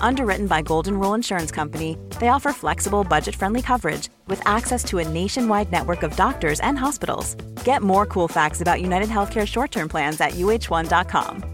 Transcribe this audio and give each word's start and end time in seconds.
Underwritten 0.00 0.46
by 0.46 0.62
Golden 0.62 0.98
Rule 0.98 1.14
Insurance 1.14 1.50
Company, 1.50 1.96
they 2.20 2.28
offer 2.28 2.52
flexible, 2.52 3.04
budget 3.04 3.34
friendly 3.34 3.62
coverage 3.62 4.08
with 4.28 4.40
access 4.46 4.84
to 4.84 4.98
a 4.98 5.08
nationwide 5.08 5.72
network 5.72 6.02
of 6.04 6.16
doctors 6.16 6.60
and 6.60 6.78
hospitals. 6.78 7.34
Get 7.64 7.82
more 7.82 8.06
cool 8.06 8.28
facts 8.28 8.60
about 8.60 8.80
United 8.80 9.08
Healthcare 9.08 9.46
short 9.46 9.70
term 9.70 9.88
plans 9.88 10.20
at 10.20 10.32
uh1.com. 10.32 11.44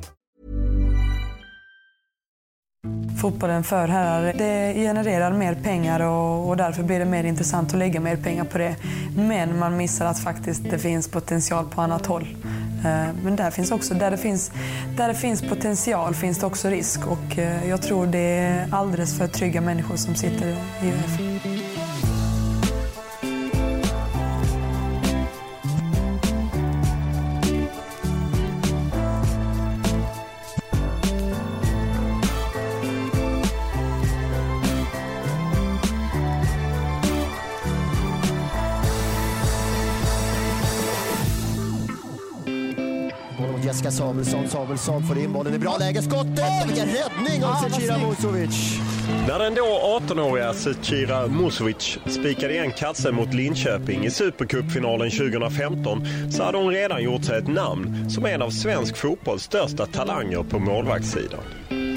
Fotbollen 3.20 3.64
för 3.64 3.88
herrar, 3.88 4.32
det 4.32 4.74
genererar 4.74 5.32
mer 5.32 5.54
pengar 5.54 6.00
och, 6.00 6.48
och 6.48 6.56
därför 6.56 6.82
blir 6.82 6.98
det 6.98 7.04
mer 7.04 7.24
intressant 7.24 7.72
att 7.72 7.78
lägga 7.78 8.00
mer 8.00 8.16
pengar 8.16 8.44
på 8.44 8.58
det. 8.58 8.76
Men 9.16 9.58
man 9.58 9.76
missar 9.76 10.06
att 10.06 10.18
faktiskt 10.18 10.70
det 10.70 10.78
finns 10.78 11.08
potential 11.08 11.64
på 11.64 11.80
annat 11.80 12.06
håll. 12.06 12.26
Eh, 12.84 13.14
men 13.22 13.36
där, 13.36 13.50
finns 13.50 13.70
också, 13.70 13.94
där, 13.94 14.10
det 14.10 14.16
finns, 14.16 14.52
där 14.96 15.08
det 15.08 15.14
finns 15.14 15.42
potential 15.42 16.14
finns 16.14 16.38
det 16.38 16.46
också 16.46 16.68
risk 16.68 17.06
och 17.06 17.38
eh, 17.38 17.68
jag 17.68 17.82
tror 17.82 18.06
det 18.06 18.18
är 18.18 18.68
alldeles 18.70 19.18
för 19.18 19.26
trygga 19.26 19.60
människor 19.60 19.96
som 19.96 20.14
sitter 20.14 20.56
i 20.82 20.88
UF. 20.88 21.79
Jessica 43.80 43.90
Samuelsson. 43.90 44.48
Samuelsson 44.48 45.02
får 45.02 45.18
in 45.18 45.32
bollen 45.32 45.54
i 45.54 45.58
bra 45.58 45.76
läge. 45.78 46.02
Skottet! 46.02 46.66
Vilken 46.66 46.86
räddning 46.86 47.44
av 47.44 47.54
Zecira 47.54 47.98
Musovic! 47.98 48.78
När 49.28 49.38
den 49.38 49.54
då 49.54 50.00
18-åriga 50.00 50.54
Zecira 50.54 51.26
Musovic 51.26 51.98
spikade 52.06 52.52
igen 52.52 52.72
kassen 52.72 53.14
mot 53.14 53.34
Linköping 53.34 54.04
i 54.04 54.10
Supercupfinalen 54.10 55.10
2015 55.10 56.06
så 56.30 56.42
hade 56.42 56.58
hon 56.58 56.72
redan 56.72 57.02
gjort 57.02 57.24
sig 57.24 57.38
ett 57.38 57.48
namn 57.48 58.10
som 58.10 58.26
en 58.26 58.42
av 58.42 58.50
svensk 58.50 58.96
fotbolls 58.96 59.42
största 59.42 59.86
talanger 59.86 60.42
på 60.42 60.58
målvaktssidan. 60.58 61.40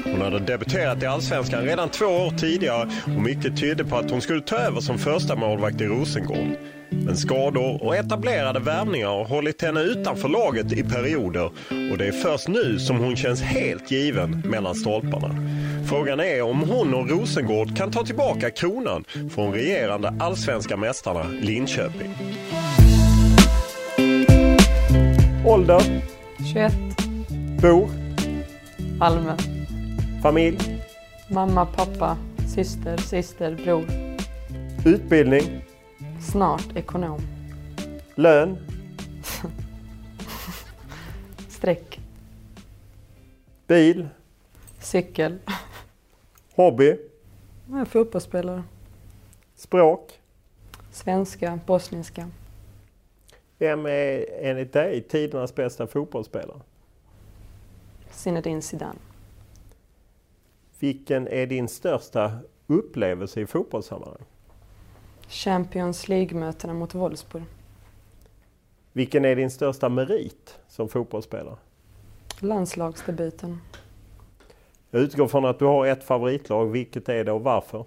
Hon 0.04 0.20
hade 0.20 0.38
debuterat 0.38 1.02
i 1.02 1.06
Allsvenskan 1.06 1.64
redan 1.64 1.88
två 1.88 2.06
år 2.06 2.30
tidigare 2.30 2.90
och 3.04 3.22
mycket 3.22 3.60
tydde 3.60 3.84
på 3.84 3.96
att 3.96 4.10
hon 4.10 4.20
skulle 4.20 4.40
ta 4.40 4.56
över 4.56 4.80
som 4.80 4.98
första 4.98 5.36
målvakt 5.36 5.80
i 5.80 5.84
Rosengård. 5.84 6.56
Men 7.04 7.16
skador 7.16 7.82
och 7.82 7.96
etablerade 7.96 8.60
värvningar 8.60 9.08
har 9.08 9.24
hållit 9.24 9.62
henne 9.62 9.80
utanför 9.80 10.28
laget 10.28 10.72
i 10.72 10.82
perioder 10.82 11.44
och 11.92 11.98
det 11.98 12.06
är 12.06 12.12
först 12.12 12.48
nu 12.48 12.78
som 12.78 12.98
hon 12.98 13.16
känns 13.16 13.42
helt 13.42 13.90
given 13.90 14.42
mellan 14.44 14.74
stolparna. 14.74 15.36
Frågan 15.88 16.20
är 16.20 16.42
om 16.42 16.60
hon 16.60 16.94
och 16.94 17.10
Rosengård 17.10 17.76
kan 17.76 17.90
ta 17.90 18.04
tillbaka 18.04 18.50
kronan 18.50 19.04
från 19.34 19.52
regerande 19.52 20.14
allsvenska 20.20 20.76
mästarna 20.76 21.22
Linköping. 21.22 22.14
Ålder? 25.46 25.80
21, 26.52 26.72
Bor? 27.62 27.88
Malmö. 28.98 29.36
Familj? 30.22 30.58
Mamma, 31.28 31.66
pappa, 31.66 32.16
syster, 32.54 32.96
syster, 32.96 33.54
bror. 33.64 33.84
Utbildning? 34.86 35.42
Snart 36.30 36.76
ekonom. 36.76 37.20
Lön? 38.14 38.58
Streck. 41.48 42.00
Bil? 43.66 44.08
Cykel. 44.78 45.38
Hobby? 46.54 46.98
Jag 47.70 47.80
är 47.80 47.84
fotbollsspelare. 47.84 48.62
Språk? 49.54 50.20
Svenska, 50.90 51.58
bosniska. 51.66 52.30
Vem 53.58 53.86
är 53.86 54.26
enligt 54.40 54.72
dig 54.72 55.02
tidernas 55.02 55.54
bästa 55.54 55.86
fotbollsspelare? 55.86 56.60
Zinedine 58.10 58.62
Zidane. 58.62 58.98
Vilken 60.78 61.28
är 61.28 61.46
din 61.46 61.68
största 61.68 62.38
upplevelse 62.66 63.40
i 63.40 63.46
fotbollssammanhang? 63.46 64.24
Champions 65.28 66.08
League-mötena 66.08 66.74
mot 66.74 66.94
Wolfsburg. 66.94 67.44
Vilken 68.92 69.24
är 69.24 69.36
din 69.36 69.50
största 69.50 69.88
merit 69.88 70.58
som 70.68 70.88
fotbollsspelare? 70.88 71.56
Landslagsdebuten. 72.40 73.60
Jag 74.90 75.02
utgår 75.02 75.28
från 75.28 75.44
att 75.44 75.58
du 75.58 75.64
har 75.64 75.86
ett 75.86 76.04
favoritlag. 76.04 76.66
Vilket 76.66 77.08
är 77.08 77.24
det 77.24 77.32
och 77.32 77.42
varför? 77.42 77.84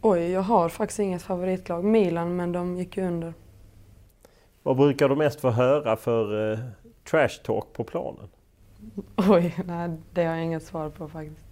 Oj, 0.00 0.30
jag 0.30 0.42
har 0.42 0.68
faktiskt 0.68 0.98
inget 0.98 1.22
favoritlag. 1.22 1.84
Milan, 1.84 2.36
men 2.36 2.52
de 2.52 2.76
gick 2.76 2.96
ju 2.96 3.06
under. 3.06 3.34
Vad 4.62 4.76
brukar 4.76 5.08
du 5.08 5.16
mest 5.16 5.40
få 5.40 5.50
höra 5.50 5.96
för 5.96 6.52
eh, 6.52 6.58
trash 7.10 7.42
talk 7.44 7.72
på 7.72 7.84
planen? 7.84 8.28
Oj, 9.16 9.54
nej, 9.64 9.90
det 10.12 10.24
har 10.24 10.34
jag 10.34 10.44
inget 10.44 10.62
svar 10.62 10.90
på 10.90 11.08
faktiskt. 11.08 11.47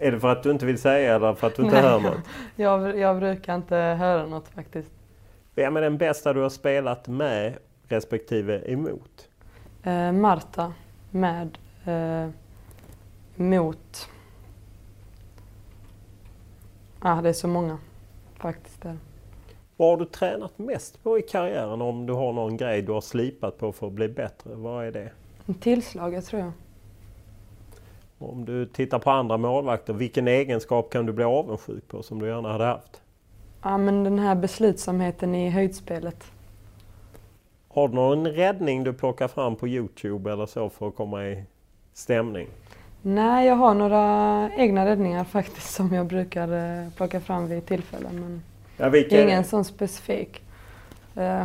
Är 0.00 0.12
det 0.12 0.20
för 0.20 0.28
att 0.28 0.42
du 0.42 0.50
inte 0.50 0.66
vill 0.66 0.78
säga 0.78 1.14
eller 1.14 1.34
för 1.34 1.46
att 1.46 1.56
du 1.56 1.62
inte 1.62 1.74
Nej. 1.74 1.84
hör 1.84 2.00
något? 2.00 2.18
Jag, 2.56 2.98
jag 2.98 3.18
brukar 3.18 3.54
inte 3.54 3.76
höra 3.76 4.26
något 4.26 4.48
faktiskt. 4.48 4.92
Vem 5.54 5.76
är 5.76 5.80
den 5.80 5.98
bästa 5.98 6.32
du 6.32 6.40
har 6.40 6.48
spelat 6.48 7.08
med 7.08 7.58
respektive 7.88 8.72
emot? 8.72 9.28
Eh, 9.82 10.12
Marta 10.12 10.72
med 11.10 11.58
eh, 11.84 12.28
mot... 13.34 14.08
Ah, 16.98 17.22
det 17.22 17.28
är 17.28 17.32
så 17.32 17.48
många 17.48 17.78
faktiskt. 18.36 18.82
Där. 18.82 18.96
Vad 19.76 19.88
har 19.88 19.96
du 19.96 20.04
tränat 20.04 20.58
mest 20.58 21.02
på 21.02 21.18
i 21.18 21.22
karriären 21.22 21.82
om 21.82 22.06
du 22.06 22.12
har 22.12 22.32
någon 22.32 22.56
grej 22.56 22.82
du 22.82 22.92
har 22.92 23.00
slipat 23.00 23.58
på 23.58 23.72
för 23.72 23.86
att 23.86 23.92
bli 23.92 24.08
bättre? 24.08 24.54
Vad 24.54 24.86
är 24.86 24.92
det? 24.92 25.10
Tillslaget 25.60 26.26
tror 26.26 26.42
jag. 26.42 26.52
Om 28.22 28.44
du 28.44 28.66
tittar 28.66 28.98
på 28.98 29.10
andra 29.10 29.36
målvakter, 29.36 29.92
vilken 29.92 30.28
egenskap 30.28 30.90
kan 30.92 31.06
du 31.06 31.12
bli 31.12 31.24
avundsjuk 31.24 31.88
på 31.88 32.02
som 32.02 32.18
du 32.18 32.26
gärna 32.26 32.52
hade 32.52 32.64
haft? 32.64 33.00
Ja, 33.62 33.78
men 33.78 34.04
den 34.04 34.18
här 34.18 34.34
beslutsamheten 34.34 35.34
i 35.34 35.50
höjdspelet. 35.50 36.24
Har 37.68 37.88
du 37.88 37.94
någon 37.94 38.26
räddning 38.26 38.84
du 38.84 38.92
plockar 38.92 39.28
fram 39.28 39.56
på 39.56 39.68
Youtube 39.68 40.32
eller 40.32 40.46
så 40.46 40.68
för 40.68 40.88
att 40.88 40.96
komma 40.96 41.26
i 41.26 41.44
stämning? 41.94 42.48
Nej, 43.02 43.46
jag 43.46 43.54
har 43.54 43.74
några 43.74 44.50
egna 44.56 44.86
räddningar 44.86 45.24
faktiskt 45.24 45.74
som 45.74 45.94
jag 45.94 46.06
brukar 46.06 46.82
eh, 46.82 46.88
plocka 46.96 47.20
fram 47.20 47.48
vid 47.48 47.66
tillfällen. 47.66 48.20
Men 48.20 48.42
Ja, 48.76 48.88
vilka, 48.88 49.22
ingen 49.22 49.44
sån 49.44 49.64
specifik. 49.64 50.42
Eh, 51.16 51.44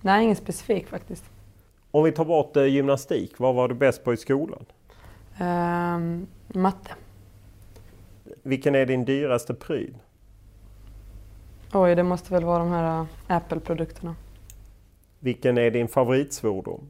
nej, 0.00 0.24
ingen 0.24 0.36
specifik 0.36 0.88
faktiskt. 0.88 1.24
Om 1.90 2.04
vi 2.04 2.12
tar 2.12 2.24
bort 2.24 2.56
eh, 2.56 2.64
gymnastik, 2.64 3.38
vad 3.38 3.54
var 3.54 3.68
du 3.68 3.74
bäst 3.74 4.04
på 4.04 4.12
i 4.12 4.16
skolan? 4.16 4.64
Eh, 5.38 5.98
matte. 6.58 6.94
Vilken 8.42 8.74
är 8.74 8.86
din 8.86 9.04
dyraste 9.04 9.54
pryl? 9.54 9.94
Oj, 11.72 11.94
det 11.94 12.02
måste 12.02 12.32
väl 12.32 12.44
vara 12.44 12.58
de 12.58 12.70
här 12.70 13.00
eh, 13.00 13.06
Apple-produkterna. 13.36 14.16
Vilken 15.18 15.58
är 15.58 15.70
din 15.70 15.88
favoritsvordom? 15.88 16.80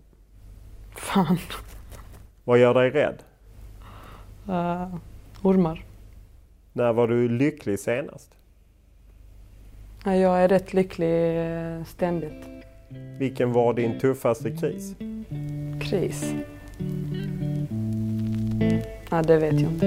Fan. 0.97 1.39
Vad 2.45 2.59
gör 2.59 2.75
dig 2.75 2.91
rädd? 2.91 3.23
Uh, 4.49 4.97
ormar. 5.43 5.85
När 6.73 6.93
var 6.93 7.09
du 7.09 7.29
lycklig 7.29 7.79
senast? 7.79 8.35
Ja, 10.05 10.15
Jag 10.17 10.43
är 10.43 10.49
rätt 10.49 10.73
lycklig 10.73 11.39
eh, 11.39 11.85
ständigt. 11.85 12.47
Vilken 13.19 13.53
var 13.53 13.75
din 13.75 13.99
tuffaste 13.99 14.51
kris? 14.57 14.95
Kris. 15.83 16.35
Ja, 19.11 19.23
det 19.23 19.37
vet 19.37 19.61
jag 19.61 19.73
inte. 19.73 19.87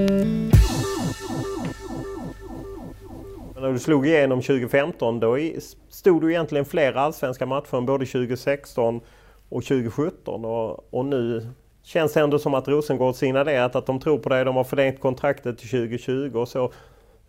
När 3.61 3.71
du 3.71 3.79
slog 3.79 4.07
igenom 4.07 4.41
2015 4.41 5.19
då 5.19 5.37
stod 5.89 6.21
du 6.21 6.31
egentligen 6.31 6.65
fler 6.65 6.93
allsvenska 6.93 7.45
matcher 7.45 7.77
än 7.77 7.85
både 7.85 8.05
2016 8.05 9.01
och 9.49 9.63
2017. 9.63 10.45
Och, 10.45 10.93
och 10.93 11.05
nu 11.05 11.47
känns 11.83 12.13
det 12.13 12.21
ändå 12.21 12.39
som 12.39 12.53
att 12.53 12.67
Rosengård 12.67 13.15
signalerat 13.15 13.75
att 13.75 13.85
de 13.85 13.99
tror 13.99 14.17
på 14.17 14.29
dig. 14.29 14.45
De 14.45 14.55
har 14.55 14.63
förlängt 14.63 15.01
kontraktet 15.01 15.57
till 15.57 15.69
2020 15.69 16.31
och 16.35 16.47
så. 16.47 16.71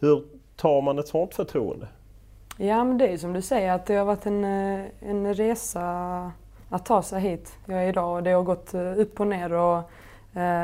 Hur 0.00 0.24
tar 0.56 0.82
man 0.82 0.98
ett 0.98 1.08
sådant 1.08 1.34
förtroende? 1.34 1.88
Ja, 2.56 2.84
men 2.84 2.98
det 2.98 3.08
är 3.08 3.16
som 3.16 3.32
du 3.32 3.42
säger 3.42 3.72
att 3.72 3.86
det 3.86 3.94
har 3.94 4.04
varit 4.04 4.26
en, 4.26 4.44
eh, 4.44 4.84
en 5.00 5.34
resa 5.34 6.32
att 6.68 6.86
ta 6.86 7.02
sig 7.02 7.20
hit 7.20 7.52
jag 7.66 7.84
är 7.84 7.88
idag 7.88 8.16
och 8.16 8.22
det 8.22 8.30
har 8.30 8.42
gått 8.42 8.74
eh, 8.74 8.98
upp 8.98 9.20
och 9.20 9.26
ner 9.26 9.52
och 9.52 9.90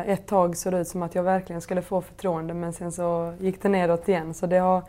ett 0.06 0.26
tag 0.26 0.56
såg 0.56 0.72
det 0.72 0.80
ut 0.80 0.88
som 0.88 1.02
att 1.02 1.14
jag 1.14 1.22
verkligen 1.22 1.60
skulle 1.60 1.82
få 1.82 2.00
förtroende 2.00 2.54
men 2.54 2.72
sen 2.72 2.92
så 2.92 3.34
gick 3.40 3.62
det 3.62 3.68
neråt 3.68 4.08
igen 4.08 4.34
så 4.34 4.46
det 4.46 4.58
har 4.58 4.82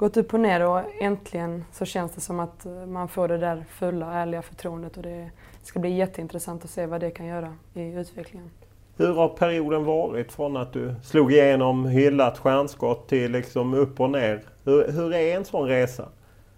gått 0.00 0.16
upp 0.16 0.34
och 0.34 0.40
ner 0.40 0.66
och 0.66 0.80
äntligen 1.00 1.64
så 1.72 1.84
känns 1.84 2.12
det 2.12 2.20
som 2.20 2.40
att 2.40 2.66
eh, 2.66 2.72
man 2.86 3.08
får 3.08 3.28
det 3.28 3.38
där 3.38 3.64
fulla 3.68 4.14
ärliga 4.14 4.42
förtroendet 4.42 4.96
och 4.96 5.02
det 5.02 5.30
ska 5.62 5.78
bli 5.78 5.90
jätteintressant 5.90 6.64
att 6.64 6.70
se 6.70 6.86
vad 6.86 7.00
det 7.00 7.10
kan 7.10 7.26
göra 7.26 7.56
i 7.74 7.92
utvecklingen. 7.92 8.50
Hur 8.96 9.14
har 9.14 9.28
perioden 9.28 9.84
varit 9.84 10.32
från 10.32 10.56
att 10.56 10.72
du 10.72 10.94
slog 11.02 11.32
igenom 11.32 11.86
hyllat 11.86 12.38
stjärnskott 12.38 13.08
till 13.08 13.32
liksom 13.32 13.74
upp 13.74 14.00
och 14.00 14.10
ner? 14.10 14.42
Hur, 14.64 14.92
hur 14.92 15.14
är 15.14 15.36
en 15.36 15.44
sån 15.44 15.68
resa? 15.68 16.08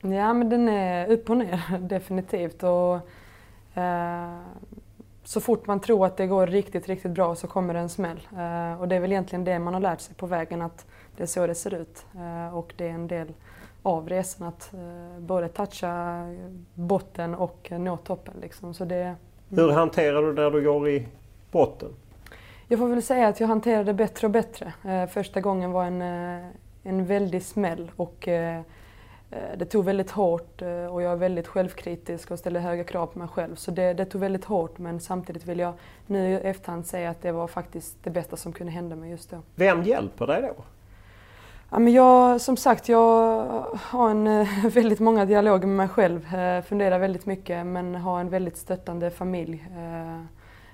Ja, 0.00 0.32
men 0.32 0.48
den 0.48 0.68
är 0.68 1.10
upp 1.10 1.30
och 1.30 1.36
ner 1.36 1.78
definitivt. 1.80 2.62
Och, 2.62 2.94
eh, 3.82 4.38
så 5.32 5.40
fort 5.40 5.66
man 5.66 5.80
tror 5.80 6.06
att 6.06 6.16
det 6.16 6.26
går 6.26 6.46
riktigt, 6.46 6.88
riktigt 6.88 7.10
bra 7.10 7.34
så 7.34 7.46
kommer 7.46 7.74
det 7.74 7.80
en 7.80 7.88
smäll. 7.88 8.20
Eh, 8.32 8.80
och 8.80 8.88
det 8.88 8.96
är 8.96 9.00
väl 9.00 9.12
egentligen 9.12 9.44
det 9.44 9.58
man 9.58 9.74
har 9.74 9.80
lärt 9.80 10.00
sig 10.00 10.14
på 10.14 10.26
vägen, 10.26 10.62
att 10.62 10.86
det 11.16 11.22
är 11.22 11.26
så 11.26 11.46
det 11.46 11.54
ser 11.54 11.74
ut. 11.74 12.06
Eh, 12.14 12.56
och 12.56 12.74
det 12.76 12.88
är 12.88 12.90
en 12.90 13.08
del 13.08 13.32
av 13.82 14.08
resan 14.08 14.48
att 14.48 14.74
eh, 14.74 15.20
både 15.20 15.48
toucha 15.48 16.22
botten 16.74 17.34
och 17.34 17.72
nå 17.78 17.96
toppen. 17.96 18.34
Liksom. 18.40 18.74
Så 18.74 18.84
det, 18.84 19.14
Hur 19.48 19.70
hanterar 19.70 20.22
du 20.22 20.32
när 20.32 20.50
du 20.50 20.64
går 20.64 20.88
i 20.88 21.08
botten? 21.50 21.88
jag 22.68 22.78
får 22.78 22.88
väl 22.88 23.02
säga 23.02 23.28
att 23.28 23.40
jag 23.40 23.48
hanterade 23.48 23.84
det 23.84 23.94
bättre 23.94 24.26
och 24.26 24.30
bättre. 24.30 24.72
Eh, 24.84 25.06
första 25.06 25.40
gången 25.40 25.72
var 25.72 25.84
en, 25.84 26.02
eh, 26.02 26.46
en 26.82 27.06
väldig 27.06 27.42
smäll 27.42 27.90
och 27.96 28.28
eh, 28.28 28.60
det 29.56 29.64
tog 29.64 29.84
väldigt 29.84 30.10
hårt 30.10 30.62
eh, 30.62 30.68
och 30.68 31.02
jag 31.02 31.12
är 31.12 31.16
väldigt 31.16 31.46
självkritisk 31.46 32.30
och 32.30 32.38
ställer 32.38 32.60
höga 32.60 32.84
krav 32.84 33.06
på 33.06 33.18
mig 33.18 33.28
själv. 33.28 33.54
Så 33.56 33.70
det, 33.70 33.92
det 33.92 34.04
tog 34.04 34.20
väldigt 34.20 34.44
hårt 34.44 34.78
men 34.78 35.00
samtidigt 35.00 35.46
vill 35.46 35.58
jag 35.58 35.74
nu 36.06 36.32
i 36.32 36.34
efterhand 36.34 36.86
säga 36.86 37.10
att 37.10 37.22
det 37.22 37.32
var 37.32 37.46
faktiskt 37.46 37.96
det 38.04 38.10
bästa 38.10 38.36
som 38.36 38.52
kunde 38.52 38.72
hända 38.72 38.96
mig 38.96 39.10
just 39.10 39.30
då. 39.30 39.36
Vem 39.54 39.82
hjälper 39.82 40.26
dig 40.26 40.42
då? 40.42 40.64
Ja, 41.70 41.78
men 41.78 41.92
jag, 41.92 42.40
som 42.40 42.56
sagt, 42.56 42.88
jag 42.88 43.44
har 43.82 44.10
en, 44.10 44.26
eh, 44.26 44.48
väldigt 44.74 45.00
många 45.00 45.24
dialoger 45.24 45.66
med 45.66 45.76
mig 45.76 45.88
själv, 45.88 46.34
eh, 46.34 46.62
funderar 46.62 46.98
väldigt 46.98 47.26
mycket 47.26 47.66
men 47.66 47.94
har 47.94 48.20
en 48.20 48.28
väldigt 48.28 48.56
stöttande 48.56 49.10
familj 49.10 49.64
eh, 49.76 50.24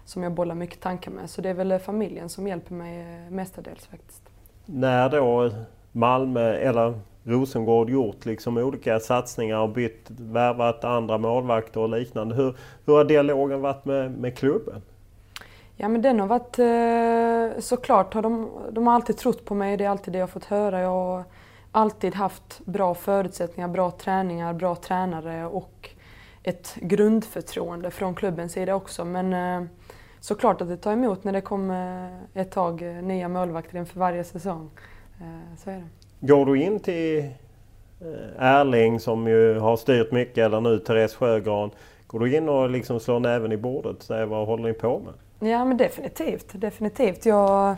som 0.04 0.22
jag 0.22 0.32
bollar 0.32 0.54
mycket 0.54 0.80
tankar 0.80 1.10
med. 1.10 1.30
Så 1.30 1.40
det 1.40 1.48
är 1.48 1.54
väl 1.54 1.78
familjen 1.78 2.28
som 2.28 2.46
hjälper 2.46 2.74
mig 2.74 3.00
eh, 3.00 3.30
mestadels 3.30 3.86
faktiskt. 3.86 4.22
När 4.66 5.08
då 5.08 5.50
Malmö 5.92 6.54
eller 6.54 7.00
Rosengård 7.28 7.90
gjort 7.90 8.24
liksom 8.24 8.56
olika 8.56 9.00
satsningar 9.00 9.58
och 9.58 9.68
bytt, 9.68 10.10
värvat 10.10 10.84
andra 10.84 11.18
målvakter 11.18 11.80
och 11.80 11.88
liknande. 11.88 12.34
Hur, 12.34 12.56
hur 12.84 12.94
har 12.94 13.04
dialogen 13.04 13.60
varit 13.60 13.84
med, 13.84 14.10
med 14.10 14.38
klubben? 14.38 14.82
Ja 15.76 15.88
men 15.88 16.02
den 16.02 16.20
har 16.20 16.26
varit, 16.26 16.58
eh, 16.58 17.60
såklart 17.60 18.14
har 18.14 18.22
de, 18.22 18.50
de 18.72 18.86
har 18.86 18.94
alltid 18.94 19.16
trott 19.16 19.44
på 19.44 19.54
mig, 19.54 19.76
det 19.76 19.84
är 19.84 19.88
alltid 19.88 20.12
det 20.12 20.18
jag 20.18 20.26
har 20.26 20.30
fått 20.30 20.44
höra. 20.44 20.80
Jag 20.80 20.88
har 20.88 21.24
alltid 21.72 22.14
haft 22.14 22.60
bra 22.64 22.94
förutsättningar, 22.94 23.68
bra 23.68 23.90
träningar, 23.90 24.52
bra 24.52 24.76
tränare 24.76 25.46
och 25.46 25.90
ett 26.42 26.74
grundförtroende 26.74 27.90
från 27.90 28.14
klubbens 28.14 28.52
sida 28.52 28.74
också. 28.74 29.04
Men 29.04 29.32
eh, 29.32 29.68
såklart 30.20 30.60
att 30.60 30.68
det 30.68 30.76
tar 30.76 30.92
emot 30.92 31.24
när 31.24 31.32
det 31.32 31.40
kommer 31.40 32.10
ett 32.34 32.50
tag 32.50 32.82
nya 33.02 33.28
målvakter 33.28 33.78
inför 33.78 34.00
varje 34.00 34.24
säsong. 34.24 34.70
Eh, 35.20 35.56
så 35.64 35.70
är 35.70 35.74
det. 35.74 35.97
Går 36.20 36.46
du 36.46 36.62
in 36.62 36.80
till 36.80 37.18
eh, 38.00 38.42
Erling 38.42 39.00
som 39.00 39.28
ju 39.28 39.58
har 39.58 39.76
styrt 39.76 40.12
mycket 40.12 40.38
eller 40.38 40.60
nu 40.60 40.78
Therese 40.78 41.14
Sjögran. 41.14 41.70
Går 42.06 42.20
du 42.20 42.36
in 42.36 42.48
och 42.48 42.70
liksom 42.70 43.00
slår 43.00 43.20
näven 43.20 43.52
i 43.52 43.56
bordet 43.56 43.96
och 43.96 44.02
säger 44.02 44.26
vad 44.26 44.46
håller 44.46 44.62
ni 44.62 44.72
på 44.72 44.98
med? 44.98 45.14
Ja 45.50 45.64
men 45.64 45.76
definitivt, 45.76 46.46
definitivt. 46.52 47.26
Jag, 47.26 47.76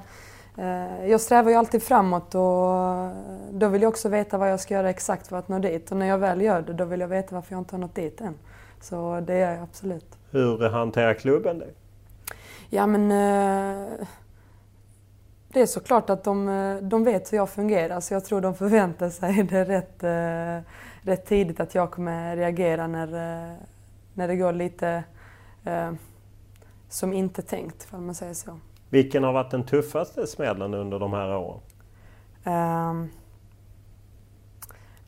eh, 0.59 1.07
jag 1.07 1.21
strävar 1.21 1.51
ju 1.51 1.57
alltid 1.57 1.83
framåt 1.83 2.35
och 2.35 3.11
då 3.53 3.69
vill 3.69 3.83
jag 3.83 3.89
också 3.89 4.09
veta 4.09 4.39
vad 4.39 4.51
jag 4.51 4.61
ska 4.61 4.75
göra 4.75 4.91
exakt 4.91 5.27
för 5.27 5.37
att 5.37 5.49
nå 5.49 5.59
dit. 5.59 5.91
Och 5.91 5.97
när 5.97 6.07
jag 6.07 6.19
väl 6.19 6.41
gör 6.41 6.63
det, 6.63 6.73
då 6.73 6.85
vill 6.85 7.01
jag 7.01 7.09
veta 7.09 7.35
varför 7.35 7.55
jag 7.55 7.61
inte 7.61 7.75
har 7.75 7.81
nått 7.81 7.95
dit 7.95 8.21
än. 8.21 8.35
Så 8.81 9.21
det 9.27 9.39
gör 9.39 9.53
jag 9.53 9.63
absolut. 9.63 10.19
Hur 10.31 10.69
hanterar 10.69 11.15
klubben 11.15 11.59
det? 11.59 11.71
Ja 12.71 12.87
men 12.87 13.13
eh, 13.13 14.07
det 15.53 15.61
är 15.61 15.67
såklart 15.67 16.11
att 16.11 16.25
de, 16.25 16.49
eh, 16.49 16.77
de 16.77 17.05
vet 17.05 17.33
hur 17.33 17.37
jag 17.37 17.51
fungerar 17.51 18.01
så 18.01 18.15
jag 18.15 18.25
tror 18.25 18.41
de 18.41 18.55
förväntar 18.55 19.11
sig 19.11 19.43
det 19.51 19.65
rätt, 19.65 20.05
eh, 20.05 20.73
rätt 21.11 21.27
tidigt 21.27 21.61
att 21.61 21.75
jag 21.75 21.91
kommer 21.91 22.37
reagera 22.37 22.87
när, 22.87 23.07
eh, 23.07 23.57
när 24.15 24.29
det 24.29 24.37
går 24.37 24.53
lite 24.53 25.05
eh, 25.65 25.93
som 26.89 27.13
inte 27.13 27.43
tänkt, 27.43 27.89
om 27.91 28.07
man 28.07 28.15
säger 28.15 28.35
så. 28.35 28.59
Vilken 28.91 29.25
har 29.25 29.33
varit 29.33 29.51
den 29.51 29.67
tuffaste 29.67 30.27
smällen 30.27 30.75
under 30.75 30.99
de 30.99 31.13
här 31.13 31.37
åren? 31.37 31.61
Um, 32.45 33.11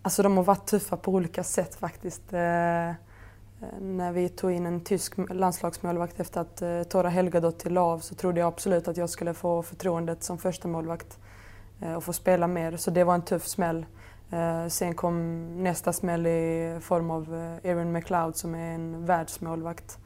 alltså 0.02 0.22
de 0.22 0.37
har 0.37 0.44
varit 0.44 0.66
tuffa 0.66 0.96
på 0.96 1.12
olika 1.12 1.44
sätt 1.44 1.75
faktiskt. 1.75 2.32
Uh, 2.32 2.92
när 3.81 4.12
vi 4.12 4.28
tog 4.28 4.52
in 4.52 4.66
en 4.66 4.81
tysk 4.81 5.14
landslagsmålvakt 5.31 6.21
efter 6.21 6.40
att 6.40 6.62
uh, 6.62 6.83
Tora 6.83 7.09
Helgadottir 7.09 7.71
la 7.71 7.81
av 7.81 7.99
så 7.99 8.14
trodde 8.14 8.40
jag 8.40 8.49
absolut 8.49 8.88
att 8.88 8.97
jag 8.97 9.11
skulle 9.11 9.35
få 9.35 9.62
förtroendet 9.62 10.23
som 10.23 10.38
första 10.38 10.69
målvakt 10.69 11.19
uh, 11.83 11.95
och 11.95 12.04
få 12.04 12.12
spela 12.12 12.47
mer. 12.47 12.76
Så 12.76 12.90
det 12.90 13.04
var 13.04 13.14
en 13.14 13.23
tuff 13.23 13.47
smäll. 13.47 13.87
Uh, 14.33 14.69
sen 14.69 14.95
kom 14.95 15.47
nästa 15.62 15.92
smäll 15.92 16.26
i 16.26 16.78
form 16.81 17.11
av 17.11 17.57
Aaron 17.64 17.92
McLeod 17.92 18.37
som 18.37 18.54
är 18.54 18.75
en 18.75 19.07
världsmålvakt. 19.07 19.99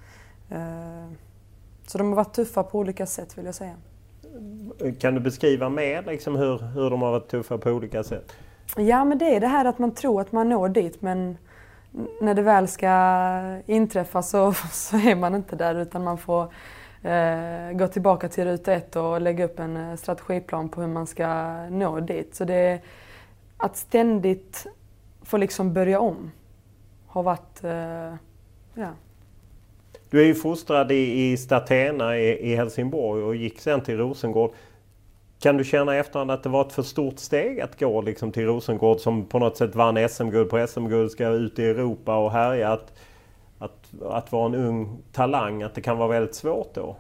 Så 1.87 1.99
de 1.99 2.09
har 2.09 2.17
varit 2.17 2.35
tuffa 2.35 2.63
på 2.63 2.79
olika 2.79 3.07
sätt 3.07 3.39
vill 3.39 3.45
jag 3.45 3.55
säga. 3.55 3.75
Kan 4.99 5.15
du 5.15 5.21
beskriva 5.21 5.69
mer 5.69 6.03
liksom 6.03 6.37
hur, 6.37 6.59
hur 6.59 6.91
de 6.91 7.03
har 7.03 7.11
varit 7.11 7.29
tuffa 7.29 7.59
på 7.59 7.71
olika 7.71 8.05
sätt? 8.05 8.33
Ja, 8.77 9.05
men 9.05 9.19
det 9.19 9.37
är 9.37 9.41
det 9.41 9.47
här 9.47 9.65
att 9.65 9.79
man 9.79 9.95
tror 9.95 10.21
att 10.21 10.33
man 10.33 10.49
når 10.49 10.69
dit 10.69 11.03
men 11.03 11.37
när 12.21 12.35
det 12.35 12.43
väl 12.43 12.69
ska 12.69 12.93
inträffa 13.67 14.23
så, 14.23 14.53
så 14.73 14.97
är 14.97 15.15
man 15.15 15.35
inte 15.35 15.57
där 15.57 15.75
utan 15.75 16.05
man 16.05 16.19
får 16.19 16.53
eh, 17.03 17.73
gå 17.73 17.89
tillbaka 17.89 18.29
till 18.29 18.45
ruta 18.45 18.73
ett 18.73 18.97
och 18.97 19.21
lägga 19.21 19.45
upp 19.45 19.59
en 19.59 19.77
eh, 19.77 19.97
strategiplan 19.97 20.69
på 20.69 20.81
hur 20.81 20.89
man 20.89 21.07
ska 21.07 21.55
nå 21.71 22.01
dit. 22.01 22.35
Så 22.35 22.45
det 22.45 22.55
är 22.55 22.81
att 23.57 23.77
ständigt 23.77 24.67
få 25.23 25.37
liksom 25.37 25.73
börja 25.73 26.01
om 26.01 26.31
har 27.07 27.23
varit, 27.23 27.65
eh, 27.65 28.15
ja. 28.75 28.91
Du 30.11 30.21
är 30.21 30.27
ju 30.27 30.35
fostrad 30.35 30.93
i, 30.93 31.33
i 31.33 31.37
Statena 31.37 32.19
i, 32.19 32.53
i 32.53 32.57
Helsingborg 32.57 33.23
och 33.23 33.37
gick 33.37 33.61
sen 33.61 33.81
till 33.81 33.97
Rosengård. 33.97 34.51
Kan 35.41 35.57
du 35.57 35.65
känna 35.65 35.97
i 35.97 35.99
efterhand 35.99 36.31
att 36.31 36.43
det 36.43 36.49
var 36.49 36.67
ett 36.67 36.73
för 36.73 36.83
stort 36.83 37.19
steg 37.19 37.61
att 37.61 37.81
gå 37.81 38.03
liksom 38.03 38.33
till 38.33 38.47
Rosengård 38.47 39.01
som 39.01 39.27
på 39.27 39.39
något 39.39 39.57
sätt 39.57 39.75
vann 39.75 40.09
SM-guld 40.09 40.51
på 40.51 40.67
SM-guld, 40.67 41.11
ska 41.11 41.29
ut 41.29 41.59
i 41.59 41.65
Europa 41.65 42.17
och 42.17 42.33
härja? 42.33 42.73
Att, 42.73 42.93
att, 43.59 44.03
att 44.03 44.33
vara 44.33 44.47
en 44.47 44.55
ung 44.55 44.99
talang, 45.13 45.63
att 45.63 45.75
det 45.75 45.81
kan 45.81 45.99
vara 45.99 46.09
väldigt 46.09 46.35
svårt 46.35 46.75
då? 46.75 46.97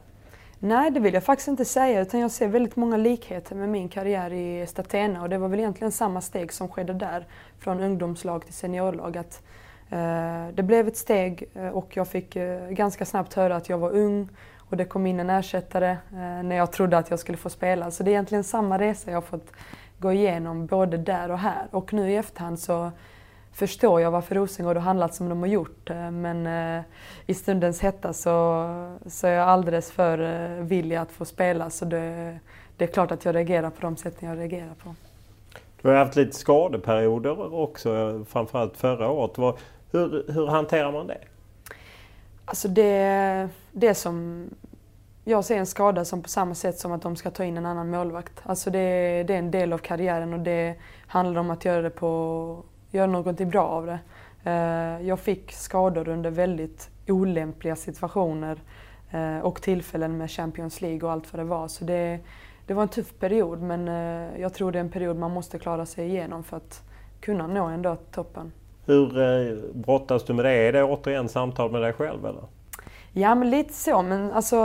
Nej, 0.59 0.90
det 0.90 1.00
vill 1.00 1.14
jag 1.14 1.25
faktiskt 1.25 1.49
inte 1.49 1.64
säga 1.64 2.00
utan 2.00 2.21
jag 2.21 2.31
ser 2.31 2.49
väldigt 2.49 2.76
många 2.76 2.97
likheter 2.97 3.55
med 3.55 3.69
min 3.69 3.88
karriär 3.88 4.33
i 4.33 4.66
Statena 4.66 5.23
och 5.23 5.28
det 5.28 5.38
var 5.38 5.49
väl 5.49 5.59
egentligen 5.59 5.93
samma 5.93 6.21
steg 6.21 6.52
som 6.52 6.69
skedde 6.69 6.93
där 6.93 7.26
från 7.59 7.81
ungdomslag 7.81 8.45
till 8.45 8.55
seniorlag. 8.55 9.16
Att, 9.16 9.43
eh, 9.90 10.49
det 10.55 10.62
blev 10.62 10.88
ett 10.88 10.97
steg 10.97 11.45
eh, 11.55 11.69
och 11.69 11.97
jag 11.97 12.09
fick 12.09 12.37
eh, 12.37 12.69
ganska 12.69 13.05
snabbt 13.05 13.35
höra 13.35 13.57
att 13.57 13.69
jag 13.69 13.78
var 13.78 13.90
ung 13.90 14.28
och 14.70 14.76
det 14.76 14.85
kom 14.85 15.06
in 15.06 15.20
en 15.20 15.30
ersättare 15.30 15.90
eh, 15.90 16.42
när 16.42 16.56
jag 16.56 16.73
trodde 16.73 16.99
att 16.99 17.11
jag 17.11 17.18
skulle 17.18 17.38
få 17.38 17.50
spela. 17.50 17.90
Så 17.90 18.02
det 18.02 18.11
är 18.11 18.12
egentligen 18.12 18.44
samma 18.44 18.78
resa 18.78 19.11
jag 19.11 19.16
har 19.16 19.23
fått 19.23 19.52
gå 19.99 20.12
igenom 20.12 20.66
både 20.66 20.96
där 20.96 21.30
och 21.30 21.38
här. 21.38 21.66
Och 21.70 21.92
nu 21.92 22.11
i 22.11 22.16
efterhand 22.16 22.58
så 22.58 22.90
förstår 23.52 24.00
jag 24.00 24.11
varför 24.11 24.35
Rosengård 24.35 24.76
har 24.76 24.82
handlat 24.82 25.14
som 25.14 25.28
de 25.28 25.40
har 25.40 25.46
gjort. 25.46 25.90
Eh, 25.90 26.11
men 26.11 26.46
eh, 26.46 26.85
i 27.26 27.35
stundens 27.35 27.80
hetta 27.80 28.12
så, 28.12 28.66
så 29.06 29.26
är 29.26 29.32
jag 29.32 29.49
alldeles 29.49 29.92
för 29.92 30.18
eh, 30.18 30.64
villig 30.64 30.96
att 30.96 31.12
få 31.12 31.25
spela. 31.25 31.70
Så 31.70 31.85
det, 31.85 32.38
det 32.76 32.85
är 32.85 32.88
klart 32.88 33.11
att 33.11 33.25
jag 33.25 33.35
reagerar 33.35 33.70
på 33.70 33.80
de 33.80 33.96
sätten 33.96 34.28
jag 34.28 34.38
reagerar 34.38 34.75
på. 34.85 34.94
Du 35.82 35.88
har 35.88 35.96
haft 35.96 36.16
lite 36.16 36.37
skadeperioder 36.37 37.54
också, 37.54 38.25
framförallt 38.28 38.76
förra 38.76 39.11
året. 39.11 39.61
Hur, 39.90 40.32
hur 40.32 40.46
hanterar 40.46 40.92
man 40.92 41.06
det? 41.06 41.18
Alltså 42.49 42.69
det, 42.69 43.49
det 43.73 43.95
som 43.95 44.45
jag 45.25 45.45
ser 45.45 45.57
en 45.57 45.67
skada 45.67 46.05
som 46.05 46.23
på 46.23 46.29
samma 46.29 46.55
sätt 46.55 46.79
som 46.79 46.93
att 46.93 47.03
de 47.03 47.17
ska 47.17 47.31
ta 47.31 47.45
in 47.45 47.57
en 47.57 47.67
annan 47.67 47.91
målvakt. 47.91 48.43
Alltså 48.43 48.71
det, 48.71 49.23
det 49.23 49.35
är 49.35 49.38
en 49.38 49.50
del 49.50 49.73
av 49.73 49.79
karriären 49.79 50.33
och 50.33 50.41
det 50.41 50.75
handlar 51.07 51.41
om 51.41 51.50
att 51.50 51.65
göra, 51.65 51.83
det 51.83 51.91
på, 51.91 52.62
göra 52.91 53.07
någonting 53.07 53.50
bra 53.50 53.67
av 53.67 53.87
det. 53.87 53.99
Eh, 54.45 55.07
jag 55.07 55.21
fick 55.21 55.53
skador 55.53 56.09
under 56.09 56.31
väldigt 56.31 56.91
olämpliga 57.09 57.76
situationer 57.76 58.62
eh, 59.11 59.38
och 59.38 59.62
tillfällen 59.62 60.19
med 60.19 60.31
Champions 60.31 60.81
League 60.81 61.03
och 61.03 61.12
allt 61.12 61.33
vad 61.33 61.41
det 61.41 61.49
var. 61.49 61.69
Så 61.69 61.85
det, 61.85 62.21
det 62.67 62.75
var 62.75 62.83
en 62.83 62.88
tuff 62.88 63.19
period 63.19 63.62
men 63.62 63.88
eh, 63.88 64.41
jag 64.41 64.55
tror 64.55 64.73
det 64.73 64.79
är 64.79 64.85
en 64.85 64.91
period 64.91 65.17
man 65.17 65.31
måste 65.31 65.59
klara 65.59 65.87
sig 65.87 66.09
igenom 66.09 66.45
för 66.45 66.57
att 66.57 66.83
kunna 67.21 67.47
nå 67.47 67.67
ändå 67.67 67.97
toppen. 67.97 68.53
Hur 68.87 69.21
eh, 69.21 69.57
brottas 69.75 70.25
du 70.25 70.33
med 70.33 70.45
det? 70.45 70.52
Är 70.52 70.73
det 70.73 70.85
återigen 70.85 71.28
samtal 71.28 71.73
med 71.73 71.83
dig 71.83 71.93
själv 71.93 72.26
eller? 72.26 72.43
Ja, 73.12 73.35
men 73.35 73.50
lite 73.50 73.73
så. 73.73 74.02
Men 74.02 74.33
alltså, 74.33 74.57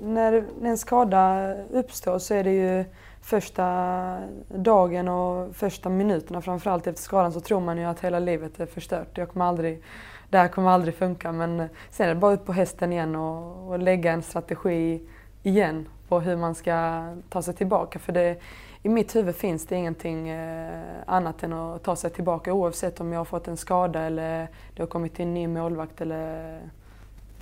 när, 0.00 0.44
en 0.62 0.78
skada 0.78 1.54
uppstår 1.70 2.18
så 2.18 2.34
är 2.34 2.44
det 2.44 2.52
ju 2.52 2.84
första 3.22 4.16
dagen 4.48 5.08
och 5.08 5.56
första 5.56 5.88
minuterna 5.88 6.40
framförallt 6.40 6.86
efter 6.86 7.02
skadan 7.02 7.32
så 7.32 7.40
tror 7.40 7.60
man 7.60 7.78
ju 7.78 7.84
att 7.84 8.00
hela 8.00 8.18
livet 8.18 8.60
är 8.60 8.66
förstört. 8.66 9.18
Jag 9.18 9.28
kommer 9.28 9.44
aldrig, 9.44 9.82
det 10.28 10.38
här 10.38 10.48
kommer 10.48 10.70
aldrig 10.70 10.94
funka 10.94 11.32
men 11.32 11.68
sen 11.90 12.08
är 12.08 12.14
det 12.14 12.20
bara 12.20 12.32
upp 12.32 12.44
på 12.44 12.52
hästen 12.52 12.92
igen 12.92 13.16
och, 13.16 13.68
och 13.68 13.78
lägga 13.78 14.12
en 14.12 14.22
strategi 14.22 15.02
igen 15.42 15.88
på 16.08 16.20
hur 16.20 16.36
man 16.36 16.54
ska 16.54 17.04
ta 17.28 17.42
sig 17.42 17.54
tillbaka. 17.54 17.98
För 17.98 18.12
det, 18.12 18.36
i 18.82 18.88
mitt 18.88 19.16
huvud 19.16 19.36
finns 19.36 19.66
det 19.66 19.76
ingenting 19.76 20.28
eh, 20.28 21.02
annat 21.06 21.42
än 21.42 21.52
att 21.52 21.82
ta 21.82 21.96
sig 21.96 22.10
tillbaka 22.10 22.52
oavsett 22.52 23.00
om 23.00 23.12
jag 23.12 23.20
har 23.20 23.24
fått 23.24 23.48
en 23.48 23.56
skada 23.56 24.00
eller 24.00 24.48
det 24.74 24.82
har 24.82 24.86
kommit 24.86 25.14
till 25.14 25.24
en 25.24 25.34
ny 25.34 25.48
målvakt 25.48 26.00
eller 26.00 26.60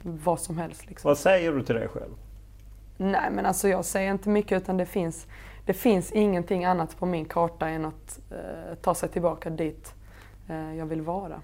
vad 0.02 0.40
som 0.40 0.59
helst. 0.59 0.87
Liksom. 0.87 1.09
Vad 1.09 1.18
säger 1.18 1.52
du 1.52 1.62
till 1.62 1.75
dig 1.75 1.88
själv? 1.88 2.12
Nej 2.97 3.30
men 3.30 3.47
alltså 3.47 3.68
jag 3.68 3.85
säger 3.85 4.11
inte 4.11 4.28
mycket 4.28 4.62
utan 4.62 4.76
det 4.76 4.87
finns, 4.87 5.26
det 5.66 5.75
finns 5.75 6.12
ingenting 6.12 6.64
annat 6.64 6.97
på 6.99 7.07
min 7.07 7.25
karta 7.25 7.68
än 7.68 7.85
att 7.85 8.21
eh, 8.30 8.75
ta 8.83 8.95
sig 8.95 9.09
tillbaka 9.09 9.50
dit 9.50 9.95
eh, 10.49 10.76
jag 10.76 10.87
vill 10.87 11.02
vara. 11.02 11.40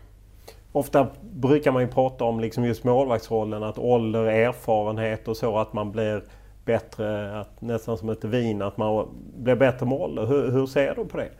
Ofta 0.72 1.08
brukar 1.20 1.72
man 1.72 1.82
ju 1.82 1.88
prata 1.88 2.24
om 2.24 2.40
liksom 2.40 2.64
just 2.64 2.84
målvaktsrollen, 2.84 3.62
att 3.62 3.78
ålder, 3.78 4.24
erfarenhet 4.24 5.28
och 5.28 5.36
så, 5.36 5.58
att 5.58 5.72
man 5.72 5.92
blir 5.92 6.24
bättre, 6.64 7.40
att, 7.40 7.60
nästan 7.60 7.98
som 7.98 8.08
ett 8.08 8.24
vin, 8.24 8.62
att 8.62 8.76
man 8.76 9.08
blir 9.36 9.54
bättre 9.54 9.86
med 9.86 9.98
ålder. 9.98 10.26
Hur, 10.26 10.50
hur 10.50 10.66
ser 10.66 10.94
du 10.94 11.04
på 11.04 11.16
det? 11.16 11.30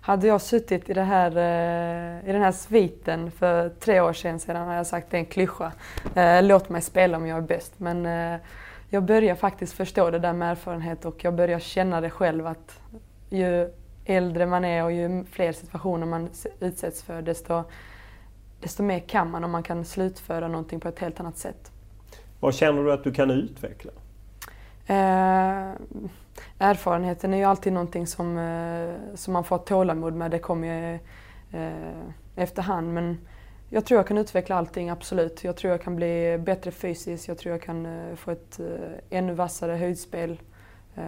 Hade 0.00 0.26
jag 0.26 0.40
suttit 0.40 0.90
i, 0.90 0.92
det 0.92 1.02
här, 1.02 1.30
eh, 1.36 2.28
i 2.28 2.32
den 2.32 2.42
här 2.42 2.52
sviten 2.52 3.30
för 3.30 3.68
tre 3.68 4.00
år 4.00 4.12
sedan, 4.12 4.40
sedan 4.40 4.56
hade 4.56 4.76
jag 4.76 4.86
sagt 4.86 5.10
det 5.10 5.16
är 5.16 5.18
en 5.18 5.26
klyscha. 5.26 5.72
Eh, 6.14 6.42
låt 6.42 6.68
mig 6.68 6.82
spela 6.82 7.16
om 7.16 7.26
jag 7.26 7.38
är 7.38 7.42
bäst. 7.42 7.72
Men 7.76 8.06
eh, 8.06 8.40
jag 8.90 9.02
börjar 9.02 9.34
faktiskt 9.34 9.72
förstå 9.72 10.10
det 10.10 10.18
där 10.18 10.32
med 10.32 10.50
erfarenhet 10.50 11.04
och 11.04 11.24
jag 11.24 11.34
börjar 11.34 11.58
känna 11.58 12.00
det 12.00 12.10
själv 12.10 12.46
att 12.46 12.80
ju 13.30 13.70
äldre 14.04 14.46
man 14.46 14.64
är 14.64 14.84
och 14.84 14.92
ju 14.92 15.24
fler 15.24 15.52
situationer 15.52 16.06
man 16.06 16.28
utsätts 16.60 17.02
för 17.02 17.22
desto, 17.22 17.62
desto 18.60 18.82
mer 18.82 18.98
kan 18.98 19.30
man 19.30 19.44
och 19.44 19.50
man 19.50 19.62
kan 19.62 19.84
slutföra 19.84 20.48
någonting 20.48 20.80
på 20.80 20.88
ett 20.88 20.98
helt 20.98 21.20
annat 21.20 21.36
sätt. 21.36 21.72
Vad 22.40 22.54
känner 22.54 22.84
du 22.84 22.92
att 22.92 23.04
du 23.04 23.12
kan 23.12 23.30
utveckla? 23.30 23.90
Eh, 24.88 25.72
erfarenheten 26.58 27.34
är 27.34 27.38
ju 27.38 27.44
alltid 27.44 27.72
någonting 27.72 28.06
som, 28.06 28.38
eh, 28.38 29.14
som 29.14 29.32
man 29.32 29.44
får 29.44 29.58
tålamod 29.58 30.14
med. 30.14 30.30
Det 30.30 30.38
kommer 30.38 30.68
ju 30.68 30.98
eh, 31.60 32.12
efterhand. 32.36 32.94
Men 32.94 33.18
jag 33.70 33.84
tror 33.84 33.98
jag 33.98 34.06
kan 34.06 34.18
utveckla 34.18 34.56
allting, 34.56 34.90
absolut. 34.90 35.44
Jag 35.44 35.56
tror 35.56 35.70
jag 35.70 35.82
kan 35.82 35.96
bli 35.96 36.38
bättre 36.38 36.70
fysiskt. 36.70 37.28
Jag 37.28 37.38
tror 37.38 37.52
jag 37.54 37.62
kan 37.62 37.86
eh, 37.86 38.14
få 38.14 38.30
ett 38.30 38.60
eh, 38.60 39.18
ännu 39.18 39.32
vassare 39.32 39.72
höjdspel. 39.72 40.40
Eh, 40.94 41.04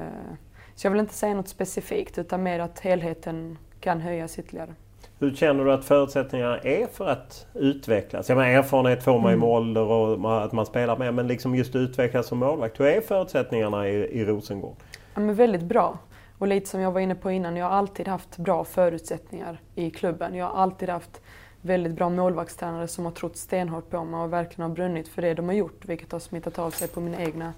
så 0.75 0.87
jag 0.87 0.91
vill 0.91 1.01
inte 1.01 1.15
säga 1.15 1.35
något 1.35 1.49
specifikt 1.49 2.19
utan 2.19 2.43
mer 2.43 2.61
att 2.61 2.81
helheten 2.81 3.59
kan 3.81 4.01
höjas 4.01 4.39
ytterligare. 4.39 4.75
Hur 5.23 5.35
känner 5.35 5.65
du 5.65 5.73
att 5.73 5.85
förutsättningarna 5.85 6.59
är 6.59 6.87
för 6.87 7.09
att 7.09 7.47
utvecklas? 7.55 8.29
Jag 8.29 8.39
menar, 8.39 8.51
erfarenhet 8.51 9.03
får 9.03 9.19
man 9.19 9.31
ju 9.31 9.37
med 9.37 9.47
mm. 9.47 9.49
ålder 9.49 9.83
och 9.83 10.45
att 10.45 10.53
man 10.53 10.67
spelar 10.67 10.97
med, 10.97 11.15
men 11.15 11.27
liksom 11.27 11.55
just 11.55 11.77
utvecklas 11.77 12.27
som 12.27 12.39
målvakt. 12.39 12.81
Hur 12.81 12.87
är 12.87 13.01
förutsättningarna 13.01 13.89
i, 13.89 13.93
i 13.93 14.25
Rosengård? 14.25 14.77
Ja, 15.15 15.21
men 15.21 15.35
väldigt 15.35 15.63
bra. 15.63 15.99
Och 16.39 16.47
lite 16.47 16.69
som 16.69 16.81
jag 16.81 16.93
var 16.93 17.01
inne 17.01 17.15
på 17.15 17.31
innan, 17.31 17.57
jag 17.57 17.67
har 17.67 17.73
alltid 17.73 18.09
haft 18.09 18.37
bra 18.37 18.65
förutsättningar 18.65 19.61
i 19.75 19.91
klubben. 19.91 20.35
Jag 20.35 20.47
har 20.47 20.63
alltid 20.63 20.89
haft 20.89 21.21
väldigt 21.61 21.93
bra 21.93 22.09
målvaktstränare 22.09 22.89
som 22.89 23.05
har 23.05 23.13
trott 23.13 23.37
stenhårt 23.37 23.91
på 23.91 24.05
mig 24.05 24.21
och 24.21 24.33
verkligen 24.33 24.71
har 24.71 24.77
brunnit 24.77 25.09
för 25.09 25.23
det 25.23 25.35
de 25.35 25.47
har 25.47 25.55
gjort, 25.55 25.85
vilket 25.85 26.13
har 26.13 26.19
smittat 26.19 26.59
av 26.59 26.71
sig 26.71 26.89
på 26.89 27.01
mina 27.01 27.23
egna 27.23 27.53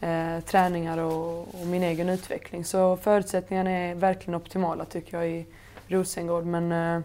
eh, 0.00 0.44
träningar 0.44 0.98
och, 0.98 1.38
och, 1.38 1.66
min 1.66 1.82
egen 1.82 2.08
utveckling. 2.08 2.64
Så 2.64 2.96
förutsättningarna 2.96 3.70
är 3.70 3.94
verkligen 3.94 4.34
optimala 4.34 4.84
tycker 4.84 5.16
jag 5.16 5.28
i 5.30 5.46
Rosengård. 5.92 6.46
Men 6.46 6.72
eh, 6.72 7.02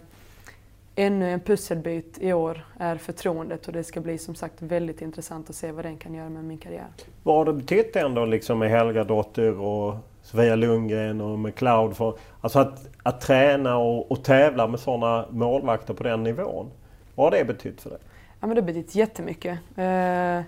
ännu 0.95 1.31
en 1.31 1.39
pusselbit 1.39 2.17
i 2.21 2.33
år 2.33 2.65
är 2.79 2.95
förtroendet 2.95 3.67
och 3.67 3.73
det 3.73 3.83
ska 3.83 4.01
bli 4.01 4.17
som 4.17 4.35
sagt 4.35 4.61
väldigt 4.61 5.01
intressant 5.01 5.49
att 5.49 5.55
se 5.55 5.71
vad 5.71 5.85
den 5.85 5.97
kan 5.97 6.13
göra 6.13 6.29
med 6.29 6.43
min 6.43 6.57
karriär. 6.57 6.87
Vad 7.23 7.35
har 7.35 7.45
det 7.45 7.53
betytt 7.53 7.95
ändå 7.95 8.25
liksom 8.25 8.59
med 8.59 8.69
Helga 8.69 9.03
Dotter 9.03 9.59
och 9.59 9.95
Sofia 10.21 10.55
Lundgren 10.55 11.21
och 11.21 11.39
med 11.39 11.55
Cloud? 11.55 11.97
För, 11.97 12.17
alltså 12.41 12.59
att, 12.59 12.89
att 13.03 13.21
träna 13.21 13.77
och, 13.77 14.11
och 14.11 14.23
tävla 14.23 14.67
med 14.67 14.79
sådana 14.79 15.25
målvakter 15.29 15.93
på 15.93 16.03
den 16.03 16.23
nivån. 16.23 16.71
Vad 17.15 17.25
har 17.25 17.39
det 17.39 17.45
betytt 17.45 17.81
för 17.81 17.89
dig? 17.89 17.99
Ja, 18.39 18.47
men 18.47 18.55
det 18.55 18.61
har 18.61 18.67
betytt 18.67 18.95
jättemycket. 18.95 19.59
Eh, 19.75 20.41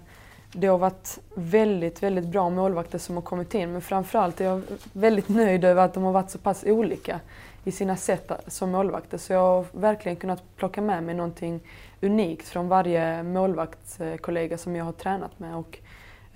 det 0.53 0.67
har 0.67 0.77
varit 0.77 1.19
väldigt, 1.34 2.03
väldigt 2.03 2.25
bra 2.25 2.50
målvakter 2.50 2.98
som 2.98 3.15
har 3.15 3.22
kommit 3.22 3.53
in 3.53 3.72
men 3.72 3.81
framförallt 3.81 4.41
är 4.41 4.46
jag 4.46 4.62
väldigt 4.93 5.29
nöjd 5.29 5.65
över 5.65 5.86
att 5.86 5.93
de 5.93 6.03
har 6.03 6.12
varit 6.12 6.29
så 6.29 6.38
pass 6.38 6.63
olika 6.67 7.19
i 7.63 7.71
sina 7.71 7.95
sätt 7.95 8.31
som 8.47 8.71
målvakter. 8.71 9.17
Så 9.17 9.33
jag 9.33 9.39
har 9.39 9.65
verkligen 9.71 10.15
kunnat 10.15 10.43
plocka 10.55 10.81
med 10.81 11.03
mig 11.03 11.15
någonting 11.15 11.61
unikt 12.01 12.47
från 12.47 12.67
varje 12.67 13.23
målvaktskollega 13.23 14.57
som 14.57 14.75
jag 14.75 14.85
har 14.85 14.91
tränat 14.91 15.39
med. 15.39 15.55
Och, 15.55 15.79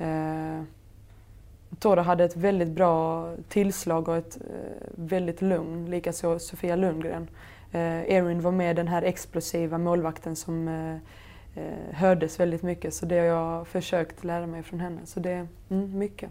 eh, 0.03 0.61
Tora 1.79 2.01
hade 2.01 2.23
ett 2.23 2.37
väldigt 2.37 2.69
bra 2.69 3.27
tillslag 3.49 4.09
och 4.09 4.17
ett 4.17 4.37
eh, 4.37 4.87
väldigt 4.95 5.41
lugn, 5.41 5.85
likaså 5.89 6.39
Sofia 6.39 6.75
Lundgren. 6.75 7.27
Eh, 7.71 8.15
Erin 8.15 8.41
var 8.41 8.51
med 8.51 8.75
den 8.75 8.87
här 8.87 9.01
explosiva 9.01 9.77
målvakten 9.77 10.35
som 10.35 10.67
eh, 10.67 10.95
eh, 11.63 11.93
hördes 11.93 12.39
väldigt 12.39 12.63
mycket 12.63 12.93
så 12.93 13.05
det 13.05 13.19
har 13.19 13.25
jag 13.25 13.67
försökt 13.67 14.23
lära 14.23 14.47
mig 14.47 14.63
från 14.63 14.79
henne. 14.79 14.99
Så 15.05 15.19
det 15.19 15.31
är 15.31 15.47
mm, 15.69 15.97
mycket. 15.97 16.29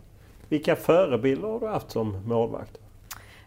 Vilka 0.49 0.77
förebilder 0.77 1.49
har 1.49 1.61
du 1.61 1.67
haft 1.67 1.91
som 1.91 2.17
målvakt? 2.27 2.82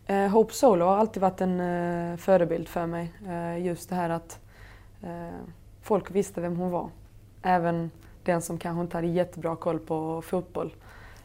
Eh, 0.07 0.27
Hope 0.27 0.53
Solo 0.53 0.85
har 0.85 0.97
alltid 0.97 1.21
varit 1.21 1.41
en 1.41 1.59
eh, 1.59 2.17
förebild 2.17 2.67
för 2.67 2.85
mig. 2.85 3.12
Eh, 3.27 3.65
just 3.65 3.89
det 3.89 3.95
här 3.95 4.09
att 4.09 4.39
eh, 5.03 5.09
folk 5.81 6.12
visste 6.12 6.41
vem 6.41 6.55
hon 6.55 6.71
var. 6.71 6.89
Även 7.41 7.91
den 8.24 8.41
som 8.41 8.57
kanske 8.57 8.81
inte 8.81 8.97
hade 8.97 9.07
jättebra 9.07 9.55
koll 9.55 9.79
på 9.79 10.21
fotboll. 10.21 10.74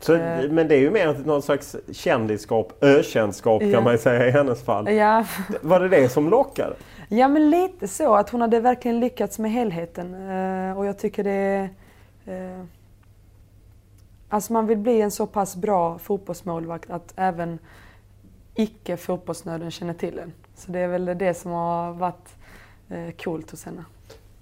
Så, 0.01 0.15
eh, 0.15 0.51
men 0.51 0.69
det 0.69 0.75
är 0.75 0.81
ju 0.81 0.91
mer 0.91 1.17
någon 1.25 1.43
slags 1.43 1.77
kändisskap, 1.93 2.73
ökändskap 2.81 3.63
ja. 3.63 3.73
kan 3.73 3.85
man 3.85 3.99
säga 3.99 4.27
i 4.27 4.31
hennes 4.31 4.63
fall. 4.63 4.93
Ja. 4.93 5.25
Var 5.61 5.81
det 5.81 5.89
det 5.89 6.09
som 6.09 6.29
lockade? 6.29 6.75
Ja 7.09 7.29
men 7.29 7.51
lite 7.51 7.89
så, 7.89 8.15
att 8.15 8.31
hon 8.31 8.41
hade 8.41 8.61
verkligen 8.61 9.01
lyckats 9.01 9.39
med 9.39 9.51
helheten. 9.51 10.31
Eh, 10.31 10.79
och 10.79 10.87
jag 10.87 10.99
tycker 10.99 11.25
det 11.25 11.31
är... 11.31 11.71
Alltså 14.29 14.53
man 14.53 14.67
vill 14.67 14.79
bli 14.79 15.01
en 15.01 15.11
så 15.11 15.27
pass 15.27 15.57
bra 15.57 15.99
fotbollsmålvakt 15.99 16.91
att 16.91 17.13
även 17.17 17.59
icke 18.55 18.97
fotbollsnöden 18.97 19.71
känner 19.71 19.95
till 19.95 20.17
den. 20.17 20.33
Så 20.55 20.73
det 20.73 20.79
är 20.79 20.89
väl 20.89 21.05
det 21.05 21.35
som 21.35 21.51
har 21.51 21.93
varit 21.93 22.37
eh, 22.89 23.11
coolt 23.11 23.51
hos 23.51 23.65
henne. 23.65 23.85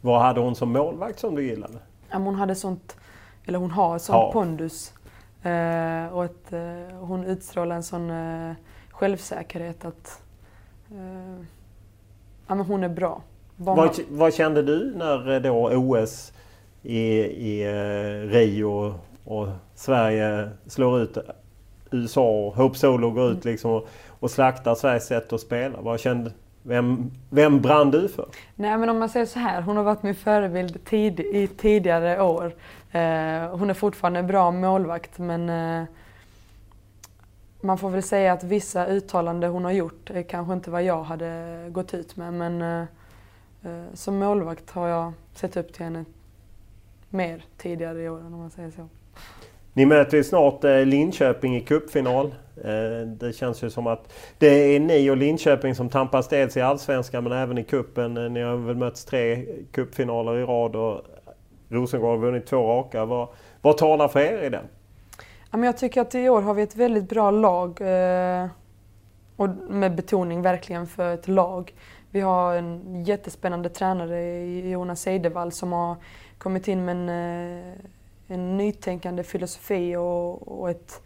Vad 0.01 0.23
hade 0.23 0.41
hon 0.41 0.55
som 0.55 0.73
målvakt 0.73 1.19
som 1.19 1.35
du 1.35 1.47
gillade? 1.47 1.79
Ja, 2.11 2.19
hon 2.19 2.35
hade 2.35 2.55
sånt, 2.55 2.97
eller 3.47 3.59
hon 3.59 3.71
har 3.71 3.99
sånt 3.99 4.17
ja. 4.17 4.33
pondus 4.33 4.93
Eh, 5.43 6.13
och 6.13 6.25
att 6.25 6.53
eh, 6.53 6.97
hon 7.01 7.25
utstrålar 7.25 7.77
en 7.77 7.83
sån 7.83 8.11
eh, 8.11 8.53
självsäkerhet 8.91 9.85
att 9.85 10.23
ja, 12.47 12.55
men 12.55 12.61
hon 12.61 12.85
är 12.85 12.89
bra. 12.89 13.23
Vad, 13.57 13.99
vad, 14.09 14.35
kände 14.35 14.63
du 14.63 14.95
när 14.97 15.41
då 15.41 15.71
OS 15.73 16.33
i, 16.83 17.01
i 17.25 17.73
Rio 18.27 18.95
och 19.25 19.49
Sverige 19.75 20.51
slår 20.67 21.01
ut 21.01 21.19
USA 21.91 22.31
och 22.31 22.55
Hope 22.55 22.79
Solo 22.79 23.11
går 23.11 23.31
ut 23.31 23.45
liksom 23.45 23.71
och, 23.71 23.89
och 24.21 24.31
slaktar 24.31 24.75
Sveriges 24.75 25.07
sätt 25.07 25.33
att 25.33 25.41
spela? 25.41 25.81
Vad 25.81 26.01
kände, 26.01 26.33
vem, 26.63 27.11
vem 27.31 27.61
brann 27.61 27.91
du 27.91 28.09
för? 28.09 28.27
Nej 28.55 28.79
men 28.79 28.89
om 28.89 28.99
man 28.99 29.09
säger 29.09 29.27
så 29.27 29.39
här, 29.39 29.63
hon 29.63 29.77
har 29.77 29.85
varit 29.85 30.03
min 30.03 30.15
förebild 30.15 30.85
tid, 30.85 31.21
i 31.21 31.47
tidigare 31.47 32.23
år. 32.23 32.47
Eh, 32.91 33.57
hon 33.59 33.71
är 33.71 33.75
fortfarande 33.75 34.19
en 34.19 34.27
bra 34.27 34.51
målvakt 34.51 35.19
men 35.19 35.49
eh, 35.49 35.89
man 37.61 37.79
får 37.79 37.91
väl 37.91 38.03
säga 38.03 38.33
att 38.33 38.45
vissa 38.45 38.87
uttalanden 38.87 39.51
hon 39.51 39.65
har 39.65 39.73
gjort 39.73 40.11
är 40.11 40.23
kanske 40.23 40.53
inte 40.53 40.71
vad 40.71 40.83
jag 40.83 41.03
hade 41.03 41.65
gått 41.69 41.95
ut 41.95 42.17
med 42.17 42.33
men 42.35 42.63
eh, 42.63 42.87
eh, 43.63 43.85
som 43.95 44.19
målvakt 44.19 44.71
har 44.71 44.89
jag 44.89 45.13
sett 45.35 45.57
upp 45.57 45.73
till 45.73 45.85
henne 45.85 46.05
mer 47.09 47.45
tidigare 47.57 48.03
i 48.03 48.09
år 48.09 48.19
om 48.19 48.39
man 48.39 48.51
säger 48.51 48.71
så. 48.71 48.89
Ni 49.79 49.87
möter 49.87 50.17
ju 50.17 50.25
snart 50.25 50.65
eh, 50.65 50.87
Linköping 50.87 51.57
i 51.57 51.61
cupfinal. 51.61 52.35
Eh, 52.65 53.07
det 53.07 53.33
känns 53.37 53.63
ju 53.63 53.71
som 53.71 53.87
att 53.87 54.13
det 54.39 54.47
är 54.47 54.81
ni 54.81 55.11
och 55.11 55.17
Linköping 55.17 55.75
som 55.75 55.89
tampas 55.89 56.29
dels 56.29 56.57
i 56.57 56.61
Allsvenskan 56.61 57.25
men 57.25 57.33
även 57.33 57.59
i 57.59 57.65
kuppen. 57.65 58.17
Eh, 58.17 58.31
ni 58.31 58.43
har 58.43 58.57
väl 58.57 58.77
mötts 58.77 59.05
tre 59.05 59.47
cupfinaler 59.73 60.39
i 60.39 60.45
rad 60.45 60.77
och 60.77 61.01
Rosengård 61.69 62.11
har 62.11 62.19
vunnit 62.19 62.47
två 62.47 62.57
raka. 62.57 63.05
Vad, 63.05 63.29
vad 63.61 63.79
talar 63.79 64.09
för 64.09 64.21
er 64.21 64.43
i 64.43 64.49
den? 64.49 64.65
Jag 65.65 65.79
tycker 65.79 66.01
att 66.01 66.15
i 66.15 66.29
år 66.29 66.43
har 66.43 66.55
vi 66.55 66.63
ett 66.63 66.77
väldigt 66.77 67.09
bra 67.09 67.31
lag. 67.31 67.81
Och 69.37 69.49
med 69.69 69.95
betoning 69.95 70.43
verkligen 70.43 70.87
för 70.87 71.15
ett 71.15 71.29
lag. 71.29 71.75
Vi 72.11 72.21
har 72.21 72.55
en 72.55 73.05
jättespännande 73.05 73.69
tränare 73.69 74.45
Jonas 74.71 75.07
Eidevall 75.07 75.53
som 75.53 75.73
har 75.73 75.97
kommit 76.39 76.69
in 76.69 76.85
med 76.85 76.97
en 76.97 77.09
en 78.29 78.57
nytänkande 78.57 79.23
filosofi 79.23 79.97
och, 79.97 80.61
och 80.61 80.71
ett, 80.71 81.03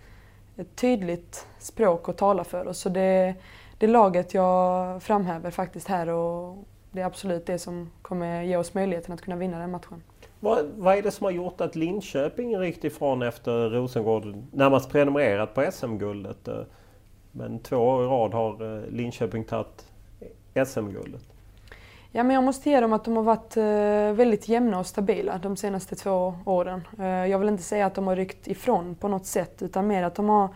ett, 0.57 0.76
tydligt 0.76 1.47
språk 1.59 2.09
att 2.09 2.19
tala 2.19 2.45
för 2.45 2.69
oss. 2.69 2.79
Så 2.79 2.88
det, 2.88 3.35
det 3.79 3.87
laget 3.87 4.35
jag 4.35 5.02
framhäver 5.02 5.50
faktiskt 5.50 5.88
här 5.88 6.09
och 6.09 6.57
det 6.91 7.00
är 7.00 7.05
absolut 7.05 7.47
det 7.47 7.59
som 7.59 7.91
kommer 8.02 8.43
ge 8.43 8.57
oss 8.57 8.75
möjligheten 8.75 9.14
att 9.14 9.21
kunna 9.21 9.37
vinna 9.37 9.59
den 9.59 9.71
matchen. 9.71 10.02
Vad, 10.41 10.67
vad 10.76 10.99
är 10.99 11.02
det 11.02 11.11
som 11.11 11.25
har 11.25 11.31
gjort 11.31 11.61
att 11.61 11.76
Linköping 11.76 12.59
ryckt 12.59 12.85
ifrån 12.85 13.23
efter 13.23 13.71
Rosengård 13.71 14.37
närmast 14.52 14.91
prenumererat 14.91 15.55
på 15.55 15.71
SM-guldet? 15.73 16.49
Eh, 16.49 16.62
Men 17.33 17.59
två 17.59 17.76
år 17.76 18.05
i 18.05 18.07
rad 18.07 18.35
har 18.35 18.76
eh, 18.76 18.91
Linköping 18.91 19.45
tagit 19.45 19.87
SM-guldet. 20.67 21.32
Ja, 22.14 22.23
men 22.23 22.35
jag 22.35 22.45
måste 22.45 22.71
ge 22.71 22.81
dem 22.81 22.92
att 22.92 23.04
de 23.04 23.16
har 23.16 23.23
varit 23.23 23.57
eh, 23.57 24.16
väldigt 24.16 24.49
jämna 24.49 24.78
och 24.78 24.87
stabila 24.87 25.38
de 25.38 25.57
senaste 25.57 25.97
två 25.97 26.35
åren. 26.45 26.87
Eh, 26.99 27.07
jag 27.07 27.38
vill 27.38 27.49
inte 27.49 27.62
säga 27.62 27.87
att 27.87 27.95
de 27.95 28.07
har 28.07 28.16
ryckt 28.16 28.49
ifrån 28.49 28.95
på 28.95 29.09
något 29.09 29.26
sätt 29.26 29.62
utan 29.62 29.87
mer 29.87 30.02
att 30.02 30.14
de 30.14 30.28
har 30.28 30.49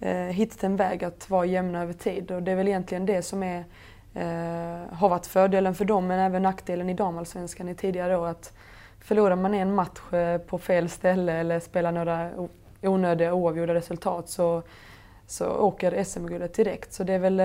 eh, 0.00 0.14
hittat 0.14 0.64
en 0.64 0.76
väg 0.76 1.04
att 1.04 1.30
vara 1.30 1.44
jämna 1.44 1.82
över 1.82 1.92
tid 1.92 2.30
och 2.30 2.42
det 2.42 2.52
är 2.52 2.56
väl 2.56 2.68
egentligen 2.68 3.06
det 3.06 3.22
som 3.22 3.42
är, 3.42 3.64
har 4.90 5.08
varit 5.08 5.26
fördelen 5.26 5.74
för 5.74 5.84
dem 5.84 6.06
men 6.06 6.18
även 6.18 6.42
nackdelen 6.42 6.90
i 6.90 6.94
damallsvenskan 6.94 7.68
i 7.68 7.74
tidigare 7.74 8.18
år. 8.18 8.26
Att 8.26 8.52
förlorar 9.00 9.36
man 9.36 9.54
en 9.54 9.74
match 9.74 10.00
på 10.46 10.58
fel 10.58 10.88
ställe 10.88 11.32
eller 11.32 11.60
spelar 11.60 11.92
några 11.92 12.30
onödiga 12.82 13.34
oavgjorda 13.34 13.74
resultat 13.74 14.28
så, 14.28 14.62
så 15.26 15.46
åker 15.48 16.04
SM-guldet 16.04 16.54
direkt. 16.54 16.92
Så 16.92 17.04
det 17.04 17.12
är 17.12 17.18
väl 17.18 17.40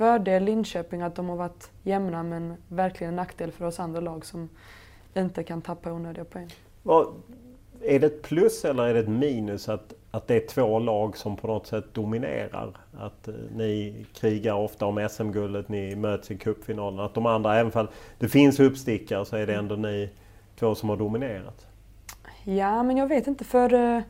fördel 0.00 0.44
Linköping 0.44 1.02
att 1.02 1.14
de 1.14 1.28
har 1.28 1.36
varit 1.36 1.70
jämna 1.82 2.22
men 2.22 2.54
verkligen 2.68 3.08
en 3.08 3.16
nackdel 3.16 3.52
för 3.52 3.64
oss 3.64 3.80
andra 3.80 4.00
lag 4.00 4.26
som 4.26 4.48
inte 5.14 5.42
kan 5.44 5.62
tappa 5.62 5.92
onödiga 5.92 6.24
poäng. 6.24 6.48
Vad, 6.82 7.06
är 7.82 8.00
det 8.00 8.06
ett 8.06 8.22
plus 8.22 8.64
eller 8.64 8.86
är 8.86 8.94
det 8.94 9.00
ett 9.00 9.08
minus 9.08 9.68
att, 9.68 9.94
att 10.10 10.26
det 10.26 10.36
är 10.36 10.46
två 10.46 10.78
lag 10.78 11.16
som 11.16 11.36
på 11.36 11.46
något 11.46 11.66
sätt 11.66 11.84
dominerar? 11.94 12.76
Att 12.98 13.28
eh, 13.28 13.34
ni 13.54 14.06
krigar 14.14 14.54
ofta 14.54 14.86
om 14.86 15.08
SM-guldet, 15.10 15.68
ni 15.68 15.96
möts 15.96 16.30
i 16.30 16.36
cupfinalen. 16.38 17.00
Att 17.00 17.14
de 17.14 17.26
andra, 17.26 17.58
även 17.58 17.72
om 17.74 17.88
det 18.18 18.28
finns 18.28 18.60
uppstickare 18.60 19.24
så 19.24 19.36
är 19.36 19.46
det 19.46 19.54
ändå 19.54 19.76
ni 19.76 20.10
två 20.58 20.74
som 20.74 20.88
har 20.88 20.96
dominerat. 20.96 21.66
Ja, 22.44 22.82
men 22.82 22.96
jag 22.96 23.06
vet 23.06 23.26
inte. 23.26 23.44
för... 23.44 24.02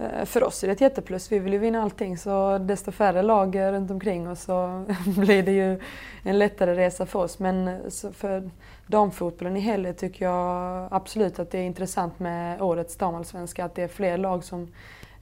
Eh, 0.00 0.24
för 0.24 0.44
oss 0.44 0.62
är 0.62 0.68
det 0.68 0.72
ett 0.72 0.80
jätteplus. 0.80 1.32
Vi 1.32 1.38
vill 1.38 1.52
ju 1.52 1.58
vinna 1.58 1.82
allting 1.82 2.18
så 2.18 2.58
desto 2.58 2.92
färre 2.92 3.22
lag 3.22 3.58
runt 3.58 3.90
omkring 3.90 4.28
oss 4.28 4.42
så 4.42 4.84
blir 5.16 5.42
det 5.42 5.52
ju 5.52 5.80
en 6.22 6.38
lättare 6.38 6.74
resa 6.74 7.06
för 7.06 7.18
oss. 7.18 7.38
Men 7.38 7.68
eh, 7.68 8.12
för 8.12 8.50
damfotbollen 8.86 9.56
i 9.56 9.60
helhet 9.60 9.98
tycker 9.98 10.24
jag 10.24 10.88
absolut 10.90 11.38
att 11.38 11.50
det 11.50 11.58
är 11.58 11.62
intressant 11.62 12.18
med 12.18 12.62
årets 12.62 12.96
damallsvenska. 12.96 13.64
Att 13.64 13.74
det 13.74 13.82
är 13.82 13.88
fler 13.88 14.18
lag 14.18 14.44
som 14.44 14.68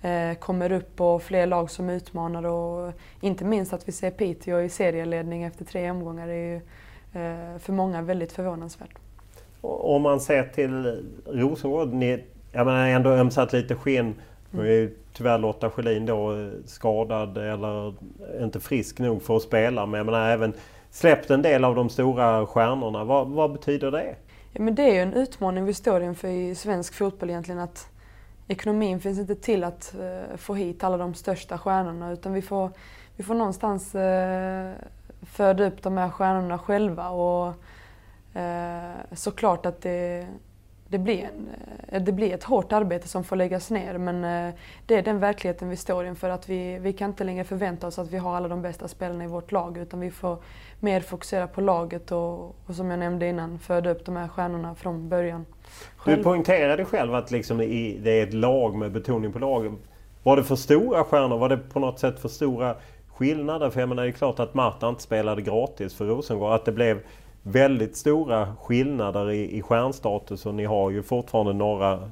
eh, 0.03 0.35
kommer 0.39 0.73
upp 0.73 1.01
och 1.01 1.23
fler 1.23 1.47
lag 1.47 1.71
som 1.71 1.91
utmanar 1.91 2.47
och 2.47 2.93
inte 3.21 3.45
minst 3.45 3.73
att 3.73 3.89
vi 3.89 3.93
ser 3.93 4.11
Piteå 4.11 4.61
i 4.61 4.69
serieledning 4.69 5.43
efter 5.43 5.65
tre 5.65 5.91
omgångar 5.91 6.29
är 6.29 6.55
ju 6.55 6.61
för 7.59 7.73
många 7.73 8.03
väldigt 8.03 8.33
förvånansvärt. 8.33 8.99
Om 9.61 10.03
man 10.03 10.21
ser 10.21 10.45
till 10.45 11.05
Rosengård, 11.27 11.93
ni 11.93 12.25
jag 12.53 12.67
menar 12.67 12.89
ändå 12.89 13.11
ömsat 13.11 13.53
lite 13.53 13.75
skinn 13.75 14.15
nu 14.53 14.85
är 14.85 14.91
tyvärr 15.12 15.38
Lotta 15.38 15.71
Schelin 15.71 16.07
då 16.07 16.33
eh, 16.33 16.49
skadad 16.67 17.38
eller 17.38 17.95
inte 18.41 18.61
frisk 18.61 18.99
nog 18.99 19.23
för 19.23 19.37
att 19.37 19.43
spela. 19.43 19.87
Men 19.87 19.99
jag 19.99 20.07
menar 20.07 20.31
även 20.31 20.55
släppt 20.91 21.31
en 21.31 21.43
del 21.43 21.65
av 21.65 21.75
de 21.75 21.88
stora 21.88 22.47
stjärnorna. 22.47 23.05
Vad, 23.05 23.29
vad 23.29 23.53
betyder 23.53 23.91
det? 23.91 24.17
Ja, 24.53 24.62
men 24.62 24.75
det 24.75 24.83
är 24.83 24.95
ju 24.95 25.01
en 25.01 25.15
utmaning 25.15 25.65
vi 25.65 25.75
står 25.75 26.03
inför 26.03 26.29
i 26.29 26.55
svensk 26.55 26.95
fotboll 26.95 27.31
egentligen. 27.31 27.61
att 27.61 27.88
Ekonomin 28.49 29.01
finns 29.01 29.19
inte 29.19 29.35
till 29.35 29.65
att 29.65 29.95
eh, 29.95 30.37
få 30.37 30.55
hit 30.55 30.85
alla 30.85 30.97
de 30.97 31.15
största 31.15 31.59
stjärnorna 31.59 32.12
utan 32.12 32.33
vi 32.33 32.43
får, 32.43 32.71
vi 33.17 33.25
får 33.25 33.35
någonstans 33.35 33.95
eh, 33.95 34.73
föda 35.23 35.67
upp 35.67 35.83
de 35.83 35.97
här 35.97 36.11
stjärnorna 36.11 36.59
själva. 36.59 37.09
Och, 37.09 37.55
eh, 38.41 38.93
såklart 39.12 39.67
att 39.67 39.83
det 39.83 40.27
det 40.93 40.99
blir, 40.99 41.19
en, 41.19 41.49
eh, 41.89 42.03
det 42.03 42.13
blir 42.13 42.35
ett 42.35 42.45
hårt 42.45 42.73
arbete 42.73 43.09
som 43.09 43.25
får 43.25 43.37
läggas 43.37 43.71
ner 43.71 43.99
men 43.99 44.25
eh, 44.25 44.55
det 44.87 44.95
är 44.95 45.03
den 45.03 45.19
verkligheten 45.19 45.69
vi 45.69 45.77
står 45.77 46.07
inför. 46.07 46.31
Att 46.31 46.49
vi, 46.49 46.79
vi 46.79 46.93
kan 46.93 47.11
inte 47.11 47.25
längre 47.25 47.45
förvänta 47.45 47.87
oss 47.87 47.99
att 47.99 48.11
vi 48.11 48.19
har 48.19 48.37
alla 48.37 48.49
de 48.49 48.63
bästa 48.63 48.89
spelarna 48.89 49.25
i 49.25 49.27
vårt 49.27 49.53
lag 49.53 49.79
utan 49.79 50.01
vi 50.01 50.11
får 50.11 50.39
mer 50.81 51.01
fokusera 51.01 51.47
på 51.47 51.61
laget 51.61 52.13
och, 52.13 52.57
och 52.67 52.75
som 52.75 52.91
jag 52.91 52.99
nämnde 52.99 53.29
innan 53.29 53.59
föda 53.59 53.91
upp 53.91 54.05
de 54.05 54.17
här 54.17 54.29
stjärnorna 54.29 54.75
från 54.75 55.09
början. 55.09 55.47
Själv. 55.97 56.17
Du 56.17 56.25
poängterade 56.25 56.85
själv 56.85 57.15
att 57.15 57.31
liksom 57.31 57.59
det 57.59 58.09
är 58.09 58.23
ett 58.23 58.35
lag 58.35 58.75
med 58.75 58.93
betoning 58.93 59.33
på 59.33 59.39
laget. 59.39 59.73
Var 60.23 60.37
det 60.37 60.45
för 60.45 60.57
stora 60.57 61.05
stjärnor? 61.05 61.39
Var 61.39 61.49
det 61.49 61.57
på 61.57 61.81
något 61.81 61.99
sätt 61.99 62.21
för 62.21 62.29
stora 62.29 62.77
skillnader? 63.09 63.71
För 63.71 63.81
jag 63.81 63.89
menar 63.89 64.03
det 64.03 64.09
är 64.09 64.13
klart 64.13 64.41
att 64.41 64.55
Marta 64.55 64.89
inte 64.89 65.03
spelade 65.03 65.43
gratis 65.43 65.95
för 65.95 66.05
Rosengård. 66.05 66.53
Att 66.53 66.65
det 66.65 66.73
blev 66.73 67.01
väldigt 67.43 67.97
stora 67.97 68.57
skillnader 68.63 69.31
i, 69.31 69.57
i 69.57 69.63
stjärnstatus 69.63 70.47
och 70.47 70.55
ni 70.55 70.65
har 70.65 70.91
ju 70.91 71.03
fortfarande 71.03 71.53
några, 71.53 72.11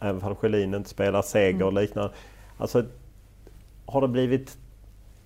även 0.00 0.22
om 0.22 0.36
Schelin 0.36 0.74
inte 0.74 0.88
spelar 0.88 1.22
seger 1.22 1.62
och 1.62 1.72
mm. 1.72 1.82
liknande. 1.82 2.12
Alltså, 2.58 2.84
har 3.86 4.00
det 4.00 4.08
blivit 4.08 4.58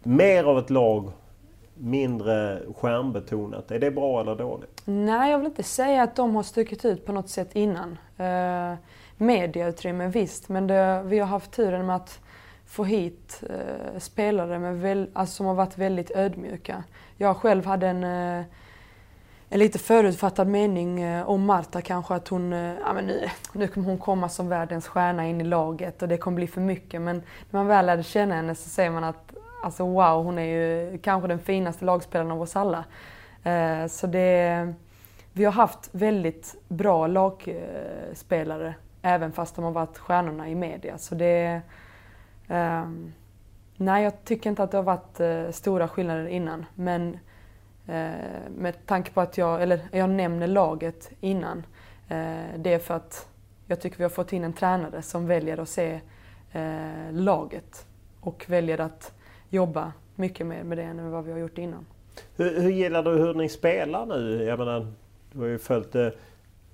mer 0.02 0.44
av 0.44 0.58
ett 0.58 0.70
lag, 0.70 1.10
mindre 1.74 2.62
stjärnbetonat? 2.76 3.70
Är 3.70 3.78
det 3.78 3.90
bra 3.90 4.20
eller 4.20 4.36
dåligt? 4.36 4.82
Nej, 4.84 5.30
jag 5.30 5.38
vill 5.38 5.46
inte 5.46 5.62
säga 5.62 6.02
att 6.02 6.16
de 6.16 6.36
har 6.36 6.42
stuckit 6.42 6.84
ut 6.84 7.06
på 7.06 7.12
något 7.12 7.28
sätt 7.28 7.56
innan. 7.56 7.98
Eh, 8.16 8.74
mediautrymme 9.16 10.08
visst, 10.08 10.48
men 10.48 10.66
det, 10.66 11.02
vi 11.04 11.18
har 11.18 11.26
haft 11.26 11.50
turen 11.50 11.86
med 11.86 11.96
att 11.96 12.20
få 12.66 12.84
hit 12.84 13.42
eh, 13.50 13.98
spelare 13.98 14.58
med 14.58 14.80
väl, 14.80 15.10
alltså, 15.12 15.34
som 15.34 15.46
har 15.46 15.54
varit 15.54 15.78
väldigt 15.78 16.10
ödmjuka. 16.10 16.84
Jag 17.16 17.36
själv 17.36 17.66
hade 17.66 17.88
en 17.88 18.04
eh, 18.04 18.44
en 19.50 19.58
lite 19.58 19.78
förutfattad 19.78 20.48
mening 20.48 21.00
eh, 21.00 21.28
om 21.28 21.44
Marta 21.44 21.80
kanske 21.80 22.14
att 22.14 22.28
hon, 22.28 22.52
eh, 22.52 22.74
ja 22.84 22.92
men 22.92 23.06
nu, 23.06 23.28
nu 23.52 23.68
kommer 23.68 23.86
hon 23.86 23.98
komma 23.98 24.28
som 24.28 24.48
världens 24.48 24.88
stjärna 24.88 25.26
in 25.26 25.40
i 25.40 25.44
laget 25.44 26.02
och 26.02 26.08
det 26.08 26.16
kommer 26.16 26.34
bli 26.34 26.46
för 26.46 26.60
mycket. 26.60 27.02
Men 27.02 27.16
när 27.50 27.60
man 27.60 27.66
väl 27.66 27.86
lärde 27.86 28.02
känna 28.02 28.34
henne 28.34 28.54
så 28.54 28.68
ser 28.68 28.90
man 28.90 29.04
att 29.04 29.34
alltså 29.62 29.86
wow, 29.86 30.24
hon 30.24 30.38
är 30.38 30.44
ju 30.44 30.98
kanske 30.98 31.28
den 31.28 31.38
finaste 31.38 31.84
lagspelaren 31.84 32.30
av 32.30 32.42
oss 32.42 32.56
alla. 32.56 32.84
Eh, 33.44 33.86
så 33.86 34.06
det, 34.06 34.74
vi 35.32 35.44
har 35.44 35.52
haft 35.52 35.88
väldigt 35.92 36.56
bra 36.68 37.06
lagspelare 37.06 38.74
även 39.02 39.32
fast 39.32 39.54
de 39.54 39.64
har 39.64 39.72
varit 39.72 39.98
stjärnorna 39.98 40.48
i 40.48 40.54
media. 40.54 40.98
Så 40.98 41.14
det, 41.14 41.60
ehm, 42.48 43.12
nej, 43.76 44.04
jag 44.04 44.24
tycker 44.24 44.50
inte 44.50 44.62
att 44.62 44.70
det 44.70 44.76
har 44.76 44.84
varit 44.84 45.54
stora 45.54 45.88
skillnader 45.88 46.26
innan. 46.26 46.66
Men 46.74 47.18
Eh, 47.88 48.50
med 48.56 48.86
tanke 48.86 49.10
på 49.10 49.20
att 49.20 49.38
jag, 49.38 49.62
eller 49.62 49.80
jag 49.92 50.10
nämner 50.10 50.46
laget 50.46 51.10
innan. 51.20 51.66
Eh, 52.08 52.58
det 52.58 52.72
är 52.72 52.78
för 52.78 52.94
att 52.94 53.28
jag 53.66 53.80
tycker 53.80 53.96
vi 53.96 54.02
har 54.02 54.10
fått 54.10 54.32
in 54.32 54.44
en 54.44 54.52
tränare 54.52 55.02
som 55.02 55.26
väljer 55.26 55.60
att 55.60 55.68
se 55.68 56.00
eh, 56.52 57.12
laget 57.12 57.86
och 58.20 58.44
väljer 58.48 58.80
att 58.80 59.12
jobba 59.50 59.92
mycket 60.14 60.46
mer 60.46 60.62
med 60.62 60.78
det 60.78 60.84
än 60.84 61.10
vad 61.10 61.24
vi 61.24 61.32
har 61.32 61.38
gjort 61.38 61.58
innan. 61.58 61.86
Hur, 62.36 62.60
hur 62.60 62.70
gillar 62.70 63.02
du 63.02 63.10
hur 63.10 63.34
ni 63.34 63.48
spelar 63.48 64.06
nu? 64.06 64.44
Jag 64.44 64.58
menar, 64.58 64.92
du 65.32 65.38
har 65.38 65.46
ju 65.46 65.58
följt 65.58 65.92
det. 65.92 66.12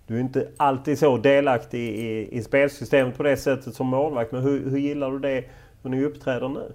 Du 0.06 0.16
är 0.16 0.20
inte 0.20 0.48
alltid 0.56 0.98
så 0.98 1.16
delaktig 1.16 1.80
i, 1.80 2.38
i 2.38 2.42
spelsystemet 2.42 3.16
på 3.16 3.22
det 3.22 3.36
sättet 3.36 3.74
som 3.74 3.86
målvakt. 3.86 4.32
Men 4.32 4.42
hur, 4.42 4.70
hur 4.70 4.78
gillar 4.78 5.10
du 5.10 5.18
det 5.18 5.44
hur 5.82 5.90
ni 5.90 6.04
uppträder 6.04 6.48
nu? 6.48 6.72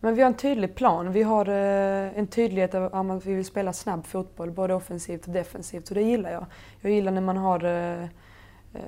Men 0.00 0.14
vi 0.14 0.22
har 0.22 0.26
en 0.26 0.36
tydlig 0.36 0.74
plan. 0.74 1.12
Vi 1.12 1.22
har 1.22 1.48
eh, 1.48 2.18
en 2.18 2.26
tydlighet 2.26 2.74
om 2.74 3.10
att 3.10 3.26
vi 3.26 3.34
vill 3.34 3.44
spela 3.44 3.72
snabb 3.72 4.06
fotboll, 4.06 4.50
både 4.50 4.74
offensivt 4.74 5.26
och 5.26 5.32
defensivt. 5.32 5.88
Och 5.88 5.94
det 5.94 6.02
gillar 6.02 6.30
jag. 6.30 6.46
Jag 6.80 6.92
gillar 6.92 7.12
när 7.12 7.20
man 7.20 7.36
har 7.36 7.64
eh, 7.64 8.02
eh, 8.74 8.80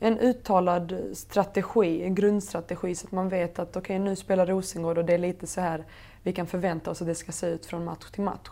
en 0.00 0.18
uttalad 0.18 0.96
strategi, 1.14 2.02
en 2.02 2.14
grundstrategi 2.14 2.94
så 2.94 3.06
att 3.06 3.12
man 3.12 3.28
vet 3.28 3.58
att 3.58 3.76
okej 3.76 3.80
okay, 3.80 3.98
nu 3.98 4.16
spelar 4.16 4.46
Rosengård 4.46 4.98
och 4.98 5.04
det 5.04 5.14
är 5.14 5.18
lite 5.18 5.46
så 5.46 5.60
här 5.60 5.84
vi 6.22 6.32
kan 6.32 6.46
förvänta 6.46 6.90
oss 6.90 7.00
att 7.00 7.08
det 7.08 7.14
ska 7.14 7.32
se 7.32 7.46
ut 7.46 7.66
från 7.66 7.84
match 7.84 8.10
till 8.10 8.22
match. 8.22 8.48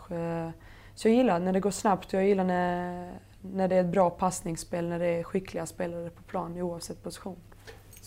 Så 0.95 1.07
jag 1.07 1.15
gillar 1.15 1.39
när 1.39 1.53
det 1.53 1.59
går 1.59 1.71
snabbt 1.71 2.07
och 2.07 2.13
jag 2.13 2.27
gillar 2.27 2.43
när, 2.43 3.11
när 3.41 3.67
det 3.67 3.75
är 3.75 3.81
ett 3.81 3.91
bra 3.91 4.09
passningsspel, 4.09 4.89
när 4.89 4.99
det 4.99 5.07
är 5.07 5.23
skickliga 5.23 5.65
spelare 5.65 6.09
på 6.09 6.23
plan 6.23 6.61
oavsett 6.61 7.03
position. 7.03 7.37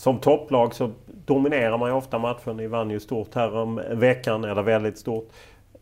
Som 0.01 0.19
topplag 0.19 0.75
så 0.75 0.91
dominerar 1.07 1.79
man 1.79 1.89
ju 1.89 1.95
ofta 1.95 2.19
matchen. 2.19 2.57
Ni 2.57 2.67
vann 2.67 2.91
ju 2.91 3.01
stort 3.01 3.35
här 3.35 3.57
om 3.57 3.83
veckan, 3.91 4.45
eller 4.45 4.63
väldigt 4.63 4.99
stort. 4.99 5.29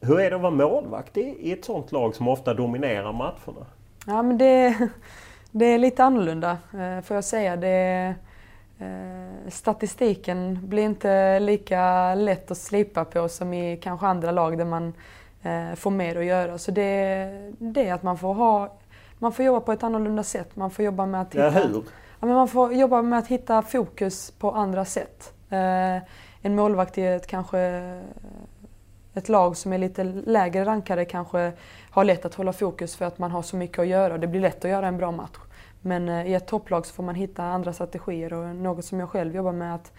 Hur 0.01 0.21
är 0.21 0.31
det 0.31 0.37
att 0.37 0.43
vara 0.43 0.51
målvakt 0.51 1.17
i 1.17 1.53
ett 1.53 1.65
sånt 1.65 1.93
lag 1.93 2.15
som 2.15 2.29
ofta 2.29 2.55
dominerar 2.55 3.13
matcherna? 3.13 3.67
Ja 4.07 4.23
men 4.23 4.39
det, 4.39 4.79
det 5.51 5.65
är 5.65 5.79
lite 5.79 6.05
annorlunda 6.05 6.51
eh, 6.51 7.05
får 7.05 7.15
jag 7.15 7.25
säga. 7.25 7.57
Det, 7.57 8.15
eh, 8.79 9.51
statistiken 9.51 10.59
blir 10.63 10.83
inte 10.83 11.41
lika 11.41 12.15
lätt 12.15 12.51
att 12.51 12.59
slipa 12.59 13.05
på 13.05 13.29
som 13.29 13.55
i 13.55 13.77
kanske 13.77 14.07
andra 14.07 14.31
lag 14.31 14.59
där 14.59 14.65
man 14.65 14.93
eh, 15.43 15.75
får 15.75 15.91
mer 15.91 16.17
att 16.17 16.25
göra. 16.25 16.59
Så 16.59 16.71
det, 16.71 17.53
det 17.59 17.89
är 17.89 17.95
att 17.95 18.03
man 18.03 18.19
får, 18.19 18.35
ha, 18.35 18.73
man 19.19 19.33
får 19.33 19.45
jobba 19.45 19.61
på 19.61 19.73
ett 19.73 19.83
annorlunda 19.83 20.23
sätt. 20.23 20.57
Man 20.57 20.71
får 20.71 20.85
jobba 20.85 21.07
med 21.07 21.21
att 21.21 21.35
hitta, 21.35 21.45
ja, 21.45 21.51
hur? 21.51 21.85
Ja, 22.21 22.27
men 22.27 22.35
man 22.35 22.49
får 22.49 22.73
jobba 22.73 23.03
med 23.03 23.19
att 23.19 23.27
hitta 23.27 23.63
fokus 23.63 24.31
på 24.31 24.51
andra 24.51 24.85
sätt. 24.85 25.33
Eh, 25.51 26.03
en 26.43 26.55
målvakt 26.55 26.99
i 26.99 27.07
ett 27.07 27.27
kanske 27.27 27.59
ett 29.15 29.29
lag 29.29 29.57
som 29.57 29.73
är 29.73 29.79
lite 29.79 30.05
lägre 30.05 30.65
rankade 30.65 31.05
kanske 31.05 31.53
har 31.91 32.05
lätt 32.05 32.25
att 32.25 32.35
hålla 32.35 32.53
fokus 32.53 32.97
för 32.97 33.05
att 33.05 33.19
man 33.19 33.31
har 33.31 33.43
så 33.43 33.57
mycket 33.57 33.79
att 33.79 33.87
göra. 33.87 34.19
Det 34.19 34.27
blir 34.27 34.41
lätt 34.41 34.65
att 34.65 34.71
göra 34.71 34.89
en 34.89 34.97
bra 34.97 35.13
match. 35.13 35.39
Men 35.81 36.09
eh, 36.09 36.27
i 36.27 36.35
ett 36.35 36.47
topplag 36.47 36.87
så 36.87 36.95
får 36.95 37.03
man 37.03 37.15
hitta 37.15 37.45
andra 37.45 37.73
strategier 37.73 38.33
och 38.33 38.57
något 38.57 38.85
som 38.85 39.01
jag 39.01 39.09
själv 39.09 39.37
jobbar 39.37 39.53
med 39.53 39.75
att 39.75 39.93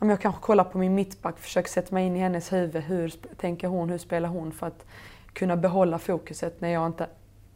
om 0.00 0.10
jag 0.10 0.20
kanske 0.20 0.40
kollar 0.40 0.64
på 0.64 0.78
min 0.78 0.94
mittback, 0.94 1.38
försöker 1.38 1.68
sätta 1.68 1.94
mig 1.94 2.06
in 2.06 2.16
i 2.16 2.18
hennes 2.18 2.52
huvud. 2.52 2.82
Hur 2.82 3.14
tänker 3.36 3.68
hon? 3.68 3.90
Hur 3.90 3.98
spelar 3.98 4.28
hon? 4.28 4.52
För 4.52 4.66
att 4.66 4.84
kunna 5.32 5.56
behålla 5.56 5.98
fokuset 5.98 6.60
när 6.60 6.68
jag 6.68 6.86
inte 6.86 7.06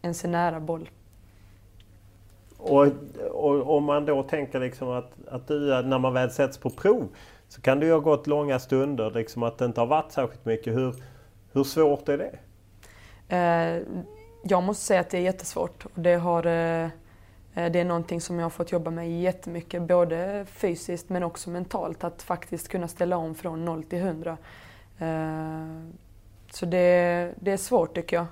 ens 0.06 0.24
är 0.24 0.28
nära 0.28 0.60
boll. 0.60 0.90
Och, 2.58 2.86
om 3.76 3.84
man 3.84 4.06
då 4.06 4.22
tänker 4.22 4.60
liksom 4.60 4.88
att, 4.88 5.12
att 5.28 5.48
du, 5.48 5.82
när 5.82 5.98
man 5.98 6.14
väl 6.14 6.30
sätts 6.30 6.58
på 6.58 6.70
prov 6.70 7.08
så 7.48 7.60
kan 7.60 7.80
det 7.80 7.86
ju 7.86 7.92
ha 7.92 7.98
gått 7.98 8.26
långa 8.26 8.58
stunder, 8.58 9.10
liksom 9.10 9.42
att 9.42 9.58
det 9.58 9.64
inte 9.64 9.80
har 9.80 9.86
varit 9.86 10.12
särskilt 10.12 10.44
mycket. 10.44 10.74
Hur, 10.74 10.94
hur 11.52 11.64
svårt 11.64 12.08
är 12.08 12.18
det? 12.18 12.38
Eh, 13.36 13.82
jag 14.44 14.62
måste 14.62 14.84
säga 14.84 15.00
att 15.00 15.10
det 15.10 15.18
är 15.18 15.22
jättesvårt. 15.22 15.84
Och 15.84 16.00
det 16.00 16.14
har... 16.14 16.46
Eh, 16.46 16.88
Eh, 17.56 17.70
det 17.70 17.80
är 17.80 17.84
någonting 17.84 18.20
som 18.20 18.38
jag 18.38 18.44
har 18.44 18.50
fått 18.50 18.72
jobba 18.72 18.90
med 18.90 19.20
jättemycket, 19.20 19.82
både 19.82 20.46
fysiskt 20.48 21.08
men 21.08 21.22
också 21.22 21.50
mentalt. 21.50 22.04
Att 22.04 22.22
faktiskt 22.22 22.68
kunna 22.68 22.88
ställa 22.88 23.16
om 23.16 23.34
från 23.34 23.64
0 23.64 23.82
till 23.82 23.98
100. 23.98 24.36
Eh, 24.98 25.06
så 26.50 26.66
det, 26.66 27.34
det 27.40 27.52
är 27.52 27.56
svårt 27.56 27.94
tycker 27.94 28.16
jag. 28.16 28.26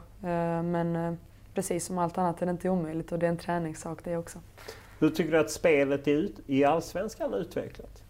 Men 0.65 1.19
precis 1.55 1.87
som 1.87 1.99
allt 1.99 2.19
annat 2.19 2.43
är 2.43 2.47
det 2.47 2.53
inte 2.53 2.69
omöjligt 2.69 3.12
och 3.12 3.19
det 3.19 3.27
är 3.27 3.31
en 3.31 3.37
träningssak 3.37 4.05
det 4.05 4.17
också. 4.17 4.38
Hur 4.99 5.11
tycker 5.11 5.33
du 5.33 5.38
att 5.38 5.51
spelet 5.51 6.09
i 6.47 6.64
Allsvenskan 6.64 7.33
har 7.33 7.38
utvecklats? 7.38 8.03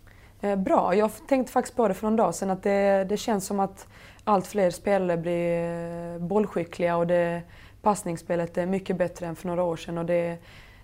Bra. 0.57 0.94
Jag 0.94 1.11
tänkte 1.28 1.52
faktiskt 1.52 1.76
på 1.76 1.88
det 1.88 1.94
för 1.94 2.07
någon 2.07 2.16
dag 2.16 2.35
sedan 2.35 2.50
att 2.50 2.62
det, 2.62 3.07
det 3.09 3.16
känns 3.16 3.46
som 3.46 3.61
att 3.61 3.87
allt 4.24 4.46
fler 4.46 4.70
spelare 4.70 5.16
blir 5.16 6.18
bollskickliga 6.18 6.96
och 6.96 7.07
det, 7.07 7.42
passningsspelet 7.85 8.59
är 8.59 8.66
mycket 8.66 8.96
bättre 8.96 9.26
än 9.26 9.37
för 9.37 9.46
några 9.46 9.62
år 9.62 9.76
sedan. 9.76 9.98
Och 9.98 10.07
det, 10.07 10.38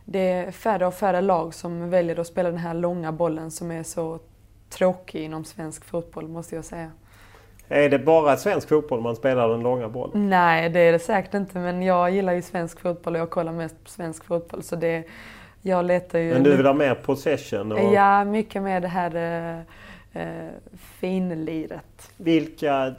det 0.04 0.18
är 0.18 0.50
färre 0.50 0.86
och 0.86 0.94
färre 0.94 1.20
lag 1.20 1.54
som 1.54 1.90
väljer 1.90 2.20
att 2.20 2.26
spela 2.26 2.50
den 2.50 2.58
här 2.58 2.74
långa 2.74 3.12
bollen 3.12 3.50
som 3.50 3.70
är 3.70 3.82
så 3.82 4.18
tråkig 4.68 5.24
inom 5.24 5.44
svensk 5.44 5.84
fotboll 5.84 6.28
måste 6.28 6.54
jag 6.54 6.64
säga. 6.64 6.90
Är 7.72 7.88
det 7.88 7.98
bara 7.98 8.36
svensk 8.36 8.68
fotboll 8.68 9.00
man 9.00 9.16
spelar 9.16 9.48
den 9.48 9.60
långa 9.60 9.88
bollen? 9.88 10.30
Nej, 10.30 10.68
det 10.68 10.80
är 10.80 10.92
det 10.92 10.98
säkert 10.98 11.34
inte. 11.34 11.58
Men 11.58 11.82
jag 11.82 12.10
gillar 12.10 12.32
ju 12.32 12.42
svensk 12.42 12.80
fotboll 12.80 13.14
och 13.14 13.20
jag 13.20 13.30
kollar 13.30 13.52
mest 13.52 13.84
på 13.84 13.90
svensk 13.90 14.24
fotboll. 14.24 14.62
Så 14.62 14.76
det, 14.76 15.04
jag 15.62 15.84
letar 15.84 16.18
ju... 16.18 16.32
Men 16.32 16.42
du 16.42 16.56
vill 16.56 16.66
ha 16.66 16.72
mer 16.72 16.94
possession? 16.94 17.72
Och... 17.72 17.94
Ja, 17.94 18.24
mycket 18.24 18.62
mer 18.62 18.80
det 18.80 18.88
här 18.88 19.14
eh, 20.12 20.22
eh, 20.22 20.48
finliret. 21.00 22.12
Vilka 22.16 22.86
eh, 22.86 22.92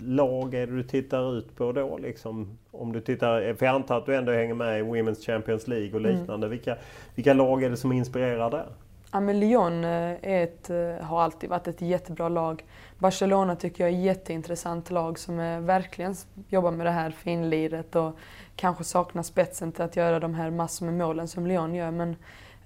lag 0.00 0.54
är 0.54 0.66
det 0.66 0.76
du 0.76 0.82
tittar 0.82 1.38
ut 1.38 1.56
på 1.56 1.72
då? 1.72 1.98
Liksom, 1.98 2.58
om 2.70 2.92
du 2.92 3.00
tittar, 3.00 3.54
för 3.54 3.66
jag 3.66 3.74
antar 3.74 3.98
att 3.98 4.06
du 4.06 4.16
ändå 4.16 4.32
hänger 4.32 4.54
med 4.54 4.80
i 4.80 4.82
Women's 4.82 5.26
Champions 5.26 5.68
League 5.68 5.90
och 5.90 6.00
mm. 6.00 6.10
liknande. 6.10 6.46
Mm. 6.46 6.50
Vilka, 6.50 6.76
vilka 7.14 7.34
lag 7.34 7.62
är 7.62 7.70
det 7.70 7.76
som 7.76 7.92
inspirerar 7.92 8.50
där? 8.50 8.66
Ja, 9.12 9.20
men 9.20 9.40
Lyon 9.40 9.84
eh, 9.84 9.90
är 10.22 10.44
ett, 10.44 10.70
eh, 10.70 11.06
har 11.06 11.22
alltid 11.22 11.50
varit 11.50 11.68
ett 11.68 11.80
jättebra 11.80 12.28
lag. 12.28 12.64
Barcelona 13.00 13.56
tycker 13.56 13.84
jag 13.84 13.92
är 13.92 13.98
ett 13.98 14.04
jätteintressant 14.04 14.90
lag 14.90 15.18
som 15.18 15.38
är, 15.38 15.60
verkligen 15.60 16.14
jobbar 16.48 16.70
med 16.70 16.86
det 16.86 16.90
här 16.90 17.10
finliret 17.10 17.96
och 17.96 18.18
kanske 18.56 18.84
saknar 18.84 19.22
spetsen 19.22 19.72
till 19.72 19.84
att 19.84 19.96
göra 19.96 20.20
de 20.20 20.34
här 20.34 20.50
massor 20.50 20.86
med 20.86 20.94
målen 20.94 21.28
som 21.28 21.46
Lyon 21.46 21.74
gör. 21.74 21.90
Men 21.90 22.10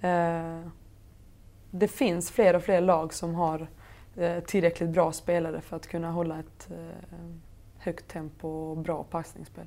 eh, 0.00 0.70
det 1.70 1.88
finns 1.88 2.30
fler 2.30 2.56
och 2.56 2.62
fler 2.62 2.80
lag 2.80 3.14
som 3.14 3.34
har 3.34 3.66
Eh, 4.16 4.40
tillräckligt 4.40 4.90
bra 4.90 5.12
spelare 5.12 5.60
för 5.60 5.76
att 5.76 5.86
kunna 5.86 6.10
hålla 6.10 6.38
ett 6.38 6.68
eh, 6.70 7.16
högt 7.78 8.08
tempo 8.08 8.48
och 8.48 8.76
bra 8.76 9.04
passningsspel. 9.10 9.64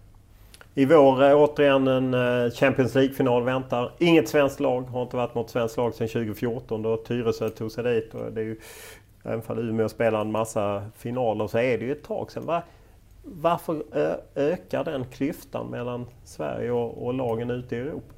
I 0.74 0.86
vår 0.86 1.24
eh, 1.24 1.36
återigen 1.36 1.88
en 1.88 2.14
eh, 2.14 2.52
Champions 2.52 2.96
League-final 2.96 3.44
väntar. 3.44 3.94
Inget 3.98 4.30
svenskt 4.30 4.60
lag, 4.60 4.82
har 4.82 5.02
inte 5.02 5.16
varit 5.16 5.36
något 5.36 5.50
svenskt 5.50 5.78
lag 5.78 5.94
sedan 5.94 6.08
2014 6.08 6.82
då 6.82 6.98
Tyresö 6.98 7.50
tog 7.50 7.72
sig 7.72 7.84
dit. 7.84 8.14
Och 8.14 8.32
det 8.32 8.42
är 8.42 8.46
ju, 8.46 8.60
även 9.28 9.42
om 9.48 9.60
Umeå 9.60 9.90
spelar 9.90 10.22
en 10.22 10.32
massa 10.32 10.84
finaler 10.96 11.48
så 11.48 11.58
är 11.58 11.78
det 11.78 11.86
ju 11.86 11.92
ett 11.92 12.04
tag 12.04 12.32
sedan. 12.32 12.46
Var, 12.46 12.64
varför 13.24 13.84
eh, 13.96 14.16
ökar 14.36 14.84
den 14.84 15.06
klyftan 15.06 15.68
mellan 15.68 16.06
Sverige 16.24 16.72
och, 16.72 17.06
och 17.06 17.14
lagen 17.14 17.52
ute 17.52 17.76
i 17.76 17.80
Europa? 17.80 18.14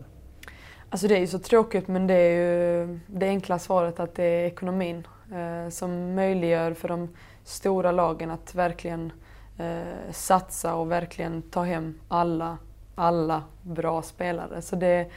Alltså 0.90 1.08
det 1.08 1.16
är 1.16 1.20
ju 1.20 1.28
så 1.28 1.40
tråkigt 1.40 1.88
men 1.88 2.08
det 2.08 2.14
är 2.14 2.32
ju 2.32 3.00
det 3.08 3.28
enkla 3.28 3.60
svaret 3.60 4.00
att 4.00 4.16
det 4.16 4.24
är 4.24 4.46
ekonomin 4.46 5.08
eh, 5.34 5.70
som 5.70 6.16
möjliggör 6.16 6.74
för 6.74 6.88
de 6.88 7.10
stora 7.44 7.92
lagen 7.92 8.32
att 8.32 8.56
verkligen 8.56 9.12
eh, 9.58 10.12
satsa 10.12 10.76
och 10.76 10.92
verkligen 10.92 11.42
ta 11.42 11.64
hem 11.64 12.00
alla, 12.08 12.58
alla 12.96 13.44
bra 13.62 14.02
spelare. 14.02 14.62
Så 14.62 14.76
det, 14.76 15.08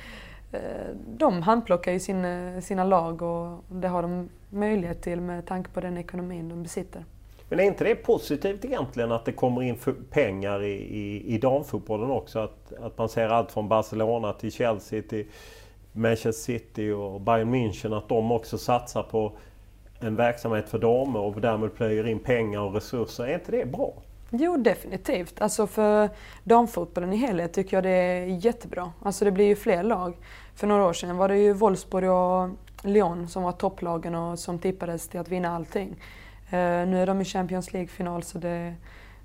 eh, 0.52 0.60
de 1.06 1.42
handplockar 1.42 1.92
ju 1.92 2.00
sin, 2.00 2.24
eh, 2.24 2.60
sina 2.60 2.84
lag 2.84 3.22
och 3.22 3.64
det 3.68 3.88
har 3.88 4.02
de 4.02 4.28
möjlighet 4.52 5.02
till 5.02 5.20
med 5.20 5.46
tanke 5.46 5.70
på 5.70 5.80
den 5.80 5.98
ekonomin 5.98 6.48
de 6.48 6.62
besitter. 6.62 7.04
Men 7.48 7.60
är 7.60 7.64
inte 7.64 7.84
det 7.84 7.94
positivt 7.94 8.64
egentligen 8.64 9.12
att 9.12 9.24
det 9.24 9.32
kommer 9.32 9.62
in 9.62 9.76
pengar 10.10 10.62
i, 10.62 10.72
i, 10.72 11.34
i 11.34 11.38
damfotbollen 11.38 12.10
också? 12.10 12.38
Att, 12.38 12.72
att 12.72 12.98
man 12.98 13.08
ser 13.08 13.28
allt 13.28 13.52
från 13.52 13.68
Barcelona 13.68 14.32
till 14.32 14.52
Chelsea 14.52 15.02
till 15.02 15.26
Manchester 15.92 16.32
City 16.32 16.90
och 16.90 17.20
Bayern 17.20 17.54
München 17.54 17.98
att 17.98 18.08
de 18.08 18.32
också 18.32 18.58
satsar 18.58 19.02
på 19.02 19.32
en 20.00 20.16
verksamhet 20.16 20.68
för 20.68 20.78
damer 20.78 21.20
och 21.20 21.40
därmed 21.40 21.74
plöjer 21.74 22.06
in 22.06 22.18
pengar 22.18 22.60
och 22.60 22.74
resurser. 22.74 23.24
Är 23.24 23.34
inte 23.34 23.52
det 23.52 23.66
bra? 23.66 23.92
Jo, 24.30 24.56
definitivt. 24.56 25.42
Alltså 25.42 25.66
för 25.66 26.10
damfotbollen 26.44 27.12
i 27.12 27.16
helhet 27.16 27.52
tycker 27.52 27.76
jag 27.76 27.84
det 27.84 27.90
är 27.90 28.26
jättebra. 28.26 28.92
Alltså 29.02 29.24
det 29.24 29.30
blir 29.30 29.46
ju 29.46 29.56
fler 29.56 29.82
lag. 29.82 30.16
För 30.54 30.66
några 30.66 30.84
år 30.84 30.92
sedan 30.92 31.16
var 31.16 31.28
det 31.28 31.38
ju 31.38 31.52
Wolfsburg 31.52 32.10
och 32.10 32.48
Lyon 32.82 33.28
som 33.28 33.42
var 33.42 33.52
topplagen 33.52 34.14
och 34.14 34.38
som 34.38 34.58
tippades 34.58 35.08
till 35.08 35.20
att 35.20 35.28
vinna 35.28 35.56
allting. 35.56 35.88
Uh, 35.88 36.86
nu 36.88 37.02
är 37.02 37.06
de 37.06 37.20
i 37.20 37.24
Champions 37.24 37.72
League-final 37.72 38.22
så 38.22 38.38
det, 38.38 38.74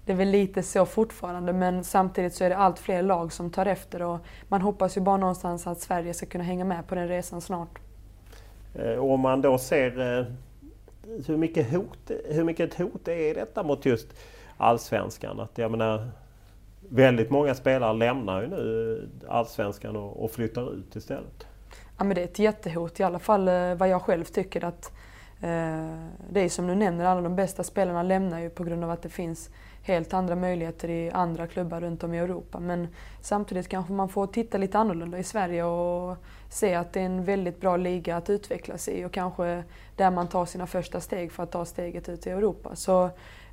det 0.06 0.12
är 0.12 0.16
väl 0.18 0.30
lite 0.30 0.64
så 0.64 0.86
fortfarande 0.86 1.54
men 1.54 1.84
samtidigt 1.84 2.34
så 2.34 2.44
är 2.44 2.50
det 2.50 2.58
allt 2.58 2.80
fler 2.80 3.02
lag 3.02 3.34
som 3.34 3.50
tar 3.50 3.66
efter 3.66 4.02
och 4.02 4.20
man 4.48 4.62
hoppas 4.62 4.98
ju 4.98 5.02
bara 5.02 5.18
någonstans 5.18 5.68
att 5.68 5.80
Sverige 5.80 6.14
ska 6.14 6.26
kunna 6.26 6.44
hänga 6.44 6.66
med 6.66 6.88
på 6.88 6.96
den 6.96 7.08
resan 7.08 7.42
snart. 7.42 7.80
Uh, 8.80 9.00
om 9.00 9.20
man 9.20 9.42
då 9.42 9.58
ser 9.58 10.00
uh 10.00 10.26
hur 11.28 11.38
mycket, 11.38 11.72
hot, 11.72 12.12
hur 12.26 12.44
mycket 12.44 12.74
ett 12.74 12.80
hot 12.80 13.08
är 13.08 13.36
detta 13.36 13.64
mot 13.64 13.86
just 13.86 14.08
allsvenskan? 14.58 15.40
Att 15.40 15.58
jag 15.58 15.72
menar, 15.72 16.10
väldigt 16.90 17.30
många 17.30 17.56
spelare 17.56 17.94
lämnar 17.94 18.42
ju 18.42 18.48
nu 18.48 19.10
allsvenskan 19.28 19.96
och, 19.96 20.24
och 20.24 20.32
flyttar 20.32 20.74
ut 20.74 20.96
istället. 20.96 21.48
Ja, 21.98 22.04
men 22.04 22.16
det 22.16 22.22
är 22.22 22.26
ett 22.26 22.40
jättehot, 22.40 23.00
i 23.00 23.04
alla 23.04 23.20
fall 23.20 23.48
eh, 23.48 23.74
vad 23.76 23.90
jag 23.90 24.02
själv 24.02 24.24
tycker. 24.24 24.66
att 24.66 24.92
eh, 25.42 25.96
det 26.30 26.40
är 26.40 26.50
som 26.50 26.68
du 26.68 26.76
nämner, 26.76 27.06
alla 27.06 27.22
de 27.22 27.36
bästa 27.36 27.64
spelarna 27.64 28.04
lämnar 28.04 28.40
ju 28.40 28.50
på 28.50 28.64
grund 28.64 28.84
av 28.84 28.90
att 28.90 29.02
det 29.02 29.10
finns 29.10 29.50
helt 29.82 30.14
andra 30.14 30.36
möjligheter 30.36 30.90
i 30.90 31.12
andra 31.12 31.48
klubbar 31.48 31.82
runt 31.82 32.04
om 32.04 32.14
i 32.14 32.18
Europa. 32.18 32.60
Men 32.60 32.88
samtidigt 33.22 33.68
kanske 33.68 33.94
man 33.94 34.10
får 34.10 34.28
titta 34.28 34.58
lite 34.58 34.78
annorlunda 34.78 35.20
i 35.20 35.24
Sverige 35.24 35.64
och 35.64 36.18
se 36.50 36.76
att 36.76 36.94
det 36.94 37.02
är 37.02 37.06
en 37.06 37.24
väldigt 37.24 37.62
bra 37.62 37.78
liga 37.78 38.18
att 38.18 38.30
utvecklas 38.30 38.88
i 38.88 39.06
och 39.06 39.12
kanske 39.12 39.64
där 39.96 40.12
man 40.12 40.28
tar 40.28 40.46
sina 40.46 40.68
första 40.68 41.02
steg 41.02 41.32
för 41.32 41.44
att 41.44 41.52
ta 41.52 41.66
steget 41.66 42.10
ut 42.10 42.28
i 42.28 42.30
Europa. 42.30 42.76
Så 42.76 43.06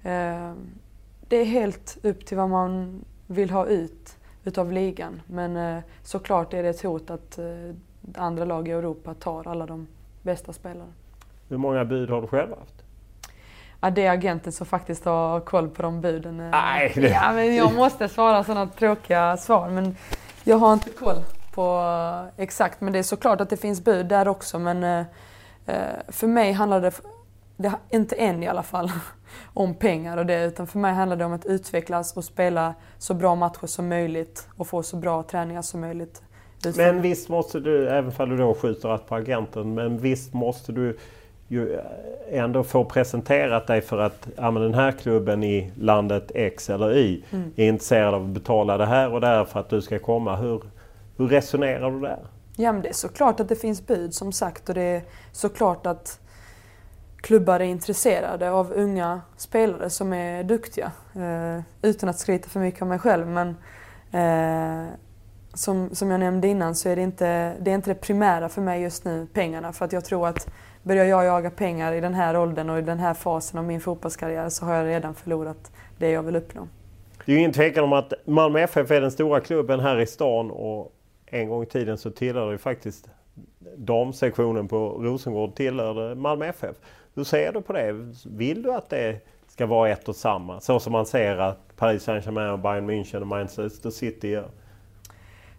eh, 0.03 0.53
det 1.29 1.37
är 1.37 1.45
helt 1.45 1.99
upp 2.03 2.27
till 2.27 2.37
vad 2.37 2.51
man 2.51 3.05
vill 3.27 3.51
ha 3.51 3.67
ut 3.67 4.17
utav 4.45 4.73
ligan. 4.73 5.23
Men 5.27 5.57
eh, 5.57 5.83
såklart 6.03 6.55
är 6.55 6.63
det 6.63 6.69
ett 6.69 6.83
hot 6.83 7.11
att 7.11 7.39
eh, 7.39 7.75
andra 8.15 8.45
lag 8.45 8.69
i 8.69 8.71
Europa 8.71 9.15
tar 9.15 9.49
alla 9.49 9.67
de 9.67 9.87
bästa 10.23 10.53
spelarna. 10.53 10.93
Hur 11.49 11.57
många 11.57 11.85
bud 11.85 12.11
har 12.11 12.21
du 12.21 12.27
själv 12.27 12.51
haft? 12.51 12.85
Ja, 13.81 13.91
det 13.91 14.07
är 14.07 14.11
agenten 14.11 14.53
som 14.53 14.67
faktiskt 14.67 15.05
har 15.05 15.41
koll 15.41 15.69
på 15.69 15.83
de 15.83 16.01
buden. 16.01 16.41
Eh, 16.41 16.51
Nej, 16.51 16.93
det... 16.95 17.09
Ja, 17.09 17.33
men 17.33 17.57
jag 17.57 17.75
måste 17.75 18.09
svara 18.09 18.45
sådana 18.45 18.67
tråkiga 18.67 19.37
svar. 19.37 19.69
Men 19.69 19.97
jag 20.45 20.57
har 20.57 20.73
inte 20.73 20.91
koll 20.91 21.17
på 21.55 22.29
exakt. 22.37 22.81
Men 22.81 22.93
det 22.93 22.99
är 22.99 23.03
såklart 23.03 23.41
att 23.41 23.51
det 23.51 23.57
finns 23.57 23.85
bud 23.85 24.07
där 24.07 24.29
också. 24.29 24.59
Men 24.59 25.07
eh, 25.67 25.87
för 26.09 26.27
mig 26.27 26.53
handlar 26.53 26.81
det, 26.81 27.01
det, 27.57 27.73
inte 27.91 28.17
än 28.17 28.43
i 28.43 28.49
alla 28.49 28.63
fall, 28.63 28.93
om 29.55 29.75
pengar 29.75 30.17
och 30.17 30.27
det. 30.27 30.45
Utan 30.45 30.67
för 30.67 30.79
mig 30.79 30.95
handlar 30.95 31.17
det 31.17 31.25
om 31.25 31.33
att 31.33 31.47
utvecklas 31.47 32.17
och 32.17 32.25
spela 32.25 32.75
så 32.99 33.15
bra 33.15 33.35
matcher 33.35 33.67
som 33.67 33.89
möjligt 33.89 34.49
och 34.57 34.67
få 34.67 34.83
så 34.83 34.97
bra 34.97 35.23
träningar 35.23 35.63
som 35.63 35.81
möjligt. 35.81 36.23
Men 36.77 37.03
visst 37.03 37.29
måste 37.29 37.61
du, 37.61 37.89
även 37.89 38.13
om 38.19 38.31
du 38.31 38.37
då 38.37 38.55
skjuter 38.55 38.89
rätt 38.89 39.07
på 39.07 39.15
agenten, 39.15 39.75
men 39.75 39.99
visst 39.99 40.33
måste 40.33 40.73
du 40.73 40.97
ju 41.49 41.81
ändå 42.31 42.65
få 42.65 42.85
presenterat 42.85 43.67
dig 43.67 43.81
för 43.81 43.99
att 43.99 44.29
ja, 44.37 44.51
men 44.51 44.63
den 44.63 44.75
här 44.75 44.93
klubben 44.93 45.45
i 45.45 45.73
landet 45.81 46.31
X 46.35 46.71
eller 46.71 46.97
Y 46.97 47.23
mm. 47.31 47.53
är 47.57 47.69
intresserad 47.69 48.15
av 48.15 48.23
att 48.23 48.29
betala 48.29 48.77
det 48.77 48.87
här 48.87 49.13
och 49.13 49.21
det 49.21 49.47
för 49.47 49.61
att 49.61 49.69
du 49.69 49.83
ska 49.83 49.99
komma. 49.99 50.37
Hur, 50.37 50.63
hur 51.17 51.29
resonerar 51.29 51.91
du 51.91 52.01
där? 52.01 52.19
Ja, 52.57 52.73
men 52.73 52.83
det 52.83 52.89
är 52.89 52.93
såklart 52.93 53.41
att 53.41 53.49
det 53.49 53.57
finns 53.57 53.87
bud 53.87 54.15
som 54.15 54.33
sagt 54.33 54.69
och 54.69 54.75
det 54.75 54.83
är 54.83 55.03
såklart 55.33 55.87
att 55.87 56.21
klubbar 57.17 57.61
är 57.61 57.65
intresserade 57.65 58.51
av 58.51 58.73
unga 58.73 59.21
spelare 59.37 59.91
som 59.91 60.13
är 60.13 60.45
duktiga. 60.45 60.93
Eh, 61.15 61.63
utan 61.83 62.09
att 62.09 62.19
skryta 62.19 62.49
för 62.49 62.61
mycket 62.61 62.83
om 62.83 62.89
mig 62.89 62.99
själv 62.99 63.27
men 63.27 63.49
eh, 64.13 64.89
som, 65.55 65.95
som 65.95 66.11
jag 66.11 66.21
nämnde 66.21 66.49
innan 66.49 66.75
så 66.75 66.89
är 66.89 66.97
det 66.97 67.03
inte 67.03 67.55
det, 67.61 67.71
är 67.71 67.75
inte 67.75 67.91
det 67.91 68.01
primära 68.01 68.49
för 68.49 68.63
mig 68.63 68.83
just 68.83 69.05
nu, 69.05 69.27
pengarna. 69.33 69.73
För 69.73 69.85
att 69.85 69.93
jag 69.93 70.05
tror 70.05 70.29
att 70.29 70.49
börjar 70.83 71.05
jag 71.05 71.25
jaga 71.25 71.51
pengar 71.51 71.93
i 71.93 72.01
den 72.01 72.15
här 72.15 72.37
åldern 72.37 72.71
och 72.71 72.79
i 72.79 72.83
den 72.83 72.99
här 72.99 73.15
fasen 73.15 73.59
av 73.59 73.65
min 73.65 73.81
fotbollskarriär 73.81 74.49
så 74.49 74.65
har 74.65 74.75
jag 74.75 74.87
redan 74.87 75.15
förlorat 75.15 75.73
det 75.99 76.11
jag 76.11 76.23
vill 76.23 76.37
uppnå. 76.37 76.69
Det 77.25 77.33
är 77.33 77.35
ju 77.35 77.41
ingen 77.41 77.53
tvekan 77.53 77.85
om 77.85 77.93
att 77.93 78.13
Malmö 78.25 78.61
FF 78.61 78.91
är 78.91 79.01
den 79.01 79.11
stora 79.11 79.41
klubben 79.41 79.81
här 79.81 80.01
i 80.01 80.07
stan 80.07 80.51
och 80.51 80.93
en 81.27 81.49
gång 81.49 81.63
i 81.63 81.67
tiden 81.67 81.99
så 81.99 82.11
tillhörde 82.11 82.53
ju 82.53 82.59
faktiskt 82.59 83.09
damsektionen 83.77 84.69
på 84.69 84.89
Rosengård 84.89 85.55
tillhörde 85.55 86.15
Malmö 86.15 86.47
FF. 86.47 86.77
Hur 87.15 87.25
ser 87.25 87.53
du 87.53 87.61
på 87.61 87.73
det? 87.73 88.13
Vill 88.27 88.63
du 88.63 88.73
att 88.73 88.91
det 88.91 89.21
ska 89.49 89.67
vara 89.67 89.91
ett 89.91 90.09
och 90.09 90.17
samma? 90.17 90.61
Så 90.61 90.81
som 90.81 90.93
man 90.93 91.07
ser 91.07 91.37
att 91.37 91.77
Paris 91.77 92.03
Saint-Germain, 92.03 92.63
Bayern 92.63 92.91
München 92.91 93.21
och 93.21 93.27
Manchester 93.27 93.91
City 93.91 94.29
gör? 94.29 94.49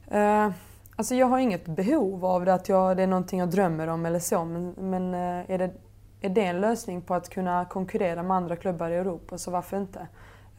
Eh, 0.08 0.52
alltså 0.96 1.16
jag 1.16 1.28
har 1.28 1.40
inget 1.40 1.66
behov 1.66 2.26
av 2.26 2.46
det, 2.46 2.54
att 2.54 2.70
jag, 2.70 2.98
det 2.98 3.04
är 3.04 3.08
någonting 3.08 3.40
jag 3.40 3.50
drömmer 3.50 3.88
om 3.88 4.06
eller 4.06 4.20
så. 4.20 4.46
Men, 4.46 4.74
men 4.78 5.14
eh, 5.14 5.52
är, 5.52 5.58
det, 5.58 5.72
är 6.22 6.30
det 6.30 6.46
en 6.46 6.62
lösning 6.62 7.02
på 7.02 7.14
att 7.14 7.30
kunna 7.30 7.66
konkurrera 7.66 8.24
med 8.24 8.38
andra 8.38 8.56
klubbar 8.56 8.90
i 8.90 8.96
Europa 8.96 9.38
så 9.38 9.52
varför 9.52 9.78
inte? 9.78 10.08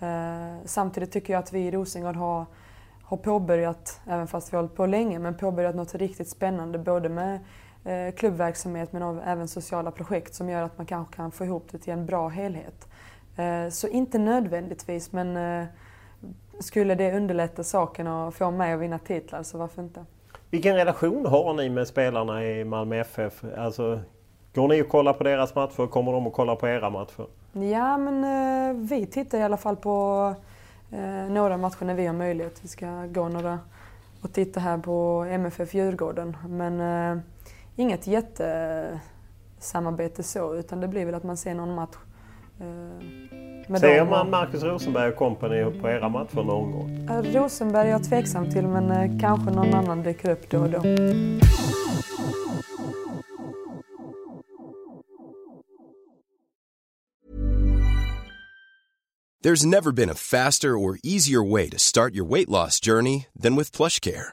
Eh, 0.00 0.64
samtidigt 0.64 1.12
tycker 1.12 1.32
jag 1.32 1.40
att 1.40 1.52
vi 1.52 1.61
i 1.61 1.70
Rosengård 1.70 2.16
har, 2.16 2.46
har 3.02 3.16
påbörjat, 3.16 4.00
även 4.06 4.26
fast 4.26 4.52
vi 4.52 4.56
har 4.56 4.62
hållit 4.62 4.76
på 4.76 4.87
länge, 4.87 5.18
men 5.18 5.37
påbörjat 5.37 5.74
något 5.74 5.94
riktigt 5.94 6.28
spännande 6.28 6.78
både 6.78 7.09
med 7.09 7.40
klubbverksamhet 8.16 8.92
men 8.92 9.18
även 9.18 9.48
sociala 9.48 9.90
projekt 9.90 10.35
som 10.35 10.48
gör 10.48 10.62
att 10.62 10.78
man 10.78 10.87
kanske 10.87 11.14
kan 11.14 11.30
få 11.30 11.44
ihop 11.44 11.68
det 11.72 11.78
till 11.78 11.92
en 11.92 12.06
bra 12.06 12.28
helhet. 12.28 12.88
Så 13.70 13.88
inte 13.88 14.18
nödvändigtvis 14.18 15.12
men 15.12 15.37
skulle 16.60 16.94
det 16.94 17.16
underlätta 17.16 17.64
saken 17.64 18.06
och 18.06 18.34
få 18.34 18.50
mig 18.50 18.72
att 18.72 18.80
vinna 18.80 18.98
titlar 18.98 19.42
så 19.42 19.58
varför 19.58 19.82
inte? 19.82 20.04
Vilken 20.50 20.76
relation 20.76 21.26
har 21.26 21.54
ni 21.54 21.70
med 21.70 21.88
spelarna 21.88 22.44
i 22.44 22.64
Malmö 22.64 22.96
FF? 22.96 23.44
Alltså, 23.56 24.00
går 24.54 24.68
ni 24.68 24.82
och 24.82 24.88
kollar 24.88 25.12
på 25.12 25.24
deras 25.24 25.54
matcher? 25.54 25.86
Kommer 25.86 26.12
de 26.12 26.26
att 26.26 26.32
kolla 26.32 26.56
på 26.56 26.68
era 26.68 26.90
matcher? 26.90 27.26
Ja, 27.52 27.98
men 27.98 28.24
eh, 28.24 28.76
vi 28.88 29.06
tittar 29.06 29.38
i 29.38 29.42
alla 29.42 29.56
fall 29.56 29.76
på 29.76 30.34
eh, 30.90 31.30
några 31.30 31.56
matcher 31.56 31.84
när 31.84 31.94
vi 31.94 32.06
har 32.06 32.14
möjlighet. 32.14 32.58
Vi 32.62 32.68
ska 32.68 33.06
gå 33.06 33.28
några 33.28 33.58
och 34.22 34.32
titta 34.32 34.60
här 34.60 34.78
på 34.78 35.26
MFF 35.30 35.74
Djurgården. 35.74 36.36
Men 36.48 36.80
eh, 36.80 37.16
inget 37.76 38.06
jättesamarbete 38.06 40.22
så, 40.22 40.54
utan 40.54 40.80
det 40.80 40.88
blir 40.88 41.06
väl 41.06 41.14
att 41.14 41.24
man 41.24 41.36
ser 41.36 41.54
någon 41.54 41.74
match 41.74 41.96
med 43.68 43.80
Ser 43.80 44.04
man 44.04 44.30
Marcus 44.30 44.62
Rosenberg 44.62 45.08
och 45.08 45.16
company 45.16 45.80
på 45.80 45.88
era 45.88 46.08
matcher 46.08 46.42
någon 46.42 46.72
gång? 46.72 47.08
Rosenberg 47.34 47.86
är 47.86 47.92
jag 47.92 48.04
tveksam 48.04 48.50
till 48.50 48.66
men 48.66 48.90
eh, 48.90 49.20
kanske 49.20 49.50
någon 49.50 49.74
annan 49.74 50.02
dyker 50.02 50.30
upp 50.30 50.50
då 50.50 50.58
och 50.58 50.70
då. 50.70 50.82
There's 59.44 59.64
never 59.64 59.92
been 59.92 60.10
a 60.10 60.14
faster 60.14 60.76
or 60.76 60.98
easier 61.04 61.40
way 61.52 61.70
to 61.70 61.78
start 61.78 62.14
your 62.14 62.24
weight 62.24 62.48
loss 62.48 62.80
journey 62.80 63.26
than 63.42 63.54
with 63.54 63.70
PlushCare. 63.70 64.32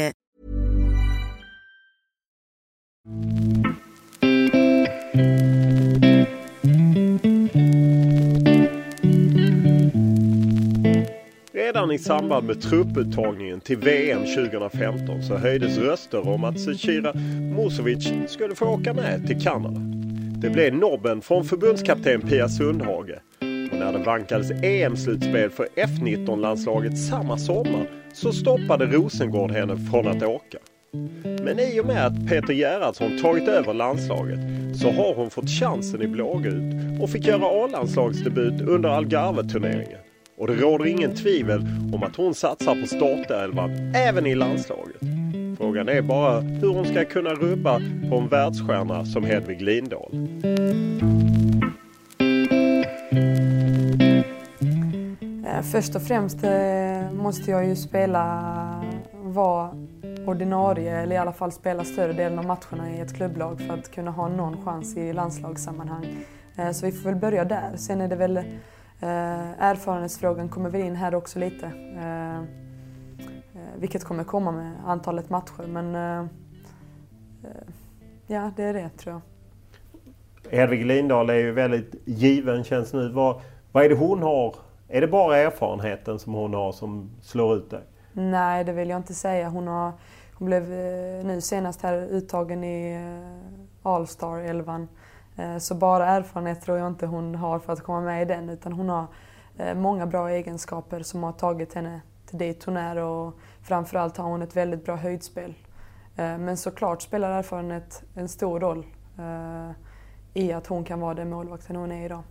Samband 12.03 12.47
med 12.47 12.61
trupputtagningen 12.61 13.59
till 13.61 13.77
VM 13.77 14.19
2015 14.19 15.23
så 15.23 15.37
höjdes 15.37 15.77
röster 15.77 16.27
om 16.27 16.43
att 16.43 16.59
Zecira 16.59 17.13
Musovic 17.55 18.11
skulle 18.27 18.55
få 18.55 18.65
åka 18.65 18.93
med 18.93 19.27
till 19.27 19.41
Kanada. 19.41 19.81
Det 20.41 20.49
blev 20.49 20.75
nobben 20.75 21.21
från 21.21 21.45
förbundskapten 21.45 22.21
Pia 22.21 22.49
Sundhage. 22.49 23.21
Och 23.71 23.77
när 23.79 23.93
det 23.93 24.03
vankades 24.03 24.51
EM-slutspel 24.51 25.49
för 25.49 25.67
F19-landslaget 25.75 26.97
samma 26.97 27.37
sommar 27.37 27.89
så 28.13 28.31
stoppade 28.31 28.85
Rosengård 28.85 29.51
henne 29.51 29.77
från 29.91 30.07
att 30.07 30.23
åka. 30.23 30.57
Men 31.21 31.59
i 31.59 31.79
och 31.81 31.85
med 31.85 32.05
att 32.05 32.27
Peter 32.29 32.53
Gerhardsson 32.53 33.21
tagit 33.21 33.47
över 33.47 33.73
landslaget 33.73 34.39
så 34.75 34.91
har 34.91 35.15
hon 35.15 35.29
fått 35.29 35.49
chansen 35.49 36.01
i 36.01 36.07
blågult 36.07 37.01
och 37.01 37.09
fick 37.09 37.27
göra 37.27 37.65
A-landslagsdebut 37.65 38.61
under 38.61 38.89
Algarve-turneringen. 38.89 39.99
Och 40.41 40.47
det 40.47 40.53
råder 40.53 40.85
ingen 40.85 41.15
tvivel 41.15 41.67
om 41.93 42.03
att 42.03 42.15
hon 42.15 42.33
satsar 42.33 42.81
på 42.81 42.87
startelvan 42.87 43.95
även 43.95 44.25
i 44.25 44.35
landslaget. 44.35 45.01
Frågan 45.57 45.89
är 45.89 46.01
bara 46.01 46.39
hur 46.39 46.73
hon 46.73 46.85
ska 46.85 47.05
kunna 47.05 47.33
rubba 47.33 47.81
på 48.09 48.17
en 48.17 48.27
världsstjärna 48.27 49.05
som 49.05 49.23
Hedvig 49.23 49.61
Lindahl. 49.61 50.11
Eh, 55.45 55.61
först 55.71 55.95
och 55.95 56.01
främst 56.01 56.43
eh, 56.43 57.11
måste 57.13 57.51
jag 57.51 57.67
ju 57.67 57.75
spela, 57.75 58.83
vara 59.13 59.69
ordinarie 60.27 61.01
eller 61.01 61.15
i 61.15 61.17
alla 61.17 61.33
fall 61.33 61.51
spela 61.51 61.83
större 61.83 62.13
delen 62.13 62.39
av 62.39 62.45
matcherna 62.45 62.95
i 62.95 62.99
ett 62.99 63.15
klubblag 63.15 63.61
för 63.67 63.73
att 63.73 63.91
kunna 63.91 64.11
ha 64.11 64.27
någon 64.27 64.65
chans 64.65 64.97
i 64.97 65.13
landslagssammanhang. 65.13 66.05
Eh, 66.57 66.71
så 66.71 66.85
vi 66.85 66.91
får 66.91 67.09
väl 67.09 67.19
börja 67.19 67.45
där. 67.45 67.71
Sen 67.75 68.01
är 68.01 68.07
det 68.07 68.15
väl 68.15 68.39
erfarenhetsfrågan 69.01 70.49
kommer 70.49 70.69
väl 70.69 70.81
in 70.81 70.95
här 70.95 71.15
också 71.15 71.39
lite. 71.39 71.71
Vilket 73.77 74.03
kommer 74.03 74.23
komma 74.23 74.51
med 74.51 74.73
antalet 74.85 75.29
matcher 75.29 75.67
men 75.67 75.93
ja, 78.27 78.51
det 78.55 78.63
är 78.63 78.73
det 78.73 78.89
tror 78.89 79.13
jag. 79.13 79.21
Hedvig 80.51 80.85
Lindahl 80.85 81.29
är 81.29 81.33
ju 81.33 81.51
väldigt 81.51 81.95
given 82.05 82.63
känns 82.63 82.93
nu. 82.93 83.09
Vad, 83.09 83.41
vad 83.71 83.85
är 83.85 83.89
det 83.89 83.95
hon 83.95 84.21
har? 84.21 84.55
Är 84.87 85.01
det 85.01 85.07
bara 85.07 85.37
erfarenheten 85.37 86.19
som 86.19 86.33
hon 86.33 86.53
har 86.53 86.71
som 86.71 87.11
slår 87.21 87.55
ut 87.55 87.69
dig? 87.69 87.83
Nej, 88.13 88.63
det 88.63 88.73
vill 88.73 88.89
jag 88.89 88.99
inte 88.99 89.13
säga. 89.13 89.49
Hon, 89.49 89.67
har, 89.67 89.91
hon 90.33 90.45
blev 90.47 90.63
eh, 90.63 91.25
nu 91.25 91.41
senast 91.41 91.81
här 91.81 91.97
uttagen 91.97 92.63
i 92.63 92.93
eh, 92.93 93.91
All-star-elvan. 93.91 94.87
Eh, 95.35 95.57
så 95.57 95.75
bara 95.75 96.07
erfarenhet 96.07 96.61
tror 96.61 96.77
jag 96.77 96.87
inte 96.87 97.05
hon 97.05 97.35
har 97.35 97.59
för 97.59 97.73
att 97.73 97.83
komma 97.83 98.01
med 98.01 98.21
i 98.21 98.25
den 98.25 98.49
utan 98.49 98.73
hon 98.73 98.89
har 98.89 99.07
eh, 99.57 99.75
många 99.75 100.05
bra 100.05 100.29
egenskaper 100.29 101.03
som 101.03 101.23
har 101.23 101.31
tagit 101.31 101.73
henne 101.73 102.01
till 102.25 102.37
dit 102.37 102.63
hon 102.63 102.77
är 102.77 102.95
och 102.97 103.33
framförallt 103.63 104.17
har 104.17 104.25
hon 104.25 104.41
ett 104.41 104.55
väldigt 104.55 104.85
bra 104.85 104.95
höjdspel. 104.95 105.53
Eh, 106.15 106.37
men 106.37 106.57
såklart 106.57 107.01
spelar 107.01 107.31
erfarenhet 107.31 108.03
en 108.15 108.29
stor 108.29 108.59
roll 108.59 108.85
i 110.33 110.53
att 110.53 110.67
hon 110.67 110.83
kan 110.83 110.99
vara 110.99 111.13
den 111.13 111.29
målvakten 111.29 111.75
hon 111.75 111.91
är 111.91 112.05
idag. 112.05 112.23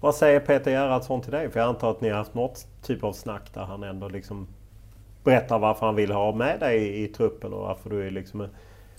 Vad 0.00 0.14
säger 0.14 0.40
Peter 0.40 0.70
Gerhardsson 0.70 1.20
till 1.20 1.32
dig? 1.32 1.50
För 1.50 1.60
jag 1.60 1.68
antar 1.68 1.90
att 1.90 2.00
ni 2.00 2.08
har 2.08 2.16
haft 2.16 2.34
något 2.34 2.66
typ 2.82 3.04
av 3.04 3.12
snack 3.12 3.54
där 3.54 3.64
han 3.64 3.82
ändå 3.82 4.08
liksom 4.08 4.46
berättar 5.24 5.58
varför 5.58 5.86
han 5.86 5.94
vill 5.94 6.12
ha 6.12 6.32
med 6.32 6.60
dig 6.60 6.78
i, 6.78 7.04
i 7.04 7.08
truppen 7.08 7.52
och 7.52 7.60
varför 7.60 7.90
du 7.90 8.06
är 8.06 8.10
liksom 8.10 8.48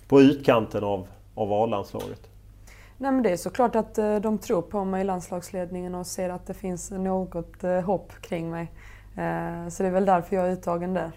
på 0.08 0.22
utkanten 0.22 0.84
av, 0.84 1.08
av 1.36 1.54
A-landslaget. 1.54 2.30
Nej, 2.98 3.12
men 3.12 3.24
det 3.24 3.30
är 3.30 3.38
såklart 3.38 3.76
att 3.76 3.98
eh, 3.98 4.16
de 4.16 4.38
tror 4.38 4.62
på 4.62 4.86
mig 4.86 5.02
i 5.02 5.04
landslagsledningen 5.04 5.96
och 5.96 6.08
ser 6.08 6.30
att 6.30 6.48
det 6.48 6.54
finns 6.54 6.92
något 6.92 7.64
eh, 7.64 7.82
hopp 7.82 8.14
kring 8.22 8.52
mig. 8.52 8.72
Eh, 9.18 9.70
så 9.70 9.84
det 9.84 9.90
är 9.90 9.94
väl 9.94 10.06
därför 10.06 10.36
jag 10.36 10.48
är 10.48 10.52
uttagen 10.52 10.94
där. 10.94 11.12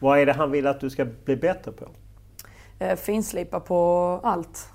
Vad 0.00 0.18
är 0.18 0.26
det 0.26 0.32
han 0.32 0.50
vill 0.50 0.66
att 0.66 0.80
du 0.80 0.90
ska 0.90 1.04
bli 1.24 1.36
bättre 1.36 1.72
på? 1.72 1.86
Finslipa 2.96 3.60
på 3.60 4.20
allt, 4.22 4.68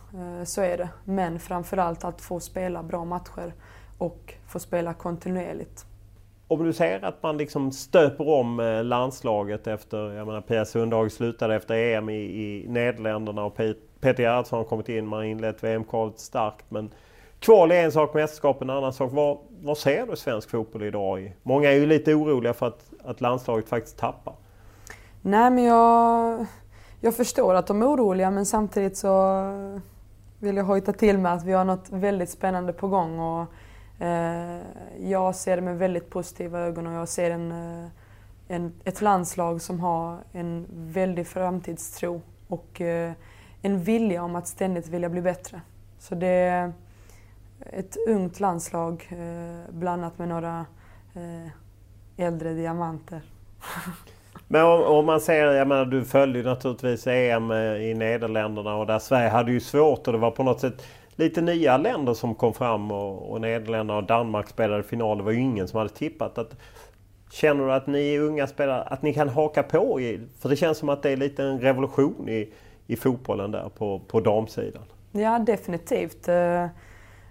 så 0.46 0.62
är 0.62 0.78
det. 0.78 0.89
Men 1.04 1.39
framförallt 1.39 2.04
att 2.04 2.22
få 2.22 2.39
spela 2.39 2.84
bra 2.84 3.06
matcher 3.06 3.54
och 3.98 4.34
få 4.48 4.60
spela 4.60 4.93
kontinuerligt. 4.93 5.86
Om 6.48 6.63
du 6.63 6.74
ser 6.74 7.06
att 7.06 7.24
man 7.24 7.38
liksom 7.38 7.72
stöper 7.72 8.30
om 8.30 8.82
landslaget 8.84 9.67
efter, 9.67 10.13
jag 10.13 10.28
menar 10.28 10.41
Pia 10.41 10.65
Sundhage 10.65 11.12
slutade 11.12 11.56
efter 11.56 11.76
EM 11.76 12.10
i, 12.10 12.13
i 12.15 12.65
Nederländerna 12.67 13.43
och 13.43 13.56
Peter 14.00 14.24
Gerhardsson 14.24 14.58
har 14.58 14.64
kommit 14.64 14.90
in, 14.90 15.08
man 15.08 15.20
har 15.20 15.24
inlett 15.26 15.64
VM-kvalet 15.64 16.20
starkt. 16.20 16.66
Men 16.70 16.90
kval 17.40 17.72
är 17.72 17.84
en 17.84 17.92
sak, 17.92 18.14
mästerskap 18.14 18.62
en 18.62 18.70
annan 18.70 18.94
sak. 18.94 19.12
Vad, 19.14 19.38
vad 19.62 19.78
ser 19.78 20.06
du 20.08 20.16
svensk 20.16 20.50
fotboll 20.50 20.84
idag 20.84 21.22
i? 21.22 21.34
Många 21.44 21.72
är 21.72 21.76
ju 21.76 21.86
lite 21.86 22.14
oroliga 22.14 22.54
för 22.54 22.68
att, 22.68 22.92
att 23.04 23.22
landslaget 23.22 23.70
faktiskt 23.70 23.98
tappar. 23.98 24.34
Nej 25.22 25.52
men 25.52 25.64
jag, 25.64 26.46
jag 27.02 27.16
förstår 27.16 27.56
att 27.56 27.68
de 27.68 27.82
är 27.82 27.86
oroliga 27.86 28.32
men 28.32 28.46
samtidigt 28.46 28.98
så 28.98 29.44
vill 30.40 30.58
jag 30.58 30.64
hojta 30.64 30.94
till 30.94 31.18
med 31.18 31.34
att 31.34 31.44
vi 31.44 31.52
har 31.52 31.66
något 31.66 31.90
väldigt 31.90 32.30
spännande 32.30 32.74
på 32.74 32.88
gång. 32.88 33.20
Och 33.20 33.46
Eh, 34.00 34.62
jag 34.98 35.36
ser 35.36 35.56
det 35.56 35.62
med 35.62 35.78
väldigt 35.78 36.10
positiva 36.10 36.60
ögon 36.60 36.88
och 36.88 36.94
jag 36.94 37.10
ser 37.10 37.32
en, 37.32 37.52
eh, 37.52 37.90
en, 38.48 38.74
ett 38.84 39.02
landslag 39.02 39.62
som 39.62 39.80
har 39.80 40.18
en 40.32 40.66
väldig 40.72 41.28
framtidstro 41.28 42.22
och 42.48 42.82
eh, 42.82 43.12
en 43.62 43.80
vilja 43.80 44.24
om 44.24 44.36
att 44.36 44.48
ständigt 44.48 44.88
vilja 44.88 45.10
bli 45.10 45.22
bättre. 45.22 45.62
Så 46.00 46.15
det 46.15 46.28
är 46.28 46.74
ett 47.60 47.98
ungt 48.08 48.39
landslag 48.39 49.08
eh, 49.12 49.74
blandat 49.74 50.20
med 50.20 50.28
några 50.28 50.65
eh, 51.15 52.26
äldre 52.26 52.54
diamanter. 52.54 53.22
Men 54.48 54.65
om, 54.65 54.82
om, 54.82 55.06
man 55.06 55.22
ser, 55.22 55.46
jag 55.46 55.67
menar 55.67 55.86
du 55.86 56.06
följde 56.06 56.43
naturligtvis 56.43 57.08
EM 57.08 57.52
eh, 57.52 57.58
i 57.58 57.93
Nederländerna 57.93 58.76
och 58.76 58.88
där 58.88 59.00
Sverige 59.00 59.30
hade 59.30 59.52
ju 59.52 59.60
svårt 59.60 60.08
och 60.08 60.13
det 60.13 60.20
var 60.20 60.32
på 60.32 60.43
något 60.43 60.60
sätt 60.60 60.86
lite 61.15 61.41
nya 61.41 61.78
länder 61.78 62.13
som 62.13 62.36
kom 62.36 62.54
fram 62.54 62.91
och, 62.91 63.32
och 63.32 63.41
Nederländerna 63.41 63.98
och 63.98 64.04
Danmark 64.04 64.48
spelade 64.48 64.84
final. 64.84 65.17
Det 65.17 65.24
var 65.24 65.32
ju 65.32 65.39
ingen 65.39 65.67
som 65.67 65.78
hade 65.78 65.89
tippat. 65.89 66.38
Att, 66.38 66.56
känner 67.32 67.65
du 67.65 67.74
att 67.74 67.88
ni 67.88 68.20
unga 68.20 68.48
spelare, 68.48 68.82
att 68.82 69.02
ni 69.02 69.13
kan 69.13 69.30
haka 69.30 69.63
på? 69.63 70.02
I, 70.02 70.20
för 70.39 70.50
det 70.50 70.56
känns 70.56 70.78
som 70.78 70.89
att 70.89 71.04
det 71.04 71.10
är 71.10 71.17
lite 71.17 71.43
en 71.43 71.60
revolution 71.60 72.30
i, 72.30 72.54
i 72.88 72.95
fotbollen 72.95 73.52
där 73.52 73.69
på, 73.69 74.00
på 74.08 74.19
damsidan. 74.19 74.84
Ja, 75.12 75.39
definitivt. 75.39 76.28
Eh, 76.28 76.63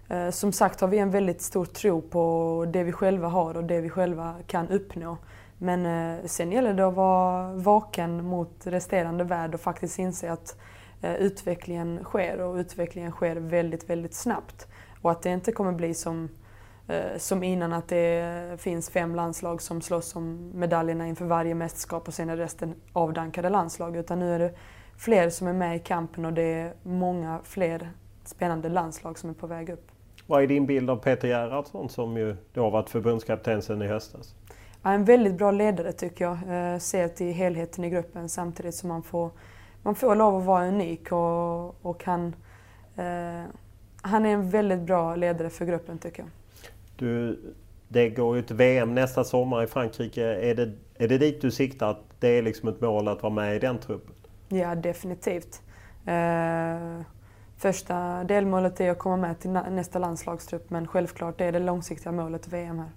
eh, 0.09 0.31
som 0.31 0.53
sagt 0.53 0.81
har 0.81 0.88
vi 0.88 0.99
en 0.99 1.11
väldigt 1.11 1.42
stor 1.42 1.64
tro 1.64 2.03
på 2.03 2.66
det 2.73 2.83
vi 2.83 2.92
själva 2.92 3.29
har 3.29 3.57
och 3.57 3.64
det 3.64 3.81
vi 3.81 3.90
själva 3.90 4.35
kan 4.47 4.69
uppnå. 4.69 5.16
Men 5.59 5.87
eh, 5.87 6.25
sen 6.25 6.53
gäller 6.53 6.75
det 6.75 6.87
att 6.87 6.95
vara 6.95 7.53
vaken 7.53 8.25
mot 8.25 8.66
resterande 8.66 9.25
värld 9.25 9.55
och 9.55 9.61
faktiskt 9.61 9.99
inse 9.99 10.33
att 10.33 10.59
utvecklingen 11.19 12.05
sker 12.05 12.40
och 12.40 12.57
utvecklingen 12.57 13.11
sker 13.11 13.37
väldigt, 13.37 13.90
väldigt 13.90 14.14
snabbt. 14.14 14.66
Och 15.03 15.11
att 15.11 15.23
det 15.23 15.31
inte 15.31 15.53
kommer 15.53 15.73
bli 15.73 15.95
som, 15.95 16.29
som 17.16 17.42
innan 17.42 17.73
att 17.73 17.88
det 17.88 18.61
finns 18.61 18.90
fem 18.90 19.14
landslag 19.14 19.62
som 19.62 19.81
slåss 19.81 20.16
om 20.16 20.51
medaljerna 20.55 21.09
inför 21.09 21.25
varje 21.25 21.55
mästerskap 21.55 22.09
och 22.09 22.14
sen 22.14 22.31
är 22.31 22.37
resten 22.37 22.75
avdankade 22.92 23.49
landslag. 23.49 23.97
Utan 23.97 24.19
nu 24.19 24.35
är 24.35 24.38
det 24.38 24.55
fler 24.97 25.31
som 25.31 25.47
är 25.47 25.53
med 25.53 25.77
i 25.77 25.79
kampen 25.79 26.25
och 26.25 26.33
det 26.33 26.43
är 26.43 26.73
många 26.83 27.41
fler 27.45 27.91
spännande 28.25 28.69
landslag 28.69 29.19
som 29.19 29.31
är 29.31 29.35
på 29.35 29.47
väg 29.47 29.71
upp. 29.71 29.91
Vad 30.27 30.43
är 30.43 30.47
din 30.47 30.67
bild 30.67 30.91
av 30.91 30.97
Peter 30.97 31.29
Gerhardsson 31.29 31.89
som 31.89 32.17
ju 32.17 32.37
då 32.53 32.63
har 32.63 32.71
varit 32.71 32.91
förbundskapten 32.91 33.63
sedan 33.63 33.83
i 33.83 33.87
höstas? 33.87 34.35
Ja, 34.83 34.93
en 34.93 35.05
väldigt 35.05 35.35
bra 35.35 35.51
ledare 35.51 35.93
tycker 35.93 36.25
jag. 36.25 36.33
Eh, 36.33 36.79
ser 36.79 37.09
till 37.09 37.33
helheten 37.33 37.85
i 37.85 37.91
gruppen 37.91 38.29
samtidigt 38.29 38.75
som 38.75 38.89
man 38.89 39.03
får 39.03 39.31
man 39.87 39.95
får 39.95 40.15
lov 40.15 40.37
att 40.37 40.45
vara 40.45 40.69
unik 40.69 41.13
och, 41.13 41.87
och 41.87 42.05
han, 42.05 42.27
eh, 42.97 43.45
han 44.01 44.27
är 44.27 44.31
en 44.31 44.51
väldigt 44.51 44.81
bra 44.81 45.17
ledare 45.17 45.51
för 45.51 45.65
gruppen 45.65 45.99
tycker 45.99 46.23
jag. 46.23 46.31
Du, 46.97 47.41
det 47.89 48.11
går 48.11 48.37
ju 48.37 48.41
ett 48.41 48.51
VM 48.51 48.95
nästa 48.95 49.25
sommar 49.25 49.63
i 49.63 49.67
Frankrike. 49.67 50.25
Är 50.25 50.55
det, 50.55 50.73
är 50.95 51.09
det 51.09 51.19
dit 51.19 51.41
du 51.41 51.51
siktar? 51.51 51.91
Att 51.91 52.03
det 52.21 52.29
är 52.29 52.43
liksom 52.43 52.69
ett 52.69 52.81
mål 52.81 53.09
att 53.09 53.23
vara 53.23 53.33
med 53.33 53.57
i 53.57 53.59
den 53.59 53.79
truppen? 53.79 54.15
Ja, 54.49 54.75
definitivt. 54.75 55.63
Eh, 56.07 57.01
första 57.57 58.25
delmålet 58.25 58.81
är 58.81 58.91
att 58.91 58.99
komma 58.99 59.17
med 59.17 59.41
till 59.41 59.51
nästa 59.51 59.99
landslagstrupp 59.99 60.71
men 60.71 60.87
självklart 60.87 61.41
är 61.41 61.53
det 61.53 61.59
långsiktiga 61.59 62.13
målet 62.13 62.49
VM 62.49 62.79
här. 62.79 62.91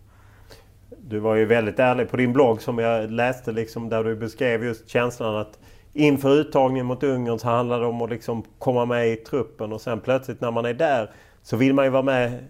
Du 0.97 1.19
var 1.19 1.35
ju 1.35 1.45
väldigt 1.45 1.79
ärlig 1.79 2.09
på 2.09 2.17
din 2.17 2.33
blogg 2.33 2.61
som 2.61 2.77
jag 2.77 3.11
läste 3.11 3.51
liksom, 3.51 3.89
där 3.89 4.03
du 4.03 4.15
beskrev 4.15 4.63
just 4.63 4.89
känslan 4.89 5.35
att 5.35 5.59
inför 5.93 6.35
uttagningen 6.39 6.85
mot 6.85 7.03
Ungern 7.03 7.39
så 7.39 7.47
handlar 7.47 7.79
det 7.79 7.85
om 7.85 8.01
att 8.01 8.09
liksom 8.09 8.43
komma 8.59 8.85
med 8.85 9.07
i 9.07 9.15
truppen 9.15 9.73
och 9.73 9.81
sen 9.81 9.99
plötsligt 9.99 10.41
när 10.41 10.51
man 10.51 10.65
är 10.65 10.73
där 10.73 11.11
så 11.41 11.57
vill 11.57 11.73
man 11.73 11.85
ju 11.85 11.91
vara 11.91 12.03
med 12.03 12.45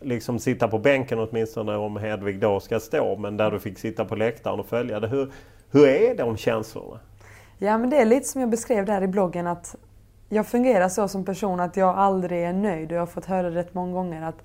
liksom 0.00 0.38
sitta 0.38 0.68
på 0.68 0.78
bänken 0.78 1.18
åtminstone 1.18 1.76
om 1.76 1.96
Hedvig 1.96 2.40
då 2.40 2.60
ska 2.60 2.80
stå 2.80 3.16
men 3.16 3.36
där 3.36 3.50
du 3.50 3.60
fick 3.60 3.78
sitta 3.78 4.04
på 4.04 4.16
läktaren 4.16 4.60
och 4.60 4.66
följa 4.66 5.00
det. 5.00 5.08
Hur, 5.08 5.32
hur 5.70 5.88
är 5.88 6.14
de 6.14 6.36
känslorna? 6.36 7.00
Ja 7.58 7.78
men 7.78 7.90
det 7.90 7.96
är 7.96 8.04
lite 8.04 8.28
som 8.28 8.40
jag 8.40 8.50
beskrev 8.50 8.86
där 8.86 9.02
i 9.02 9.06
bloggen 9.06 9.46
att 9.46 9.76
jag 10.28 10.46
fungerar 10.46 10.88
så 10.88 11.08
som 11.08 11.24
person 11.24 11.60
att 11.60 11.76
jag 11.76 11.98
aldrig 11.98 12.44
är 12.44 12.52
nöjd 12.52 12.90
och 12.90 12.96
jag 12.96 13.02
har 13.02 13.06
fått 13.06 13.24
höra 13.24 13.50
rätt 13.50 13.74
många 13.74 13.92
gånger 13.92 14.22
att 14.22 14.42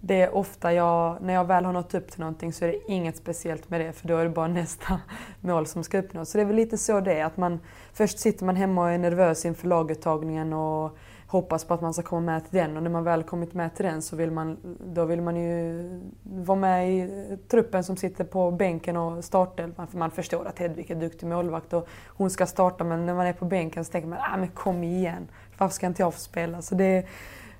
det 0.00 0.22
är 0.22 0.34
ofta 0.34 0.72
jag, 0.72 1.22
när 1.22 1.34
jag 1.34 1.44
väl 1.44 1.64
har 1.64 1.72
nått 1.72 1.94
upp 1.94 2.10
till 2.10 2.20
någonting 2.20 2.52
så 2.52 2.64
är 2.64 2.68
det 2.68 2.92
inget 2.92 3.16
speciellt 3.16 3.70
med 3.70 3.80
det 3.80 3.92
för 3.92 4.08
då 4.08 4.16
är 4.16 4.24
det 4.24 4.30
bara 4.30 4.48
nästa 4.48 5.00
mål 5.40 5.66
som 5.66 5.84
ska 5.84 5.98
uppnås. 5.98 6.30
Så 6.30 6.38
det 6.38 6.42
är 6.42 6.46
väl 6.46 6.56
lite 6.56 6.78
så 6.78 7.00
det 7.00 7.14
är, 7.14 7.24
att 7.24 7.36
man 7.36 7.60
först 7.92 8.18
sitter 8.18 8.44
man 8.44 8.56
hemma 8.56 8.82
och 8.82 8.90
är 8.90 8.98
nervös 8.98 9.44
inför 9.44 9.68
laguttagningen 9.68 10.52
och 10.52 10.98
hoppas 11.30 11.64
på 11.64 11.74
att 11.74 11.80
man 11.80 11.94
ska 11.94 12.02
komma 12.02 12.20
med 12.20 12.44
till 12.44 12.58
den 12.58 12.76
och 12.76 12.82
när 12.82 12.90
man 12.90 13.04
väl 13.04 13.22
kommit 13.22 13.54
med 13.54 13.74
till 13.74 13.84
den 13.84 14.02
så 14.02 14.16
vill 14.16 14.30
man, 14.30 14.56
då 14.94 15.04
vill 15.04 15.20
man 15.20 15.36
ju 15.36 15.84
vara 16.22 16.58
med 16.58 16.92
i 16.92 17.08
truppen 17.48 17.84
som 17.84 17.96
sitter 17.96 18.24
på 18.24 18.50
bänken 18.50 18.96
och 18.96 19.24
startelvan 19.24 19.86
för 19.86 19.98
man 19.98 20.10
förstår 20.10 20.46
att 20.46 20.58
Hedvig 20.58 20.90
är 20.90 20.94
duktig 20.94 21.26
målvakt 21.26 21.72
och 21.72 21.88
hon 22.06 22.30
ska 22.30 22.46
starta 22.46 22.84
men 22.84 23.06
när 23.06 23.14
man 23.14 23.26
är 23.26 23.32
på 23.32 23.44
bänken 23.44 23.84
så 23.84 23.92
tänker 23.92 24.08
man 24.08 24.18
ah, 24.18 24.36
men 24.36 24.48
kom 24.48 24.84
igen, 24.84 25.28
varför 25.58 25.74
ska 25.74 25.86
inte 25.86 26.02
jag 26.02 26.14
få 26.14 26.20
spela? 26.20 26.62
Så 26.62 26.74
det, 26.74 27.06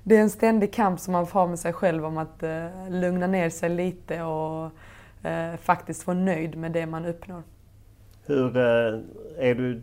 det 0.03 0.17
är 0.17 0.21
en 0.21 0.29
ständig 0.29 0.73
kamp 0.73 0.99
som 0.99 1.11
man 1.11 1.27
får 1.27 1.39
ha 1.39 1.47
med 1.47 1.59
sig 1.59 1.73
själv 1.73 2.05
om 2.05 2.17
att 2.17 2.43
eh, 2.43 2.67
lugna 2.89 3.27
ner 3.27 3.49
sig 3.49 3.69
lite 3.69 4.21
och 4.21 4.71
eh, 5.23 5.55
faktiskt 5.55 6.07
vara 6.07 6.17
nöjd 6.17 6.57
med 6.57 6.71
det 6.71 6.85
man 6.85 7.05
uppnår. 7.05 7.43
Hur 8.25 8.57
eh, 8.57 8.99
är 9.37 9.55
du 9.55 9.81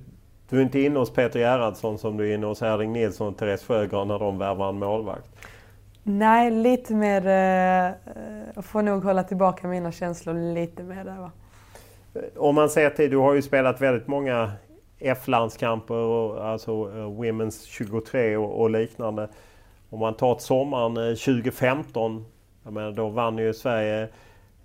du 0.50 0.58
är 0.58 0.62
inte 0.62 0.80
inne 0.80 0.98
hos 0.98 1.12
Peter 1.12 1.38
Gerhardsson 1.40 1.98
som 1.98 2.16
du 2.16 2.30
är 2.30 2.34
inne 2.34 2.46
hos 2.46 2.62
Erling 2.62 2.92
Nilsson 2.92 3.28
och 3.28 3.36
Therese 3.36 3.64
Sjögran 3.64 4.08
när 4.08 4.18
de 4.18 4.38
värvar 4.38 4.68
en 4.68 4.78
målvakt? 4.78 5.28
Nej, 6.02 6.50
lite 6.50 6.94
mer... 6.94 7.26
Eh, 7.26 7.92
jag 8.54 8.64
får 8.64 8.82
nog 8.82 9.04
hålla 9.04 9.22
tillbaka 9.22 9.68
mina 9.68 9.92
känslor 9.92 10.54
lite 10.54 10.82
mer 10.82 11.04
där 11.04 11.16
va. 11.16 11.30
Om 12.36 12.54
man 12.54 12.70
ser 12.70 12.90
till, 12.90 13.10
du 13.10 13.16
har 13.16 13.34
ju 13.34 13.42
spelat 13.42 13.80
väldigt 13.80 14.06
många 14.06 14.52
F-landskamper, 14.98 16.40
alltså 16.40 16.88
uh, 16.88 17.20
Women's 17.20 17.66
23 17.66 18.36
och, 18.36 18.60
och, 18.60 18.70
liknande. 18.70 19.28
Om 19.90 20.00
man 20.00 20.14
tar 20.14 20.38
sommaren 20.38 20.94
2015, 20.94 22.24
jag 22.64 22.72
menar, 22.72 22.92
då 22.92 23.08
vann 23.08 23.38
ju 23.38 23.54
Sverige 23.54 24.08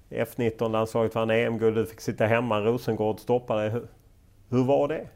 F19-landslaget 0.10 1.16
vann 1.16 1.30
EM-guld, 1.30 1.76
du 1.76 1.86
fick 1.86 2.02
sitta 2.02 2.26
hemma, 2.26 2.60
Rosengård 2.60 3.20
stoppade. 3.20 3.70
Hur, 3.70 3.88
hur 4.50 4.64
var 4.64 4.88
det? 4.88 5.08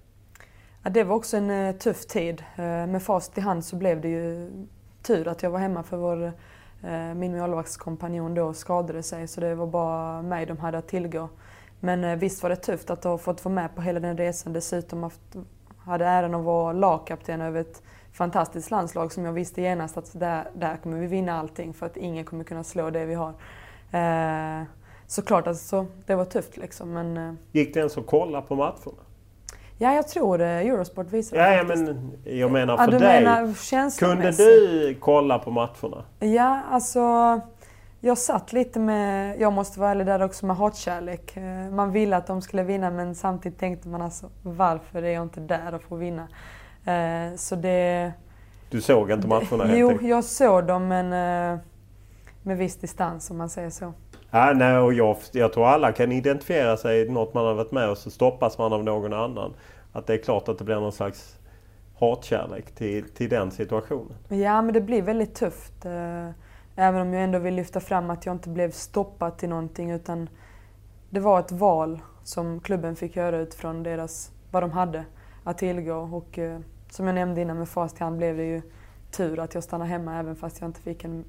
Ja, 0.88 0.92
det 0.92 1.04
var 1.04 1.16
också 1.16 1.38
en 1.38 1.50
eh, 1.50 1.76
tuff 1.76 2.06
tid. 2.06 2.44
Eh, 2.56 2.64
med 2.64 3.04
fast 3.04 3.38
i 3.38 3.42
hand 3.42 3.66
så 3.66 3.76
blev 3.76 4.02
det 4.02 4.08
ju 4.08 4.52
tur 5.02 5.28
att 5.28 5.44
jag 5.44 5.50
var 5.50 5.60
hemma 5.60 5.84
för 5.84 5.98
vår, 5.98 6.26
eh, 6.84 7.14
min 7.16 7.38
målvaktskompanjon 7.38 8.34
då 8.34 8.54
skadade 8.54 9.04
sig 9.04 9.28
så 9.28 9.42
det 9.42 9.56
var 9.56 9.68
bara 9.68 10.22
mig 10.22 10.46
de 10.46 10.58
hade 10.58 10.78
att 10.78 10.88
tillgå. 10.88 11.30
Men 11.80 12.20
visst 12.20 12.44
var 12.44 12.50
det 12.50 12.56
tufft 12.56 12.90
att 12.90 13.04
ha 13.04 13.18
fått 13.18 13.46
vara 13.46 13.56
med 13.56 13.76
på 13.76 13.82
hela 13.82 14.00
den 14.00 14.18
resan. 14.18 14.54
Dessutom 14.54 15.04
haft, 15.04 15.22
hade 15.78 16.06
äran 16.06 16.36
att 16.36 16.44
vara 16.44 16.74
lagkapten 16.74 17.42
över 17.42 17.62
ett 17.62 17.84
fantastiskt 18.12 18.72
landslag 18.72 19.12
som 19.12 19.26
jag 19.26 19.34
visste 19.34 19.62
genast 19.62 19.98
att 19.98 20.20
där, 20.20 20.50
där 20.56 20.78
kommer 20.78 21.00
vi 21.00 21.08
vinna 21.08 21.40
allting 21.40 21.74
för 21.74 21.86
att 21.86 21.98
ingen 21.98 22.26
kommer 22.26 22.44
kunna 22.44 22.64
slå 22.64 22.90
det 22.90 23.06
vi 23.06 23.14
har. 23.14 23.34
Eh, 23.92 24.64
såklart, 25.08 25.48
alltså, 25.48 25.86
det 26.06 26.16
var 26.16 26.26
tufft 26.26 26.58
liksom. 26.58 26.94
Men, 26.94 27.38
Gick 27.52 27.74
det 27.74 27.80
ens 27.80 27.98
att 27.98 28.08
kolla 28.08 28.42
på 28.42 28.56
matcherna? 28.56 29.07
Ja, 29.78 29.94
jag 29.94 30.08
tror 30.08 30.38
det. 30.38 30.46
Eurosport 30.46 31.12
visar 31.12 31.38
ja, 31.38 31.54
ja, 31.54 31.64
men 31.64 32.12
jag 32.24 32.52
menar 32.52 32.78
för 32.78 32.94
ja, 32.94 33.00
dig. 33.00 33.24
Menar 33.24 34.00
Kunde 34.00 34.32
du 34.32 34.96
kolla 35.00 35.40
på 35.40 35.52
matcherna? 35.52 36.04
Ja, 36.20 36.62
alltså... 36.72 37.02
Jag 38.00 38.18
satt 38.18 38.54
lite 38.54 38.80
med, 38.80 39.40
jag 39.42 39.54
måste 39.54 39.80
vara 39.80 39.92
ärlig 39.92 40.06
där 40.06 40.24
också, 40.24 40.46
med 40.46 40.56
hatkärlek. 40.56 41.38
Eh, 41.38 41.72
man 41.72 41.92
ville 41.92 42.18
att 42.18 42.28
de 42.28 42.42
skulle 42.42 42.64
vinna 42.64 42.92
men 42.92 43.16
samtidigt 43.16 43.60
tänkte 43.60 43.88
man 43.88 44.02
alltså 44.02 44.30
varför 44.44 45.04
är 45.04 45.10
jag 45.10 45.24
inte 45.24 45.40
där 45.40 45.76
och 45.76 45.82
får 45.82 45.98
vinna? 45.98 46.28
Eh, 46.86 47.36
så 47.36 47.56
det... 47.56 48.12
Du 48.70 48.82
såg 48.82 49.12
inte 49.12 49.28
matcherna 49.28 49.66
helt 49.66 49.80
Jo, 49.80 49.98
jag 50.02 50.24
såg 50.24 50.66
dem 50.66 50.88
men 50.88 51.06
eh, 51.06 51.60
med 52.44 52.58
viss 52.58 52.76
distans 52.76 53.32
om 53.32 53.38
man 53.38 53.50
säger 53.50 53.70
så. 53.70 53.94
Ja, 54.38 54.54
nej, 54.54 54.78
och 54.78 54.94
jag, 54.94 55.18
jag 55.32 55.54
tror 55.54 55.68
alla 55.68 55.92
kan 55.92 56.12
identifiera 56.12 56.78
sig 56.78 57.02
i 57.02 57.10
något 57.10 57.34
man 57.34 57.46
har 57.46 57.54
varit 57.54 57.72
med 57.72 57.90
och 57.90 57.98
så 57.98 58.12
stoppas 58.12 58.58
man 58.58 58.74
av 58.74 58.84
någon 58.84 59.14
annan. 59.14 59.54
Att 59.92 60.08
det 60.08 60.14
är 60.14 60.18
klart 60.18 60.50
att 60.50 60.58
det 60.58 60.64
blir 60.64 60.76
någon 60.76 60.92
slags 60.92 61.40
hatkärlek 62.00 62.72
till, 62.76 63.10
till 63.10 63.30
den 63.30 63.52
situationen. 63.52 64.14
Ja, 64.30 64.62
men 64.62 64.74
det 64.74 64.82
blir 64.82 65.02
väldigt 65.02 65.36
tufft. 65.36 65.86
Eh, 65.86 66.30
även 66.76 67.02
om 67.02 67.14
jag 67.14 67.24
ändå 67.24 67.40
vill 67.40 67.56
lyfta 67.56 67.80
fram 67.80 68.10
att 68.10 68.26
jag 68.26 68.36
inte 68.36 68.50
blev 68.50 68.72
stoppad 68.72 69.38
till 69.38 69.50
någonting 69.50 69.92
utan 69.92 70.30
det 71.10 71.20
var 71.20 71.40
ett 71.40 71.52
val 71.52 72.00
som 72.24 72.60
klubben 72.60 72.96
fick 72.96 73.16
göra 73.16 73.38
utifrån 73.38 73.84
deras, 73.84 74.32
vad 74.52 74.64
de 74.64 74.72
hade 74.72 75.06
att 75.44 75.58
tillgå. 75.58 75.98
Och 75.98 76.40
eh, 76.40 76.60
som 76.90 77.06
jag 77.08 77.16
nämnde 77.16 77.42
innan 77.42 77.58
med 77.58 77.70
fast 77.70 78.00
hand 78.00 78.18
blev 78.18 78.38
det 78.38 78.46
ju 78.46 78.62
tur 79.12 79.40
att 79.40 79.54
jag 79.54 79.64
stannade 79.64 79.90
hemma 79.90 80.20
även 80.20 80.36
fast 80.36 80.62
jag 80.62 80.70
inte 80.70 80.82
fick 80.82 81.04
en 81.04 81.26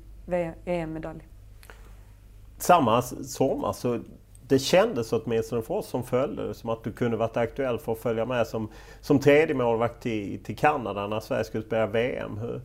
EM-medalj 0.65 1.29
samma 2.59 3.03
sommar 3.03 3.73
så 3.73 3.93
alltså, 3.93 4.01
det 4.49 4.59
kändes 4.59 5.13
åtminstone 5.13 5.63
för 5.63 5.75
oss 5.75 5.89
som 5.89 6.03
följde 6.03 6.49
det 6.49 6.55
som 6.55 6.71
att 6.71 6.85
du 6.85 6.93
kunde 6.93 7.17
varit 7.17 7.37
aktuell 7.37 7.79
för 7.79 7.93
att 7.93 7.99
följa 7.99 8.25
med 8.25 8.47
som, 8.47 8.69
som 9.01 9.19
tredje 9.19 9.55
målvakt 9.55 10.03
till, 10.03 10.45
till 10.45 10.57
Kanada 10.57 11.07
när 11.07 11.21
Sverige 11.21 11.45
skulle 11.45 11.65
spela 11.65 11.87
VM. 11.87 12.39
Hur, 12.39 12.61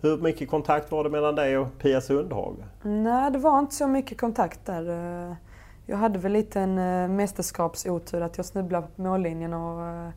hur 0.00 0.18
mycket 0.18 0.50
kontakt 0.50 0.92
var 0.92 1.04
det 1.04 1.10
mellan 1.10 1.34
dig 1.34 1.58
och 1.58 1.78
Pia 1.78 2.00
Sundhage? 2.00 2.56
Nej, 2.82 3.30
det 3.30 3.38
var 3.38 3.58
inte 3.58 3.74
så 3.74 3.88
mycket 3.88 4.20
kontakt 4.20 4.66
där. 4.66 4.88
Eh, 4.88 5.34
jag 5.86 5.96
hade 5.96 6.18
väl 6.18 6.32
lite 6.32 6.60
en 6.60 6.78
eh, 6.78 7.08
mästerskapsotur 7.08 8.20
att 8.20 8.36
jag 8.36 8.46
snubblade 8.46 8.86
på 8.96 9.02
mållinjen 9.02 9.54
och 9.54 9.86
eh, 9.86 10.10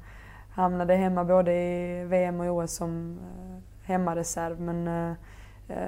hamnade 0.52 0.96
hemma 0.96 1.24
både 1.24 1.54
i 1.54 2.04
VM 2.04 2.40
och 2.40 2.64
OS 2.64 2.76
som 2.76 3.20
hemmareserv. 3.84 4.62
Men 4.62 4.88
Eh, 4.88 5.16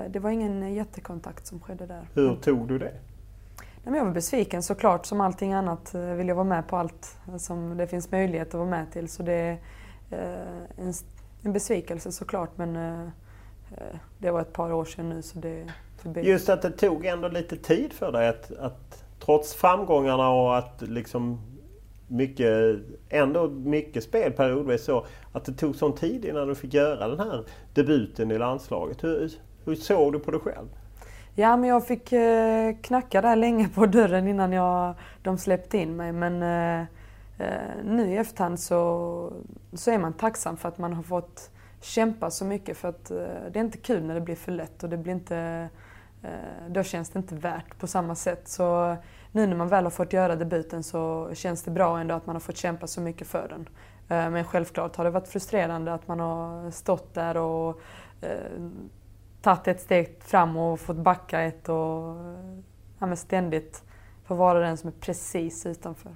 det 0.09 0.19
var 0.19 0.29
ingen 0.29 0.73
jättekontakt 0.73 1.47
som 1.47 1.59
skedde 1.59 1.85
där. 1.85 2.07
Hur 2.13 2.35
tog 2.35 2.67
du 2.67 2.79
det? 2.79 2.93
Jag 3.83 4.05
var 4.05 4.11
besviken 4.11 4.63
såklart. 4.63 5.05
Som 5.05 5.21
allting 5.21 5.53
annat 5.53 5.95
eh, 5.95 6.01
vill 6.01 6.27
jag 6.27 6.35
vara 6.35 6.45
med 6.45 6.67
på 6.67 6.77
allt 6.77 7.17
som 7.37 7.77
det 7.77 7.87
finns 7.87 8.11
möjlighet 8.11 8.47
att 8.47 8.53
vara 8.53 8.69
med 8.69 8.91
till. 8.91 9.09
Så 9.09 9.23
det 9.23 9.33
är 9.33 9.57
eh, 10.09 10.91
en 11.43 11.53
besvikelse 11.53 12.11
såklart 12.11 12.57
men 12.57 12.73
det 14.17 14.31
var 14.31 14.41
ett 14.41 14.53
par 14.53 14.73
år 14.73 14.85
sedan 14.85 15.09
nu 15.09 15.21
så 15.21 15.39
det... 15.39 15.67
Just 16.21 16.49
att 16.49 16.61
det 16.61 16.71
tog 16.71 17.05
ändå 17.05 17.27
lite 17.27 17.57
tid 17.57 17.93
för 17.93 18.11
dig 18.11 18.27
att, 18.27 18.51
att 18.51 19.03
trots 19.19 19.53
framgångarna 19.53 20.29
och 20.29 20.57
att 20.57 20.81
liksom 20.81 21.41
mycket, 22.07 22.77
ändå 23.09 23.49
mycket 23.49 24.03
spel 24.03 24.31
periodvis 24.31 24.83
så 24.83 25.05
att 25.31 25.45
det 25.45 25.53
tog 25.53 25.75
sån 25.75 25.95
tid 25.95 26.25
innan 26.25 26.47
du 26.47 26.55
fick 26.55 26.73
göra 26.73 27.07
den 27.07 27.19
här 27.19 27.43
debuten 27.73 28.31
i 28.31 28.37
landslaget. 28.37 29.03
Hur, 29.03 29.31
hur 29.65 29.75
såg 29.75 30.13
du 30.13 30.19
på 30.19 30.31
det 30.31 30.39
själv? 30.39 30.67
Ja, 31.37 31.57
men 31.57 31.69
jag 31.69 31.87
fick 31.87 32.11
eh, 32.11 32.75
knacka 32.81 33.21
där 33.21 33.35
länge 33.35 33.67
på 33.67 33.85
dörren 33.85 34.27
innan 34.27 34.51
jag, 34.51 34.93
de 35.23 35.37
släppte 35.37 35.77
in 35.77 35.95
mig. 35.95 36.11
Men 36.11 36.43
eh, 36.43 36.87
eh, 37.37 37.83
nu 37.83 38.13
i 38.13 38.17
efterhand 38.17 38.59
så, 38.59 39.33
så 39.73 39.91
är 39.91 39.97
man 39.97 40.13
tacksam 40.13 40.57
för 40.57 40.69
att 40.69 40.77
man 40.77 40.93
har 40.93 41.03
fått 41.03 41.49
kämpa 41.81 42.31
så 42.31 42.45
mycket. 42.45 42.77
För 42.77 42.89
att 42.89 43.11
eh, 43.11 43.17
det 43.51 43.59
är 43.59 43.63
inte 43.63 43.77
kul 43.77 44.03
när 44.03 44.13
det 44.13 44.21
blir 44.21 44.35
för 44.35 44.51
lätt 44.51 44.83
och 44.83 44.89
det 44.89 44.97
blir 44.97 45.13
inte, 45.13 45.69
eh, 46.23 46.29
då 46.69 46.83
känns 46.83 47.09
det 47.09 47.19
inte 47.19 47.35
värt 47.35 47.79
på 47.79 47.87
samma 47.87 48.15
sätt. 48.15 48.47
Så 48.47 48.95
nu 49.31 49.47
när 49.47 49.55
man 49.55 49.67
väl 49.67 49.83
har 49.83 49.91
fått 49.91 50.13
göra 50.13 50.35
debuten 50.35 50.83
så 50.83 51.29
känns 51.33 51.63
det 51.63 51.71
bra 51.71 51.99
ändå 51.99 52.15
att 52.15 52.25
man 52.25 52.35
har 52.35 52.41
fått 52.41 52.57
kämpa 52.57 52.87
så 52.87 53.01
mycket 53.01 53.27
för 53.27 53.47
den. 53.49 53.69
Eh, 54.07 54.29
men 54.29 54.43
självklart 54.43 54.95
har 54.95 55.03
det 55.03 55.09
varit 55.09 55.27
frustrerande 55.27 55.93
att 55.93 56.07
man 56.07 56.19
har 56.19 56.71
stått 56.71 57.13
där 57.13 57.37
och 57.37 57.81
eh, 58.21 58.61
tagit 59.45 59.67
ett 59.67 59.81
steg 59.81 60.23
fram 60.23 60.57
och 60.57 60.79
fått 60.79 60.97
backa 60.97 61.41
ett 61.41 61.69
och 61.69 62.15
ja, 62.99 63.15
ständigt 63.15 63.83
få 64.27 64.35
vara 64.35 64.59
den 64.59 64.77
som 64.77 64.87
är 64.87 64.93
precis 64.99 65.65
utanför. 65.65 66.15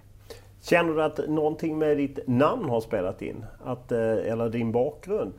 Känner 0.61 0.93
du 0.93 1.03
att 1.03 1.29
någonting 1.29 1.77
med 1.77 1.97
ditt 1.97 2.19
namn 2.27 2.69
har 2.69 2.81
spelat 2.81 3.21
in? 3.21 3.45
Att, 3.65 3.91
eh, 3.91 3.99
eller 3.99 4.49
din 4.49 4.71
bakgrund? 4.71 5.33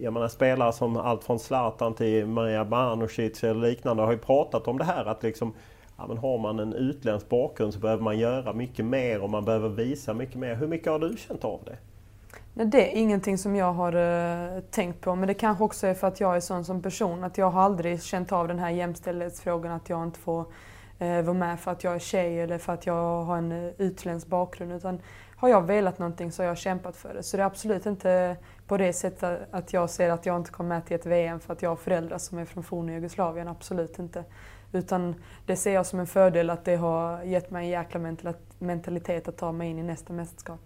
Jag 0.00 0.12
menar 0.12 0.28
spelare 0.28 0.72
som 0.72 0.96
allt 0.96 1.24
från 1.24 1.38
Zlatan 1.38 1.94
till 1.94 2.26
Maria 2.26 2.64
Banusic 2.64 3.44
eller 3.44 3.68
liknande 3.68 4.02
har 4.02 4.12
ju 4.12 4.18
pratat 4.18 4.68
om 4.68 4.78
det 4.78 4.84
här 4.84 5.04
att 5.04 5.22
liksom 5.22 5.54
ja, 5.96 6.06
men 6.06 6.18
har 6.18 6.38
man 6.38 6.58
en 6.58 6.72
utländsk 6.72 7.28
bakgrund 7.28 7.74
så 7.74 7.80
behöver 7.80 8.02
man 8.02 8.18
göra 8.18 8.52
mycket 8.52 8.84
mer 8.84 9.20
och 9.22 9.30
man 9.30 9.44
behöver 9.44 9.68
visa 9.68 10.14
mycket 10.14 10.36
mer. 10.36 10.54
Hur 10.54 10.66
mycket 10.66 10.92
har 10.92 10.98
du 10.98 11.16
känt 11.16 11.44
av 11.44 11.60
det? 11.64 11.76
Nej, 12.54 12.66
det 12.66 12.92
är 12.92 13.00
ingenting 13.00 13.38
som 13.38 13.56
jag 13.56 13.72
har 13.72 13.96
uh, 13.96 14.60
tänkt 14.70 15.00
på. 15.00 15.14
Men 15.14 15.26
det 15.26 15.34
kanske 15.34 15.64
också 15.64 15.86
är 15.86 15.94
för 15.94 16.06
att 16.06 16.20
jag 16.20 16.36
är 16.36 16.40
sån 16.40 16.64
som 16.64 16.82
person. 16.82 17.24
Att 17.24 17.38
jag 17.38 17.50
har 17.50 17.62
aldrig 17.62 18.02
känt 18.02 18.32
av 18.32 18.48
den 18.48 18.58
här 18.58 18.70
jämställdhetsfrågan. 18.70 19.72
Att 19.72 19.88
jag 19.88 20.02
inte 20.02 20.18
får 20.18 20.40
uh, 20.40 21.22
vara 21.22 21.32
med 21.32 21.60
för 21.60 21.70
att 21.70 21.84
jag 21.84 21.94
är 21.94 21.98
tjej 21.98 22.40
eller 22.40 22.58
för 22.58 22.72
att 22.72 22.86
jag 22.86 23.24
har 23.24 23.36
en 23.36 23.52
uh, 23.52 23.72
utländsk 23.78 24.26
bakgrund. 24.26 24.72
Utan 24.72 25.00
har 25.36 25.48
jag 25.48 25.62
velat 25.62 25.98
någonting 25.98 26.32
så 26.32 26.42
har 26.42 26.48
jag 26.48 26.58
kämpat 26.58 26.96
för 26.96 27.14
det. 27.14 27.22
Så 27.22 27.36
det 27.36 27.42
är 27.42 27.46
absolut 27.46 27.86
inte 27.86 28.36
på 28.66 28.76
det 28.76 28.92
sättet 28.92 29.48
att 29.50 29.72
jag 29.72 29.90
ser 29.90 30.10
att 30.10 30.26
jag 30.26 30.36
inte 30.36 30.50
kommer 30.50 30.68
med 30.68 30.86
till 30.86 30.96
ett 30.96 31.06
VM 31.06 31.40
för 31.40 31.52
att 31.52 31.62
jag 31.62 31.70
har 31.70 31.76
föräldrar 31.76 32.18
som 32.18 32.38
är 32.38 32.44
från 32.44 32.62
forna 32.62 32.92
Jugoslavien. 32.92 33.48
Absolut 33.48 33.98
inte. 33.98 34.24
Utan 34.72 35.14
det 35.46 35.56
ser 35.56 35.74
jag 35.74 35.86
som 35.86 36.00
en 36.00 36.06
fördel 36.06 36.50
att 36.50 36.64
det 36.64 36.76
har 36.76 37.22
gett 37.22 37.50
mig 37.50 37.64
en 37.64 37.70
jäkla 37.70 38.00
mentalitet 38.58 39.28
att 39.28 39.36
ta 39.36 39.52
mig 39.52 39.70
in 39.70 39.78
i 39.78 39.82
nästa 39.82 40.12
mästerskap. 40.12 40.60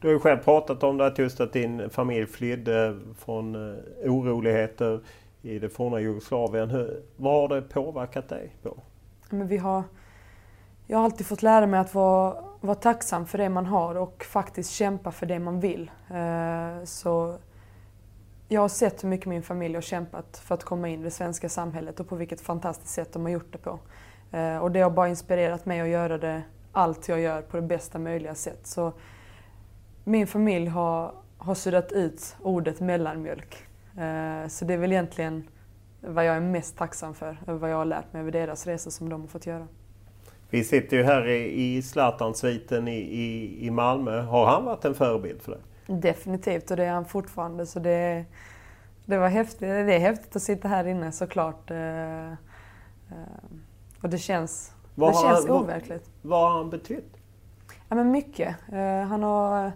Du 0.00 0.06
har 0.08 0.12
ju 0.12 0.20
själv 0.20 0.38
pratat 0.38 0.82
om 0.82 0.96
det, 0.96 1.06
att 1.06 1.18
just 1.18 1.40
att 1.40 1.52
din 1.52 1.90
familj 1.90 2.26
flydde 2.26 2.98
från 3.18 3.54
eh, 3.54 3.78
oroligheter 4.04 5.00
i 5.42 5.58
det 5.58 5.68
forna 5.68 6.00
Jugoslavien. 6.00 6.70
Hur, 6.70 7.02
vad 7.16 7.32
har 7.32 7.56
det 7.56 7.62
påverkat 7.62 8.28
dig 8.28 8.56
på? 8.62 8.76
Men 9.30 9.48
vi 9.48 9.56
har, 9.56 9.82
jag 10.86 10.98
har 10.98 11.04
alltid 11.04 11.26
fått 11.26 11.42
lära 11.42 11.66
mig 11.66 11.80
att 11.80 11.94
vara, 11.94 12.44
vara 12.60 12.74
tacksam 12.74 13.26
för 13.26 13.38
det 13.38 13.48
man 13.48 13.66
har 13.66 13.94
och 13.94 14.24
faktiskt 14.24 14.70
kämpa 14.70 15.12
för 15.12 15.26
det 15.26 15.38
man 15.38 15.60
vill. 15.60 15.90
Eh, 16.10 16.84
så 16.84 17.38
jag 18.48 18.60
har 18.60 18.68
sett 18.68 19.04
hur 19.04 19.08
mycket 19.08 19.26
min 19.26 19.42
familj 19.42 19.74
har 19.74 19.82
kämpat 19.82 20.38
för 20.44 20.54
att 20.54 20.64
komma 20.64 20.88
in 20.88 21.00
i 21.00 21.04
det 21.04 21.10
svenska 21.10 21.48
samhället 21.48 22.00
och 22.00 22.08
på 22.08 22.16
vilket 22.16 22.40
fantastiskt 22.40 22.94
sätt 22.94 23.12
de 23.12 23.22
har 23.22 23.30
gjort 23.30 23.52
det 23.52 23.58
på. 23.58 23.78
Eh, 24.36 24.58
och 24.58 24.70
det 24.70 24.80
har 24.80 24.90
bara 24.90 25.08
inspirerat 25.08 25.66
mig 25.66 25.80
att 25.80 25.88
göra 25.88 26.18
det, 26.18 26.42
allt 26.72 27.08
jag 27.08 27.20
gör 27.20 27.42
på 27.42 27.56
det 27.56 27.62
bästa 27.62 27.98
möjliga 27.98 28.34
sätt. 28.34 28.66
Så 28.66 28.92
min 30.08 30.26
familj 30.26 30.66
har, 30.66 31.14
har 31.38 31.54
suddat 31.54 31.92
ut 31.92 32.36
ordet 32.42 32.80
mellanmjölk. 32.80 33.56
Eh, 33.96 34.48
så 34.48 34.64
det 34.64 34.74
är 34.74 34.78
väl 34.78 34.92
egentligen 34.92 35.48
vad 36.00 36.24
jag 36.24 36.36
är 36.36 36.40
mest 36.40 36.76
tacksam 36.76 37.14
för, 37.14 37.38
vad 37.46 37.70
jag 37.70 37.76
har 37.76 37.84
lärt 37.84 38.12
mig 38.12 38.20
över 38.22 38.32
deras 38.32 38.66
resa 38.66 38.90
som 38.90 39.08
de 39.08 39.20
har 39.20 39.28
fått 39.28 39.46
göra. 39.46 39.66
Vi 40.50 40.64
sitter 40.64 40.96
ju 40.96 41.02
här 41.02 41.28
i, 41.28 41.76
i 41.76 41.82
Zlatan-sviten 41.82 42.88
i, 42.88 42.96
i, 42.96 43.66
i 43.66 43.70
Malmö. 43.70 44.20
Har 44.20 44.46
han 44.46 44.64
varit 44.64 44.84
en 44.84 44.94
förebild 44.94 45.42
för 45.42 45.52
dig? 45.52 45.60
Definitivt 45.86 46.70
och 46.70 46.76
det 46.76 46.84
är 46.84 46.92
han 46.92 47.04
fortfarande. 47.04 47.66
Så 47.66 47.78
det, 47.78 48.24
det, 49.04 49.18
var 49.18 49.28
häftigt. 49.28 49.60
det 49.60 49.94
är 49.94 49.98
häftigt 49.98 50.36
att 50.36 50.42
sitta 50.42 50.68
här 50.68 50.86
inne 50.86 51.12
såklart. 51.12 51.70
Eh, 51.70 52.32
eh, 52.32 52.34
och 54.02 54.08
det 54.08 54.18
känns, 54.18 54.72
vad 54.94 55.12
det 55.12 55.18
känns 55.18 55.46
han, 55.48 55.56
overkligt. 55.56 56.10
Vad, 56.22 56.30
vad 56.30 56.50
har 56.50 56.58
han 56.58 56.70
betytt? 56.70 57.16
Ja, 57.88 57.96
men 57.96 58.10
mycket. 58.10 58.56
Han 59.08 59.22
har 59.22 59.72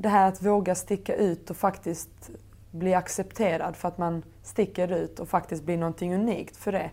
det 0.00 0.08
här 0.08 0.28
att 0.28 0.42
våga 0.42 0.74
sticka 0.74 1.14
ut 1.14 1.50
och 1.50 1.56
faktiskt 1.56 2.30
bli 2.70 2.94
accepterad 2.94 3.76
för 3.76 3.88
att 3.88 3.98
man 3.98 4.22
sticker 4.42 4.92
ut 4.92 5.20
och 5.20 5.28
faktiskt 5.28 5.64
blir 5.64 5.78
någonting 5.78 6.14
unikt 6.14 6.56
för 6.56 6.72
det. 6.72 6.90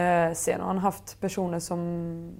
Eh, 0.00 0.32
sen 0.32 0.60
har 0.60 0.66
han 0.66 0.78
haft 0.78 1.20
personer 1.20 1.58
som 1.58 2.32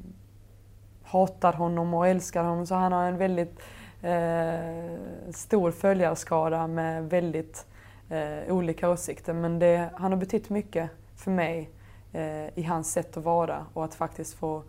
hatar 1.02 1.52
honom 1.52 1.94
och 1.94 2.08
älskar 2.08 2.44
honom 2.44 2.66
så 2.66 2.74
han 2.74 2.92
har 2.92 3.04
en 3.04 3.16
väldigt 3.16 3.60
eh, 4.02 5.32
stor 5.32 5.70
följarskara 5.70 6.66
med 6.66 7.10
väldigt 7.10 7.66
eh, 8.10 8.54
olika 8.54 8.90
åsikter. 8.90 9.32
Men 9.32 9.58
det, 9.58 9.90
han 9.94 10.12
har 10.12 10.18
betytt 10.18 10.50
mycket 10.50 10.90
för 11.16 11.30
mig 11.30 11.70
eh, 12.12 12.58
i 12.58 12.62
hans 12.62 12.92
sätt 12.92 13.16
att 13.16 13.24
vara 13.24 13.66
och 13.72 13.84
att 13.84 13.94
faktiskt 13.94 14.34
få 14.34 14.62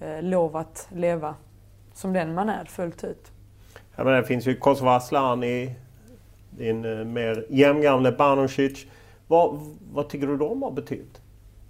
eh, 0.00 0.22
lov 0.22 0.56
att 0.56 0.88
leva 0.92 1.34
som 1.92 2.12
den 2.12 2.34
man 2.34 2.48
är 2.48 2.64
fullt 2.64 3.04
ut. 3.04 3.33
Ja, 3.96 4.04
men 4.04 4.12
det 4.12 4.24
finns 4.24 4.46
ju 4.46 4.56
Kosovo 4.56 4.88
Asllani, 4.88 5.74
din 6.50 6.84
eh, 6.84 7.04
mer 7.04 7.46
jämngamle 7.48 8.12
Banusic. 8.12 8.86
Vad, 9.26 9.74
vad 9.92 10.08
tycker 10.08 10.26
du 10.26 10.36
de 10.36 10.62
har 10.62 10.70
betytt? 10.70 11.20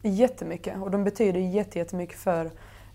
Jättemycket 0.03 0.83
och 0.83 0.91
de 0.91 1.05
betyder 1.05 1.41
jättemycket 1.41 2.19
för 2.19 2.45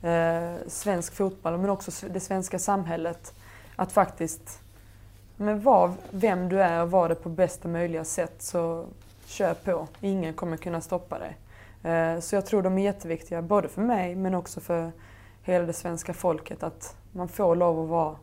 eh, 0.01 0.55
svensk 0.67 1.15
fotboll 1.15 1.57
men 1.57 1.69
också 1.69 2.07
det 2.09 2.19
svenska 2.19 2.59
samhället 2.59 3.33
att 3.75 3.91
faktiskt 3.91 4.61
men 5.37 5.61
var 5.61 5.91
vem 6.11 6.49
du 6.49 6.61
är 6.61 6.81
och 6.81 6.91
vara 6.91 7.07
det 7.07 7.15
på 7.15 7.29
bästa 7.29 7.67
möjliga 7.67 8.03
sätt 8.03 8.33
så 8.37 8.85
kör 9.25 9.53
på. 9.53 9.87
Ingen 10.01 10.33
kommer 10.33 10.57
kunna 10.57 10.81
stoppa 10.81 11.19
dig. 11.19 11.37
Eh, 11.91 12.19
så 12.19 12.35
jag 12.35 12.45
tror 12.45 12.61
de 12.61 12.77
är 12.77 12.83
jätteviktiga, 12.83 13.41
både 13.41 13.67
för 13.67 13.81
mig 13.81 14.15
men 14.15 14.35
också 14.35 14.59
för 14.59 14.91
hela 15.43 15.65
det 15.65 15.73
svenska 15.73 16.13
folket. 16.13 16.63
Att 16.63 16.95
man 17.11 17.27
får 17.27 17.55
lov 17.55 17.83
att 17.83 17.89
vara 17.89 18.15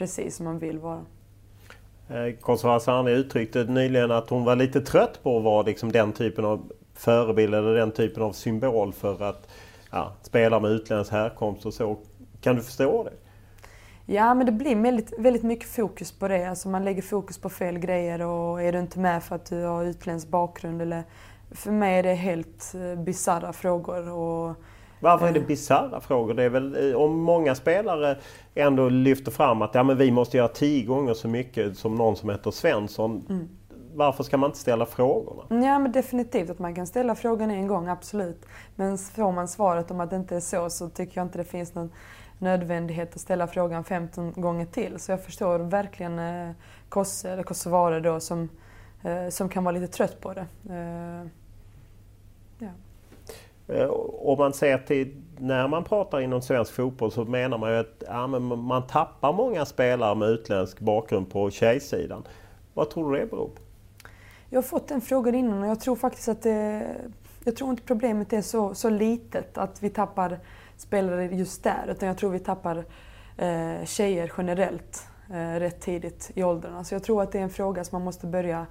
precis 0.00 0.36
som 0.36 0.44
man 0.44 0.58
vill 0.58 0.78
vara. 0.78 1.04
Eh, 2.08 2.34
Kosovo 2.40 2.72
Asani 2.72 3.10
uttryckte 3.10 3.64
nyligen 3.64 4.10
att 4.10 4.30
hon 4.30 4.44
var 4.44 4.56
lite 4.56 4.80
trött 4.80 5.22
på 5.22 5.38
att 5.38 5.44
vara 5.44 5.62
liksom 5.62 5.92
den 5.92 6.12
typen 6.12 6.44
av 6.44 6.72
förebild 6.94 7.54
eller 7.54 7.74
den 7.74 7.90
typen 7.90 8.22
av 8.22 8.32
symbol 8.32 8.92
för 8.92 9.22
att 9.22 9.48
ja, 9.90 10.12
spela 10.22 10.60
med 10.60 10.70
utländsk 10.70 11.12
härkomst 11.12 11.66
och 11.66 11.74
så. 11.74 11.96
Kan 12.40 12.56
du 12.56 12.62
förstå 12.62 13.04
det? 13.04 13.12
Ja, 14.14 14.34
men 14.34 14.46
det 14.46 14.52
blir 14.52 14.76
väldigt, 14.76 15.18
väldigt 15.18 15.42
mycket 15.42 15.68
fokus 15.68 16.12
på 16.12 16.28
det. 16.28 16.44
Alltså 16.44 16.68
man 16.68 16.84
lägger 16.84 17.02
fokus 17.02 17.38
på 17.38 17.48
fel 17.48 17.78
grejer 17.78 18.22
och 18.22 18.62
är 18.62 18.72
du 18.72 18.78
inte 18.78 18.98
med 18.98 19.22
för 19.22 19.36
att 19.36 19.44
du 19.44 19.64
har 19.64 19.84
utländsk 19.84 20.28
bakgrund 20.28 20.82
eller... 20.82 21.04
För 21.50 21.70
mig 21.70 21.98
är 21.98 22.02
det 22.02 22.14
helt 22.14 22.74
eh, 22.74 23.02
bisarra 23.02 23.52
frågor. 23.52 24.08
Och, 24.08 24.56
Varför 25.00 25.26
är 25.26 25.32
det 25.32 25.40
bisarra 25.40 26.00
frågor? 26.00 26.34
Det 26.34 26.42
är 26.42 26.48
väl 26.48 26.90
eh, 26.90 26.96
om 26.96 27.20
många 27.20 27.54
spelare 27.54 28.16
ändå 28.54 28.88
lyfter 28.88 29.30
fram 29.30 29.62
att 29.62 29.74
ja, 29.74 29.82
men 29.82 29.98
vi 29.98 30.10
måste 30.10 30.36
göra 30.36 30.48
tio 30.48 30.84
gånger 30.84 31.14
så 31.14 31.28
mycket 31.28 31.78
som 31.78 31.94
någon 31.94 32.16
som 32.16 32.30
heter 32.30 32.50
Svensson. 32.50 33.24
Mm. 33.28 33.48
Varför 33.94 34.24
ska 34.24 34.36
man 34.36 34.48
inte 34.50 34.58
ställa 34.58 34.86
frågorna? 34.86 35.42
Ja, 35.66 35.78
men 35.78 35.92
definitivt 35.92 36.50
att 36.50 36.58
man 36.58 36.74
kan 36.74 36.86
ställa 36.86 37.14
frågan 37.14 37.50
en 37.50 37.66
gång, 37.66 37.88
absolut. 37.88 38.46
Men 38.76 38.98
får 38.98 39.32
man 39.32 39.48
svaret 39.48 39.90
om 39.90 40.00
att 40.00 40.10
det 40.10 40.16
inte 40.16 40.36
är 40.36 40.40
så 40.40 40.70
så 40.70 40.88
tycker 40.88 41.18
jag 41.18 41.26
inte 41.26 41.38
det 41.38 41.44
finns 41.44 41.74
någon 41.74 41.90
nödvändighet 42.38 43.14
att 43.14 43.20
ställa 43.20 43.46
frågan 43.46 43.84
15 43.84 44.32
gånger 44.32 44.66
till. 44.66 44.98
Så 44.98 45.12
jag 45.12 45.24
förstår 45.24 45.58
verkligen 45.58 46.18
eh, 46.18 46.50
Kosse, 46.88 47.30
eller 47.30 47.42
Kosovare 47.42 48.00
då, 48.00 48.20
som, 48.20 48.48
eh, 49.02 49.28
som 49.28 49.48
kan 49.48 49.64
vara 49.64 49.74
lite 49.74 49.92
trött 49.92 50.20
på 50.20 50.32
det. 50.32 50.46
Eh, 50.74 51.28
Eh, 53.72 53.90
om 54.22 54.38
man 54.38 54.52
ser 54.52 54.78
till 54.78 55.22
när 55.38 55.68
man 55.68 55.84
pratar 55.84 56.20
inom 56.20 56.42
svensk 56.42 56.72
fotboll 56.72 57.12
så 57.12 57.24
menar 57.24 57.58
man 57.58 57.70
ju 57.70 57.76
att 57.76 58.02
ja, 58.06 58.26
man 58.26 58.86
tappar 58.86 59.32
många 59.32 59.64
spelare 59.64 60.14
med 60.14 60.28
utländsk 60.28 60.80
bakgrund 60.80 61.30
på 61.30 61.50
tjejsidan. 61.50 62.22
Vad 62.74 62.90
tror 62.90 63.12
du 63.12 63.18
det 63.18 63.26
beror 63.26 63.48
på? 63.48 63.62
Jag 64.50 64.58
har 64.58 64.62
fått 64.62 64.88
den 64.88 65.00
frågan 65.00 65.34
innan 65.34 65.62
och 65.62 65.68
jag 65.68 65.80
tror 65.80 65.96
faktiskt 65.96 66.28
att 66.28 66.42
det, 66.42 66.86
jag 67.44 67.56
tror 67.56 67.70
inte 67.70 67.82
problemet 67.82 68.32
är 68.32 68.42
så, 68.42 68.74
så 68.74 68.90
litet 68.90 69.58
att 69.58 69.82
vi 69.82 69.90
tappar 69.90 70.38
spelare 70.76 71.26
just 71.26 71.64
där. 71.64 71.88
Utan 71.90 72.08
jag 72.08 72.18
tror 72.18 72.30
vi 72.30 72.38
tappar 72.38 72.84
eh, 73.36 73.84
tjejer 73.84 74.32
generellt 74.38 75.06
eh, 75.30 75.60
rätt 75.60 75.80
tidigt 75.80 76.30
i 76.34 76.42
åldrarna. 76.42 76.84
Så 76.84 76.94
jag 76.94 77.02
tror 77.02 77.22
att 77.22 77.32
det 77.32 77.38
är 77.38 77.42
en 77.42 77.50
fråga 77.50 77.84
som 77.84 77.96
man 77.96 78.04
måste 78.04 78.26
börja 78.26 78.60
eh, 78.60 78.66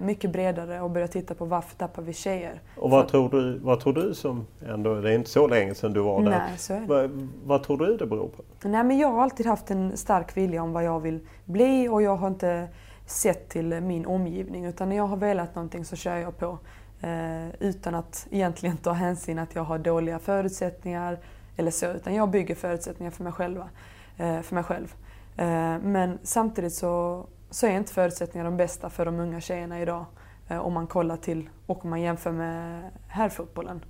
mycket 0.00 0.30
bredare 0.32 0.80
och 0.80 0.90
börja 0.90 1.08
titta 1.08 1.34
på 1.34 1.44
varför 1.44 1.76
tappar 1.76 2.02
vi 2.02 2.12
tjejer. 2.12 2.60
Och 2.76 2.90
vad, 2.90 3.08
tror 3.08 3.30
du, 3.30 3.58
vad 3.58 3.80
tror 3.80 3.92
du 3.92 4.14
som 4.14 4.46
ändå, 4.68 4.94
det 4.94 5.10
är 5.10 5.14
inte 5.14 5.30
så 5.30 5.46
länge 5.46 5.74
sedan 5.74 5.92
du 5.92 6.00
var 6.00 6.22
där. 6.22 6.30
Nej, 6.30 6.58
så 6.58 6.72
är 6.72 6.80
det. 6.80 6.86
Vad, 6.86 7.28
vad 7.44 7.62
tror 7.62 7.78
du 7.78 7.96
det 7.96 8.06
beror 8.06 8.28
på? 8.28 8.68
Nej, 8.68 8.84
men 8.84 8.98
jag 8.98 9.08
har 9.08 9.22
alltid 9.22 9.46
haft 9.46 9.70
en 9.70 9.96
stark 9.96 10.36
vilja 10.36 10.62
om 10.62 10.72
vad 10.72 10.84
jag 10.84 11.00
vill 11.00 11.20
bli 11.44 11.88
och 11.88 12.02
jag 12.02 12.16
har 12.16 12.28
inte 12.28 12.68
sett 13.06 13.48
till 13.48 13.80
min 13.80 14.06
omgivning 14.06 14.64
utan 14.64 14.88
när 14.88 14.96
jag 14.96 15.06
har 15.06 15.16
velat 15.16 15.54
någonting 15.54 15.84
så 15.84 15.96
kör 15.96 16.16
jag 16.16 16.38
på. 16.38 16.58
Eh, 17.00 17.48
utan 17.60 17.94
att 17.94 18.26
egentligen 18.30 18.76
ta 18.76 18.92
hänsyn 18.92 19.38
att 19.38 19.54
jag 19.54 19.64
har 19.64 19.78
dåliga 19.78 20.18
förutsättningar, 20.18 21.18
eller 21.56 21.70
så, 21.70 21.86
utan 21.86 22.14
jag 22.14 22.30
bygger 22.30 22.54
förutsättningar 22.54 23.10
för 23.10 23.24
mig, 23.24 23.32
själva, 23.32 23.68
eh, 24.16 24.40
för 24.40 24.54
mig 24.54 24.64
själv. 24.64 24.94
Eh, 25.36 25.78
men 25.82 26.18
samtidigt 26.22 26.74
så, 26.74 27.24
så 27.50 27.66
är 27.66 27.70
inte 27.70 27.92
förutsättningarna 27.92 28.50
de 28.50 28.56
bästa 28.56 28.90
för 28.90 29.04
de 29.04 29.20
unga 29.20 29.40
tjejerna 29.40 29.80
idag 29.80 30.04
eh, 30.48 30.58
om 30.58 30.72
man 30.72 30.86
kollar 30.86 31.16
till 31.16 31.50
och 31.66 31.84
om 31.84 31.90
man 31.90 32.00
jämför 32.00 32.32
med 32.32 32.90
herrfotbollen. 33.08 33.84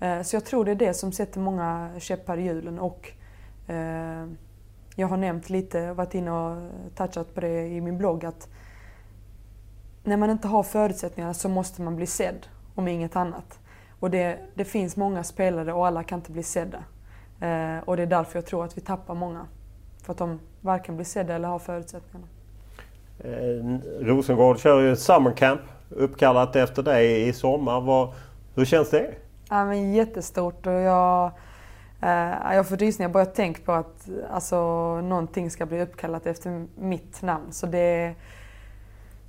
Eh, 0.00 0.22
så 0.22 0.36
jag 0.36 0.44
tror 0.44 0.64
det 0.64 0.70
är 0.70 0.74
det 0.74 0.94
som 0.94 1.12
sätter 1.12 1.40
många 1.40 1.90
käppar 1.98 2.36
i 2.36 2.42
hjulen 2.42 2.78
och 2.78 3.12
eh, 3.66 4.26
jag 4.96 5.08
har 5.08 5.16
nämnt 5.16 5.50
lite, 5.50 5.92
varit 5.92 6.14
inne 6.14 6.30
och 6.30 6.70
touchat 6.94 7.34
på 7.34 7.40
det 7.40 7.66
i 7.66 7.80
min 7.80 7.98
blogg 7.98 8.24
att 8.24 8.48
när 10.02 10.16
man 10.16 10.30
inte 10.30 10.48
har 10.48 10.62
förutsättningarna 10.62 11.34
så 11.34 11.48
måste 11.48 11.82
man 11.82 11.96
bli 11.96 12.06
sedd, 12.06 12.46
om 12.74 12.88
inget 12.88 13.16
annat. 13.16 13.58
Och 14.00 14.10
det, 14.10 14.38
det 14.54 14.64
finns 14.64 14.96
många 14.96 15.24
spelare 15.24 15.72
och 15.72 15.86
alla 15.86 16.04
kan 16.04 16.18
inte 16.18 16.32
bli 16.32 16.42
sedda. 16.42 16.84
Och 17.84 17.96
det 17.96 18.02
är 18.02 18.06
därför 18.06 18.38
jag 18.38 18.46
tror 18.46 18.64
att 18.64 18.76
vi 18.76 18.80
tappar 18.80 19.14
många. 19.14 19.46
För 20.02 20.12
att 20.12 20.18
de 20.18 20.40
varken 20.60 20.96
blir 20.96 21.04
sedda 21.04 21.34
eller 21.34 21.48
har 21.48 21.58
förutsättningarna. 21.58 22.33
Eh, 23.18 23.78
Rosengård 24.00 24.58
kör 24.58 24.80
ju 24.80 24.96
Summer 24.96 25.32
Camp 25.32 25.60
uppkallat 25.90 26.56
efter 26.56 26.82
dig 26.82 27.28
i 27.28 27.32
sommar. 27.32 27.80
Vad, 27.80 28.08
hur 28.54 28.64
känns 28.64 28.90
det? 28.90 29.14
Ja, 29.48 29.64
men 29.64 29.92
jättestort 29.92 30.66
och 30.66 30.72
jag, 30.72 31.30
eh, 32.02 32.54
jag 32.54 32.68
får 32.68 32.76
rysningar 32.76 33.08
bara 33.08 33.24
jag 33.24 33.34
tänker 33.34 33.62
på 33.62 33.72
att 33.72 34.08
alltså, 34.30 34.56
någonting 35.00 35.50
ska 35.50 35.66
bli 35.66 35.82
uppkallat 35.82 36.26
efter 36.26 36.66
mitt 36.76 37.22
namn. 37.22 37.52
Så 37.52 37.66
det, 37.66 38.14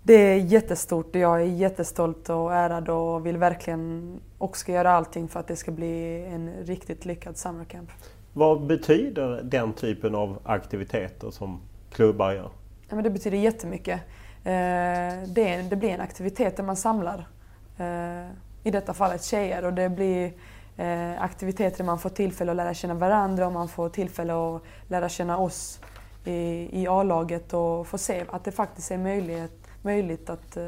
det 0.04 0.14
är 0.14 0.36
jättestort 0.36 1.16
och 1.16 1.22
jag 1.22 1.42
är 1.42 1.46
jättestolt 1.46 2.30
och 2.30 2.54
ärad 2.54 2.90
och 2.90 3.26
vill 3.26 3.38
verkligen 3.38 4.14
och 4.38 4.58
ska 4.58 4.72
göra 4.72 4.92
allting 4.92 5.28
för 5.28 5.40
att 5.40 5.48
det 5.48 5.56
ska 5.56 5.72
bli 5.72 6.26
en 6.26 6.52
riktigt 6.64 7.06
lyckad 7.06 7.38
Summer 7.38 7.66
Camp. 7.66 7.90
Vad 8.34 8.66
betyder 8.66 9.42
den 9.44 9.74
typen 9.74 10.16
av 10.16 10.40
aktiviteter 10.44 11.32
som 11.32 11.60
klubbar 11.92 12.32
gör? 12.32 12.50
Ja, 12.90 12.96
men 12.96 13.04
det 13.04 13.10
betyder 13.10 13.38
jättemycket. 13.38 14.02
Eh, 14.44 15.24
det, 15.28 15.70
det 15.70 15.76
blir 15.76 15.90
en 15.90 16.02
aktivitet 16.02 16.58
där 16.58 16.64
man 16.64 16.76
samlar, 16.76 17.28
eh, 17.78 18.30
i 18.64 18.72
detta 18.72 18.94
fallet 18.94 19.24
tjejer, 19.24 19.66
och 19.66 19.74
det 19.74 19.90
blir 19.90 20.34
eh, 20.78 21.22
aktiviteter 21.22 21.78
där 21.78 21.86
man 21.86 22.00
får 22.00 22.10
tillfälle 22.10 22.52
att 22.52 22.58
lära 22.58 22.74
känna 22.74 22.94
varandra 22.94 23.48
och 23.48 23.54
man 23.54 23.68
får 23.68 23.90
tillfälle 23.90 24.34
att 24.34 24.62
lära 24.88 25.10
känna 25.10 25.38
oss 25.38 25.80
i, 26.26 26.70
i 26.82 26.88
A-laget 26.88 27.54
och 27.54 27.88
få 27.88 27.98
se 27.98 28.24
att 28.30 28.44
det 28.44 28.52
faktiskt 28.52 28.92
är 28.92 28.98
möjligt 28.98 29.66
möjligt 29.86 30.30
att 30.30 30.58
eh, 30.58 30.64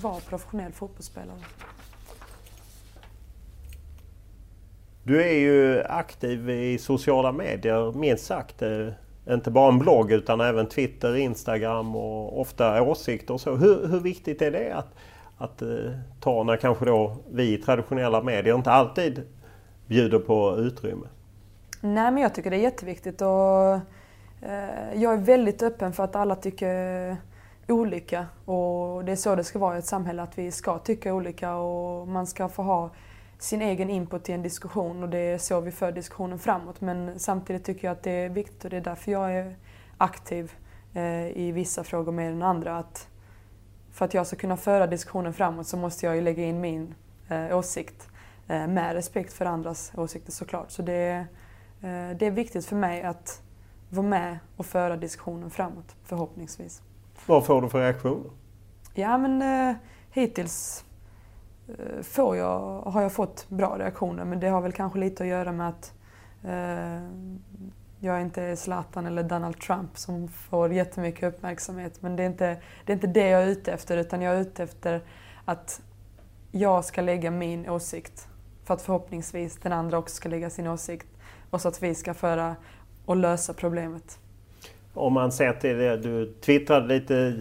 vara 0.00 0.20
professionell 0.28 0.72
fotbollsspelare. 0.72 1.38
Du 5.02 5.22
är 5.22 5.32
ju 5.32 5.82
aktiv 5.82 6.50
i 6.50 6.78
sociala 6.78 7.32
medier 7.32 7.92
minst 7.92 8.24
sagt. 8.24 8.62
Eh, 8.62 8.88
inte 9.30 9.50
bara 9.50 9.68
en 9.68 9.78
blogg 9.78 10.12
utan 10.12 10.40
även 10.40 10.66
Twitter, 10.66 11.16
Instagram 11.16 11.96
och 11.96 12.40
ofta 12.40 12.82
åsikter 12.82 13.34
och 13.34 13.40
så. 13.40 13.54
Hur, 13.54 13.86
hur 13.86 14.00
viktigt 14.00 14.42
är 14.42 14.50
det 14.50 14.72
att, 14.72 14.94
att 15.38 15.62
eh, 15.62 15.68
ta 16.20 16.42
när 16.42 16.56
kanske 16.56 16.84
då 16.84 17.16
vi 17.30 17.54
i 17.54 17.58
traditionella 17.58 18.22
medier 18.22 18.54
inte 18.54 18.70
alltid 18.70 19.22
bjuder 19.86 20.18
på 20.18 20.56
utrymme? 20.58 21.06
Nej, 21.80 22.10
men 22.12 22.22
jag 22.22 22.34
tycker 22.34 22.50
det 22.50 22.56
är 22.56 22.60
jätteviktigt 22.60 23.20
och 23.20 23.74
eh, 24.48 24.94
jag 24.94 25.12
är 25.12 25.16
väldigt 25.16 25.62
öppen 25.62 25.92
för 25.92 26.04
att 26.04 26.16
alla 26.16 26.34
tycker 26.34 27.16
olika 27.68 28.26
och 28.44 29.04
det 29.04 29.12
är 29.12 29.16
så 29.16 29.34
det 29.34 29.44
ska 29.44 29.58
vara 29.58 29.76
i 29.76 29.78
ett 29.78 29.86
samhälle, 29.86 30.22
att 30.22 30.38
vi 30.38 30.50
ska 30.50 30.78
tycka 30.78 31.14
olika 31.14 31.54
och 31.54 32.08
man 32.08 32.26
ska 32.26 32.48
få 32.48 32.62
ha 32.62 32.90
sin 33.38 33.62
egen 33.62 33.90
input 33.90 34.28
i 34.28 34.32
en 34.32 34.42
diskussion 34.42 35.02
och 35.02 35.08
det 35.08 35.18
är 35.18 35.38
så 35.38 35.60
vi 35.60 35.70
för 35.70 35.92
diskussionen 35.92 36.38
framåt. 36.38 36.80
Men 36.80 37.18
samtidigt 37.18 37.64
tycker 37.64 37.88
jag 37.88 37.92
att 37.92 38.02
det 38.02 38.10
är 38.10 38.28
viktigt 38.28 38.64
och 38.64 38.70
det 38.70 38.76
är 38.76 38.80
därför 38.80 39.12
jag 39.12 39.32
är 39.32 39.56
aktiv 39.98 40.52
eh, 40.94 41.38
i 41.38 41.52
vissa 41.52 41.84
frågor 41.84 42.12
mer 42.12 42.30
än 42.30 42.42
andra. 42.42 42.78
Att 42.78 43.08
för 43.92 44.04
att 44.04 44.14
jag 44.14 44.26
ska 44.26 44.36
kunna 44.36 44.56
föra 44.56 44.86
diskussionen 44.86 45.32
framåt 45.32 45.66
så 45.66 45.76
måste 45.76 46.06
jag 46.06 46.16
ju 46.16 46.22
lägga 46.22 46.44
in 46.44 46.60
min 46.60 46.94
eh, 47.28 47.56
åsikt 47.56 48.08
eh, 48.48 48.66
med 48.66 48.94
respekt 48.94 49.32
för 49.32 49.44
andras 49.44 49.92
åsikter 49.96 50.32
såklart. 50.32 50.70
Så 50.70 50.82
det, 50.82 51.26
eh, 51.80 52.16
det 52.18 52.26
är 52.26 52.30
viktigt 52.30 52.66
för 52.66 52.76
mig 52.76 53.02
att 53.02 53.42
vara 53.90 54.06
med 54.06 54.38
och 54.56 54.66
föra 54.66 54.96
diskussionen 54.96 55.50
framåt, 55.50 55.96
förhoppningsvis. 56.04 56.82
Vad 57.26 57.46
får 57.46 57.62
du 57.62 57.68
för 57.68 57.80
reaktioner? 57.80 58.30
Ja 58.94 59.18
men 59.18 59.74
hittills 60.10 60.84
Eh, 61.68 62.02
får 62.02 62.36
jag, 62.36 62.80
har 62.80 63.02
jag 63.02 63.12
fått 63.12 63.46
bra 63.48 63.78
reaktioner 63.78 64.24
men 64.24 64.40
det 64.40 64.48
har 64.48 64.60
väl 64.60 64.72
kanske 64.72 64.98
lite 64.98 65.22
att 65.22 65.28
göra 65.28 65.52
med 65.52 65.68
att 65.68 65.92
eh, 66.44 67.02
jag 68.00 68.20
inte 68.20 68.42
är 68.42 68.56
Zlatan 68.56 69.06
eller 69.06 69.22
Donald 69.22 69.60
Trump 69.60 69.98
som 69.98 70.28
får 70.28 70.72
jättemycket 70.72 71.34
uppmärksamhet. 71.34 72.02
Men 72.02 72.16
det 72.16 72.22
är, 72.22 72.26
inte, 72.26 72.56
det 72.84 72.92
är 72.92 72.94
inte 72.94 73.06
det 73.06 73.28
jag 73.28 73.42
är 73.42 73.46
ute 73.46 73.72
efter 73.72 73.96
utan 73.96 74.22
jag 74.22 74.34
är 74.34 74.40
ute 74.40 74.62
efter 74.62 75.02
att 75.44 75.82
jag 76.52 76.84
ska 76.84 77.00
lägga 77.00 77.30
min 77.30 77.68
åsikt 77.68 78.28
för 78.64 78.74
att 78.74 78.82
förhoppningsvis 78.82 79.56
den 79.56 79.72
andra 79.72 79.98
också 79.98 80.14
ska 80.14 80.28
lägga 80.28 80.50
sin 80.50 80.66
åsikt 80.66 81.06
och 81.50 81.60
så 81.60 81.68
att 81.68 81.82
vi 81.82 81.94
ska 81.94 82.14
föra 82.14 82.56
och 83.04 83.16
lösa 83.16 83.54
problemet. 83.54 84.18
Om 84.94 85.12
man 85.12 85.32
ser 85.32 85.52
till 85.52 85.76
det, 85.76 85.96
du 85.96 86.34
twittrade 86.40 86.86
lite 86.86 87.38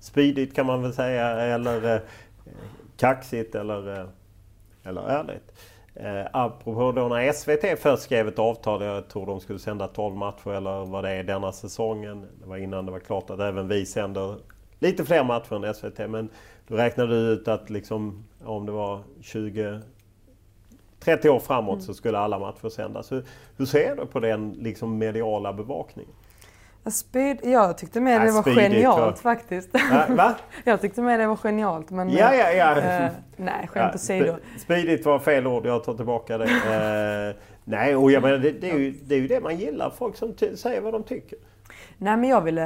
spydigt 0.00 0.54
kan 0.54 0.66
man 0.66 0.82
väl 0.82 0.92
säga 0.92 1.30
eller 1.30 1.94
eh, 1.94 2.00
kaxigt 2.96 3.54
eller, 3.54 4.00
eh, 4.00 4.06
eller 4.84 5.08
ärligt. 5.08 5.52
Eh, 5.94 6.26
apropå 6.32 6.92
då 6.92 7.08
när 7.08 7.32
SVT 7.32 7.76
först 7.76 8.02
skrev 8.02 8.28
ett 8.28 8.38
avtal, 8.38 8.82
jag 8.82 9.08
tror 9.08 9.26
de 9.26 9.40
skulle 9.40 9.58
sända 9.58 9.88
12 9.88 10.16
matcher 10.16 10.50
eller 10.50 10.84
vad 10.84 11.04
det 11.04 11.10
är 11.10 11.24
denna 11.24 11.52
säsongen. 11.52 12.26
Det 12.40 12.48
var 12.48 12.56
innan 12.56 12.86
det 12.86 12.92
var 12.92 13.00
klart 13.00 13.30
att 13.30 13.40
även 13.40 13.68
vi 13.68 13.86
sänder 13.86 14.36
lite 14.78 15.04
fler 15.04 15.24
matcher 15.24 15.64
än 15.64 15.74
SVT. 15.74 15.98
Men 16.08 16.28
då 16.68 16.76
räknade 16.76 17.10
du 17.10 17.32
ut 17.32 17.48
att 17.48 17.70
liksom, 17.70 18.24
om 18.44 18.66
det 18.66 18.72
var 18.72 19.00
20 19.20 19.80
30 21.00 21.28
år 21.28 21.38
framåt 21.38 21.74
mm. 21.74 21.86
så 21.86 21.94
skulle 21.94 22.18
alla 22.18 22.38
matcher 22.38 22.68
sändas. 22.68 23.12
Hur, 23.12 23.24
hur 23.56 23.66
ser 23.66 23.96
du 23.96 24.06
på 24.06 24.20
den 24.20 24.52
liksom 24.52 24.98
mediala 24.98 25.52
bevakningen? 25.52 26.12
Speed, 26.90 27.38
jag 27.42 27.78
tyckte 27.78 28.00
mer 28.00 28.20
det 28.20 28.32
var 28.32 28.42
genialt 28.42 29.18
faktiskt. 29.18 29.68
va? 30.08 30.34
jag 30.64 30.80
tyckte 30.80 31.02
mer 31.02 31.18
det 31.18 31.26
var 31.26 31.36
genialt. 31.36 31.90
Men, 31.90 32.10
ja, 32.10 32.34
ja, 32.34 32.50
ja. 32.52 32.78
Eh, 32.78 33.10
nej, 33.36 33.68
skämt 33.68 33.90
ja, 33.92 33.94
åsido. 33.94 34.36
Speedigt 34.58 35.06
var 35.06 35.18
fel 35.18 35.46
ord, 35.46 35.66
jag 35.66 35.84
tar 35.84 35.94
tillbaka 35.94 36.38
det. 36.38 36.44
eh, 36.44 37.42
nej, 37.64 37.96
och 37.96 38.10
jag 38.10 38.22
menar, 38.22 38.38
det, 38.38 38.50
det, 38.50 38.70
är 38.70 38.78
ju, 38.78 38.90
det 38.90 39.14
är 39.14 39.18
ju 39.18 39.28
det 39.28 39.40
man 39.40 39.56
gillar, 39.56 39.90
folk 39.98 40.16
som 40.16 40.34
säger 40.56 40.80
vad 40.80 40.92
de 40.92 41.02
tycker. 41.02 41.38
Nej, 41.98 42.16
men 42.16 42.30
jag 42.30 42.40
ville, 42.40 42.64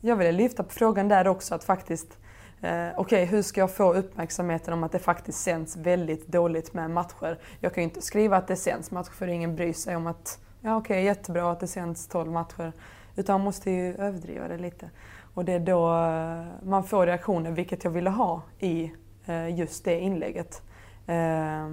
jag 0.00 0.16
ville 0.16 0.32
lyfta 0.32 0.62
på 0.62 0.72
frågan 0.72 1.08
där 1.08 1.28
också 1.28 1.54
att 1.54 1.64
faktiskt 1.64 2.18
Eh, 2.62 2.88
Okej, 2.96 3.22
okay, 3.22 3.24
hur 3.24 3.42
ska 3.42 3.60
jag 3.60 3.74
få 3.74 3.94
uppmärksamheten 3.94 4.74
om 4.74 4.84
att 4.84 4.92
det 4.92 4.98
faktiskt 4.98 5.38
sänds 5.38 5.76
väldigt 5.76 6.26
dåligt 6.26 6.74
med 6.74 6.90
matcher? 6.90 7.38
Jag 7.60 7.74
kan 7.74 7.82
ju 7.82 7.88
inte 7.88 8.02
skriva 8.02 8.36
att 8.36 8.48
det 8.48 8.56
sänds 8.56 8.90
matcher 8.90 9.10
för 9.10 9.26
ingen 9.26 9.56
bryr 9.56 9.72
sig 9.72 9.96
om 9.96 10.06
att 10.06 10.38
ja 10.62 10.76
okej, 10.76 10.94
okay, 10.94 11.04
jättebra 11.04 11.50
att 11.50 11.60
det 11.60 11.66
sänds 11.66 12.08
12 12.08 12.32
matcher. 12.32 12.72
Utan 13.16 13.34
man 13.34 13.44
måste 13.44 13.70
ju 13.70 13.94
överdriva 13.94 14.48
det 14.48 14.58
lite. 14.58 14.90
Och 15.34 15.44
det 15.44 15.52
är 15.52 15.60
då 15.60 15.94
eh, 15.94 16.68
man 16.68 16.84
får 16.84 17.06
reaktioner, 17.06 17.50
vilket 17.50 17.84
jag 17.84 17.90
ville 17.90 18.10
ha 18.10 18.42
i 18.58 18.92
eh, 19.26 19.58
just 19.58 19.84
det 19.84 20.00
inlägget. 20.00 20.62
Eh, 21.06 21.68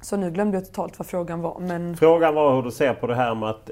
så 0.00 0.16
nu 0.16 0.30
glömde 0.30 0.56
jag 0.56 0.66
totalt 0.66 0.98
vad 0.98 1.06
frågan 1.06 1.40
var. 1.40 1.58
Men... 1.60 1.96
Frågan 1.96 2.34
var 2.34 2.54
hur 2.54 2.62
du 2.62 2.70
ser 2.70 2.94
på 2.94 3.06
det 3.06 3.14
här 3.14 3.34
med 3.34 3.48
att, 3.48 3.70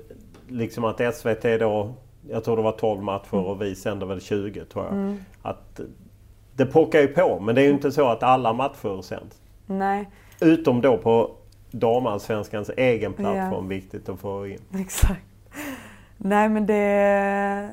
liksom 0.48 0.84
att 0.84 1.14
SVT 1.14 1.42
då, 1.42 1.94
jag 2.28 2.44
tror 2.44 2.56
det 2.56 2.62
var 2.62 2.72
12 2.72 3.02
matcher 3.02 3.34
mm. 3.34 3.46
och 3.46 3.62
vi 3.62 3.74
sänder 3.74 4.06
väl 4.06 4.20
20 4.20 4.64
tror 4.64 4.84
jag. 4.84 4.94
Mm. 4.94 5.18
Att 5.42 5.80
det 6.54 6.66
pockar 6.66 7.00
ju 7.00 7.09
på 7.09 7.40
men 7.40 7.54
det 7.54 7.61
är 7.61 7.64
ju 7.64 7.72
inte 7.72 7.92
så 7.92 8.09
att 8.09 8.22
alla 8.22 8.52
matcher 8.52 9.02
sänds. 9.02 9.40
Nej. 9.66 10.11
Utom 10.40 10.80
då 10.80 10.98
på 10.98 11.30
damallsvenskans 11.70 12.70
egen 12.76 13.12
plattform 13.12 13.64
ja. 13.64 13.68
viktigt 13.68 14.08
att 14.08 14.20
få 14.20 14.46
in. 14.46 14.58
Exakt. 14.80 15.22
Nej 16.16 16.48
men 16.48 16.66
det, 16.66 17.70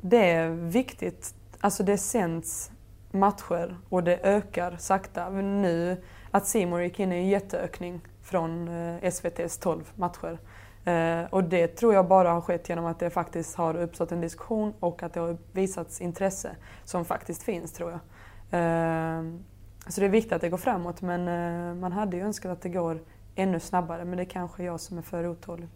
det 0.00 0.30
är 0.30 0.50
viktigt. 0.50 1.34
Alltså 1.60 1.82
det 1.82 1.98
sänds 1.98 2.70
matcher 3.10 3.76
och 3.88 4.04
det 4.04 4.18
ökar 4.22 4.76
sakta. 4.76 5.30
Nu 5.30 5.96
att 6.30 6.46
Simon 6.46 6.82
gick 6.82 7.00
in 7.00 7.12
i 7.12 7.16
en 7.16 7.28
jätteökning 7.28 8.00
från 8.22 8.68
eh, 8.68 9.04
SVTs 9.04 9.58
12 9.58 9.92
matcher. 9.94 10.38
Eh, 10.84 11.24
och 11.30 11.44
det 11.44 11.66
tror 11.66 11.94
jag 11.94 12.08
bara 12.08 12.30
har 12.30 12.40
skett 12.40 12.68
genom 12.68 12.84
att 12.84 12.98
det 12.98 13.10
faktiskt 13.10 13.56
har 13.56 13.76
uppstått 13.76 14.12
en 14.12 14.20
diskussion 14.20 14.74
och 14.80 15.02
att 15.02 15.14
det 15.14 15.20
har 15.20 15.36
visats 15.52 16.00
intresse 16.00 16.56
som 16.84 17.04
faktiskt 17.04 17.42
finns 17.42 17.72
tror 17.72 17.90
jag. 17.90 18.00
Eh, 19.86 19.90
så 19.90 20.00
det 20.00 20.06
är 20.06 20.10
viktigt 20.10 20.32
att 20.32 20.40
det 20.40 20.48
går 20.48 20.58
framåt 20.58 21.02
men 21.02 21.28
eh, 21.28 21.74
man 21.74 21.92
hade 21.92 22.16
ju 22.16 22.22
önskat 22.22 22.52
att 22.52 22.62
det 22.62 22.68
går 22.68 22.98
ännu 23.34 23.60
snabbare 23.60 24.04
men 24.04 24.16
det 24.16 24.22
är 24.22 24.30
kanske 24.30 24.64
jag 24.64 24.80
som 24.80 24.98
är 24.98 25.02
för 25.02 25.26
otålig. 25.26 25.68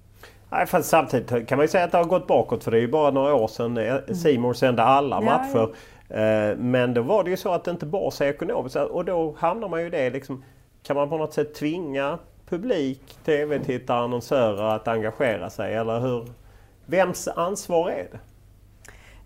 Nej, 0.50 0.66
fast 0.66 0.88
samtidigt 0.88 1.48
kan 1.48 1.58
man 1.58 1.64
ju 1.64 1.68
säga 1.68 1.84
att 1.84 1.92
det 1.92 1.98
har 1.98 2.04
gått 2.04 2.26
bakåt 2.26 2.64
för 2.64 2.70
det 2.70 2.78
är 2.78 2.80
ju 2.80 2.88
bara 2.88 3.10
några 3.10 3.34
år 3.34 3.48
sedan 3.48 3.78
eh, 3.78 3.94
mm. 3.94 4.14
Simon 4.14 4.54
sände 4.54 4.82
alla 4.82 5.20
matcher. 5.20 5.74
Ja. 6.08 6.16
Eh, 6.16 6.56
men 6.56 6.94
då 6.94 7.02
var 7.02 7.24
det 7.24 7.30
ju 7.30 7.36
så 7.36 7.52
att 7.52 7.64
det 7.64 7.70
inte 7.70 7.86
bar 7.86 8.10
sig 8.10 8.28
ekonomiskt 8.28 8.76
och 8.76 9.04
då 9.04 9.34
hamnar 9.38 9.68
man 9.68 9.80
ju 9.80 9.86
i 9.86 9.90
det 9.90 10.10
liksom, 10.10 10.44
Kan 10.82 10.96
man 10.96 11.08
på 11.08 11.18
något 11.18 11.34
sätt 11.34 11.54
tvinga 11.54 12.18
publik, 12.48 13.18
tv-tittare, 13.24 13.98
annonsörer 13.98 14.76
att 14.76 14.88
engagera 14.88 15.50
sig 15.50 15.74
eller 15.74 16.00
hur? 16.00 16.28
Vems 16.86 17.28
ansvar 17.28 17.90
är 17.90 18.08
det? 18.12 18.18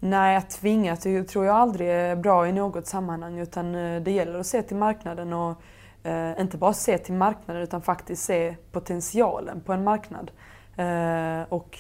Nej, 0.07 0.37
att 0.37 0.51
tvinga 0.51 0.97
tror 0.97 1.45
jag 1.45 1.57
aldrig 1.57 1.89
är 1.89 2.17
bra 2.17 2.49
i 2.49 2.53
något 2.53 2.87
sammanhang 2.87 3.39
utan 3.39 3.75
eh, 3.75 4.03
det 4.03 4.11
gäller 4.11 4.39
att 4.39 4.47
se 4.47 4.63
till 4.63 4.77
marknaden 4.77 5.33
och 5.33 5.63
eh, 6.03 6.41
inte 6.41 6.57
bara 6.57 6.73
se 6.73 6.99
till 6.99 7.15
marknaden 7.15 7.63
utan 7.63 7.83
faktiskt 7.83 8.25
se 8.25 8.57
potentialen 8.73 9.61
på 9.61 9.73
en 9.73 9.85
marknad. 9.85 10.31
Eh, 10.77 11.53
och 11.53 11.79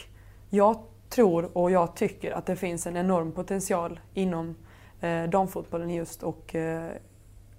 jag 0.51 0.77
tror 1.09 1.59
och 1.59 1.71
jag 1.71 1.97
tycker 1.97 2.33
att 2.33 2.47
det 2.47 2.57
finns 2.57 2.87
en 2.87 2.97
enorm 2.97 3.33
potential 3.33 4.01
inom 4.15 4.57
eh, 5.01 5.25
damfotbollen 5.25 5.91
just 5.91 6.23
och 6.23 6.55
eh, 6.55 6.91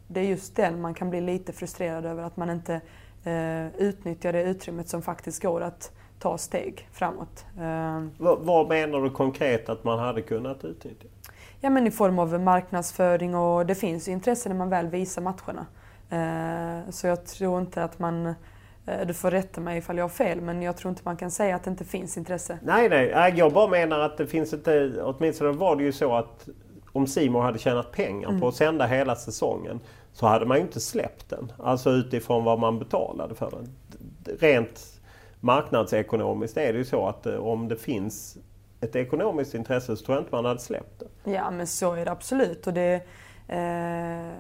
det 0.08 0.20
är 0.20 0.26
just 0.26 0.56
den 0.56 0.82
man 0.82 0.94
kan 0.94 1.10
bli 1.10 1.22
lite 1.22 1.54
frustrerad 1.54 2.06
över 2.06 2.24
att 2.24 2.38
man 2.38 2.50
inte 2.50 2.82
eh, 3.24 3.68
utnyttjar 3.68 4.34
det 4.34 4.44
utrymmet 4.44 4.90
som 4.90 5.02
faktiskt 5.02 5.42
går 5.42 5.62
att 5.62 5.92
ta 6.26 6.38
steg 6.38 6.88
framåt. 6.92 7.46
Eh, 7.58 8.04
vad, 8.18 8.40
vad 8.40 8.68
menar 8.68 9.02
du 9.02 9.10
konkret 9.10 9.70
att 9.70 9.84
man 9.84 10.00
hade 10.00 10.22
kunnat 10.22 10.66
utnyttja? 10.66 11.08
Ja, 11.62 11.70
men 11.70 11.88
i 11.88 11.92
form 11.92 12.20
av 12.20 12.42
marknadsföring 12.42 13.36
och 13.36 13.66
det 13.66 13.76
finns 13.76 14.08
ju 14.08 14.12
intresse 14.12 14.50
när 14.50 14.56
man 14.56 14.70
väl 14.70 14.88
visar 14.88 15.22
matcherna. 15.22 15.66
Eh, 16.10 16.90
så 16.90 17.08
jag 17.08 17.26
tror 17.26 17.62
inte 17.62 17.84
att 17.84 18.00
man 18.00 18.26
eh, 18.86 19.08
du 19.08 19.14
får 19.14 19.32
rätta 19.32 19.62
mig 19.62 19.78
ifall 19.78 19.98
jag 19.98 20.04
har 20.04 20.10
fel, 20.10 20.42
men 20.42 20.62
jag 20.62 20.78
tror 20.78 20.90
inte 20.90 21.02
man 21.06 21.18
kan 21.18 21.32
säga 21.32 21.56
att 21.56 21.64
det 21.64 21.70
inte 21.70 21.86
finns 21.86 22.18
intresse. 22.18 22.60
Nej, 22.64 22.90
nej. 22.90 23.34
Jag 23.36 23.54
bara 23.54 23.68
menar 23.68 24.00
att 24.00 24.18
det 24.18 24.28
finns 24.28 24.54
inte... 24.54 25.02
Åtminstone 25.02 25.52
var 25.52 25.76
det 25.76 25.84
ju 25.84 25.92
så 25.92 26.16
att 26.16 26.48
om 26.92 27.08
Simon 27.08 27.46
hade 27.46 27.60
tjänat 27.60 27.92
pengar 27.92 28.30
mm. 28.30 28.42
på 28.42 28.48
att 28.48 28.56
sända 28.56 28.86
hela 28.86 29.16
säsongen 29.16 29.80
så 30.14 30.28
hade 30.28 30.46
man 30.46 30.58
ju 30.58 30.64
inte 30.64 30.80
släppt 30.80 31.30
den. 31.30 31.52
Alltså 31.58 31.90
utifrån 31.90 32.44
vad 32.44 32.60
man 32.60 32.80
betalade 32.80 33.36
för 33.36 33.52
den. 33.52 33.76
Rent 34.40 34.95
marknadsekonomiskt 35.46 36.58
är 36.58 36.74
det 36.74 36.80
ju 36.80 36.86
så 36.86 37.08
att 37.08 37.26
eh, 37.26 37.36
om 37.36 37.68
det 37.68 37.76
finns 37.76 38.38
ett 38.82 38.96
ekonomiskt 38.96 39.54
intresse 39.54 39.98
så 39.98 40.06
tror 40.06 40.18
jag 40.18 40.22
inte 40.22 40.36
man 40.36 40.46
hade 40.46 40.60
släppt 40.60 41.04
det. 41.24 41.32
Ja 41.32 41.52
men 41.52 41.68
så 41.68 41.94
är 41.94 42.06
det 42.06 42.12
absolut. 42.12 42.68
Och 42.68 42.74
det, 42.74 42.94
eh, 43.48 44.34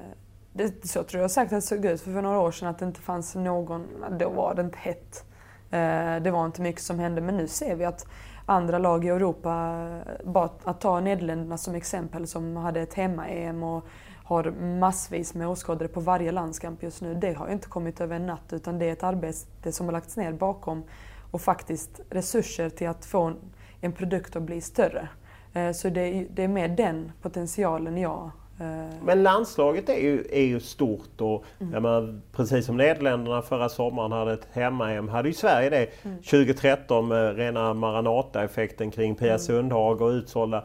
det, 0.54 0.88
så 0.88 1.04
tror 1.04 1.22
jag 1.22 1.32
säkert 1.32 1.54
att 1.54 1.58
det 1.58 1.62
såg 1.62 1.86
ut 1.86 2.02
för, 2.02 2.12
för 2.12 2.22
några 2.22 2.40
år 2.40 2.52
sedan 2.52 2.68
att 2.68 2.80
det 2.80 2.86
inte 2.86 3.02
fanns 3.02 3.36
någon, 3.36 3.88
då 4.20 4.30
var 4.30 4.56
det 4.56 4.62
inte 4.62 4.78
hett. 4.78 5.26
Eh, 5.72 6.24
det 6.24 6.32
var 6.32 6.46
inte 6.46 6.62
mycket 6.62 6.82
som 6.82 7.00
hände 7.00 7.22
men 7.22 7.38
nu 7.38 7.48
ser 7.48 7.76
vi 7.76 7.86
att 7.86 8.08
andra 8.46 8.78
lag 8.78 9.06
i 9.06 9.10
Europa, 9.10 9.86
bara 10.24 10.50
att 10.64 10.82
ta 10.82 11.00
Nederländerna 11.00 11.58
som 11.58 11.76
exempel 11.76 12.28
som 12.28 12.56
hade 12.56 12.82
ett 12.82 12.94
hemma-EM 12.94 13.64
och 13.64 13.86
har 14.26 14.52
massvis 14.80 15.34
med 15.34 15.48
åskådare 15.48 15.88
på 15.88 16.00
varje 16.00 16.32
landskamp 16.32 16.84
just 16.84 17.02
nu. 17.02 17.14
Det 17.14 17.34
har 17.34 17.50
inte 17.50 17.68
kommit 17.68 18.02
över 18.02 18.16
en 18.16 18.26
natt 18.26 18.54
utan 18.54 18.80
det 18.80 18.86
är 18.86 18.94
ett 18.94 19.04
arbete 19.04 19.72
som 19.72 19.86
har 19.86 19.94
lagts 19.94 20.18
ner 20.18 20.34
bakom 20.34 20.84
och 21.32 21.42
faktiskt 21.42 22.02
resurser 22.10 22.70
till 22.70 22.88
att 22.88 23.06
få 23.06 23.34
en 23.82 23.92
produkt 23.92 24.36
att 24.36 24.44
bli 24.44 24.62
större. 24.62 25.10
Eh, 25.54 25.72
så 25.72 25.90
det, 25.90 26.28
det 26.34 26.44
är 26.44 26.48
mer 26.48 26.68
den 26.68 27.12
potentialen 27.22 27.98
jag 27.98 28.32
Eh, 28.60 28.96
Men 29.04 29.24
landslaget 29.24 29.90
är 29.90 30.00
ju, 30.00 30.24
är 30.32 30.44
ju 30.44 30.60
stort 30.60 31.22
och 31.22 31.46
mm. 31.60 31.84
menar, 31.84 32.22
precis 32.32 32.66
som 32.66 32.78
Nederländerna 32.78 33.42
förra 33.42 33.70
sommaren 33.70 34.12
hade 34.12 34.34
ett 34.34 34.48
hemma-EM 34.52 35.10
hade 35.10 35.28
ju 35.28 35.34
Sverige 35.34 35.70
det 35.70 35.88
mm. 36.04 36.18
2013 36.18 37.08
med 37.08 37.36
rena 37.38 37.74
Maranata-effekten 37.74 38.92
kring 38.92 39.16
Pia 39.16 39.28
mm. 39.28 39.40
Sundhage 39.40 40.02
och 40.02 40.10
utsålda. 40.10 40.64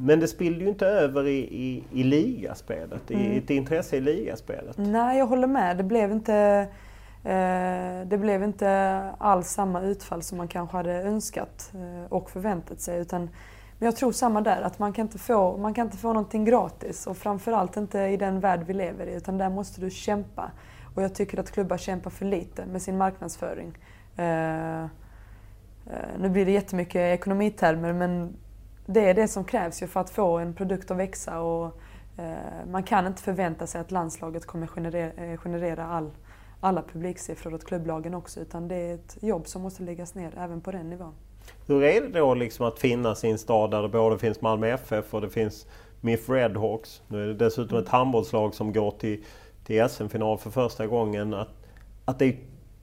Men 0.00 0.20
det 0.20 0.28
spillde 0.28 0.64
ju 0.64 0.68
inte 0.70 0.86
över 0.86 1.26
i, 1.26 1.38
i, 1.38 1.84
i 1.92 2.02
ligaspelet, 2.02 3.10
mm. 3.10 3.22
i 3.22 3.38
ett 3.38 3.50
intresse 3.50 3.96
i 3.96 4.00
ligaspelet. 4.00 4.78
Nej, 4.78 5.18
jag 5.18 5.26
håller 5.26 5.46
med. 5.46 5.76
Det 5.76 5.82
blev 5.82 6.12
inte, 6.12 6.34
eh, 7.24 8.06
det 8.06 8.18
blev 8.18 8.42
inte 8.42 8.70
alls 9.18 9.48
samma 9.48 9.82
utfall 9.82 10.22
som 10.22 10.38
man 10.38 10.48
kanske 10.48 10.76
hade 10.76 10.92
önskat 10.92 11.72
eh, 11.74 12.12
och 12.12 12.30
förväntat 12.30 12.80
sig. 12.80 13.00
Utan 13.00 13.30
men 13.78 13.86
jag 13.86 13.96
tror 13.96 14.12
samma 14.12 14.40
där, 14.40 14.62
att 14.62 14.78
man 14.78 14.92
kan, 14.92 15.06
inte 15.06 15.18
få, 15.18 15.56
man 15.56 15.74
kan 15.74 15.86
inte 15.86 15.96
få 15.96 16.08
någonting 16.08 16.44
gratis 16.44 17.06
och 17.06 17.16
framförallt 17.16 17.76
inte 17.76 17.98
i 17.98 18.16
den 18.16 18.40
värld 18.40 18.60
vi 18.66 18.74
lever 18.74 19.06
i 19.06 19.14
utan 19.14 19.38
där 19.38 19.50
måste 19.50 19.80
du 19.80 19.90
kämpa. 19.90 20.50
Och 20.94 21.02
jag 21.02 21.14
tycker 21.14 21.40
att 21.40 21.50
klubbar 21.50 21.76
kämpar 21.76 22.10
för 22.10 22.24
lite 22.24 22.66
med 22.66 22.82
sin 22.82 22.98
marknadsföring. 22.98 23.78
Uh, 24.18 24.24
uh, 24.24 24.88
nu 26.18 26.28
blir 26.28 26.46
det 26.46 26.52
jättemycket 26.52 26.96
ekonomitermer 26.96 27.92
men 27.92 28.36
det 28.90 29.00
är 29.00 29.14
det 29.14 29.28
som 29.28 29.44
krävs 29.44 29.82
ju 29.82 29.86
för 29.86 30.00
att 30.00 30.10
få 30.10 30.38
en 30.38 30.54
produkt 30.54 30.90
att 30.90 30.96
växa 30.96 31.40
och 31.40 31.80
eh, 32.16 32.66
man 32.70 32.82
kan 32.82 33.06
inte 33.06 33.22
förvänta 33.22 33.66
sig 33.66 33.80
att 33.80 33.90
landslaget 33.90 34.46
kommer 34.46 34.66
generera, 34.66 35.12
eh, 35.12 35.38
generera 35.38 35.86
all, 35.86 36.10
alla 36.60 36.82
publiksiffror 36.82 37.54
åt 37.54 37.64
klubblagen 37.64 38.14
också 38.14 38.40
utan 38.40 38.68
det 38.68 38.74
är 38.74 38.94
ett 38.94 39.16
jobb 39.20 39.46
som 39.46 39.62
måste 39.62 39.82
läggas 39.82 40.14
ner 40.14 40.38
även 40.38 40.60
på 40.60 40.72
den 40.72 40.90
nivån. 40.90 41.14
Hur 41.66 41.82
är 41.82 42.00
det 42.00 42.08
då 42.08 42.34
liksom 42.34 42.66
att 42.66 42.78
finnas 42.78 43.24
i 43.24 43.30
en 43.30 43.38
stad 43.38 43.70
där 43.70 43.82
det 43.82 43.88
både 43.88 44.18
finns 44.18 44.40
Malmö 44.40 44.68
FF 44.68 45.14
och 45.14 45.20
det 45.20 45.30
finns 45.30 45.66
MIF 46.00 46.28
Redhawks. 46.28 47.02
Nu 47.08 47.22
är 47.22 47.26
det 47.26 47.34
dessutom 47.34 47.78
ett 47.78 47.88
handbollslag 47.88 48.54
som 48.54 48.72
går 48.72 48.90
till, 48.90 49.24
till 49.64 49.88
SM-final 49.88 50.38
för 50.38 50.50
första 50.50 50.86
gången. 50.86 51.34
Att, 51.34 51.48
att 52.04 52.18
det 52.18 52.24
är 52.24 52.36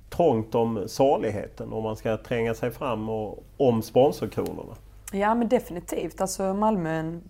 trångt 0.10 0.56
om 0.56 0.84
saligheten 0.88 1.74
om 1.74 1.84
man 1.84 1.96
ska 1.96 2.18
tränga 2.18 2.54
sig 2.54 2.72
fram 2.72 3.10
och, 3.10 3.44
om 3.58 3.82
sponsorkronorna. 3.82 4.76
Ja 5.20 5.36
men 5.36 5.50
definitivt. 5.50 6.22
Alltså 6.22 6.54
Malmö 6.54 6.90
är 6.90 7.00
en, 7.00 7.22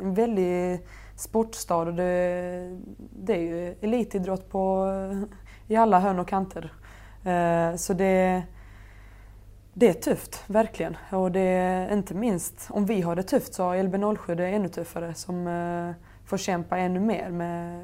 en 0.00 0.14
väldig 0.14 0.80
sportstad 1.16 1.76
och 1.76 1.94
det, 1.94 2.80
det 2.96 3.32
är 3.32 3.40
ju 3.40 3.74
elitidrott 3.80 4.50
på, 4.50 4.88
i 5.68 5.76
alla 5.76 6.00
hörn 6.00 6.18
och 6.18 6.28
kanter. 6.28 6.72
Eh, 7.24 7.76
så 7.76 7.92
det 7.92 8.42
det 9.74 9.88
är 9.88 9.92
tufft, 9.92 10.44
verkligen. 10.46 10.96
Och 11.10 11.32
det 11.32 11.40
är 11.40 11.92
inte 11.92 12.14
minst, 12.14 12.68
om 12.70 12.86
vi 12.86 13.00
har 13.00 13.16
det 13.16 13.22
tufft 13.22 13.54
så 13.54 13.62
har 13.62 13.76
LB07 13.76 14.34
det 14.34 14.46
ännu 14.46 14.68
tuffare 14.68 15.14
som 15.14 15.46
eh, 15.46 15.94
får 16.24 16.36
kämpa 16.36 16.78
ännu 16.78 17.00
mer 17.00 17.30
med 17.30 17.82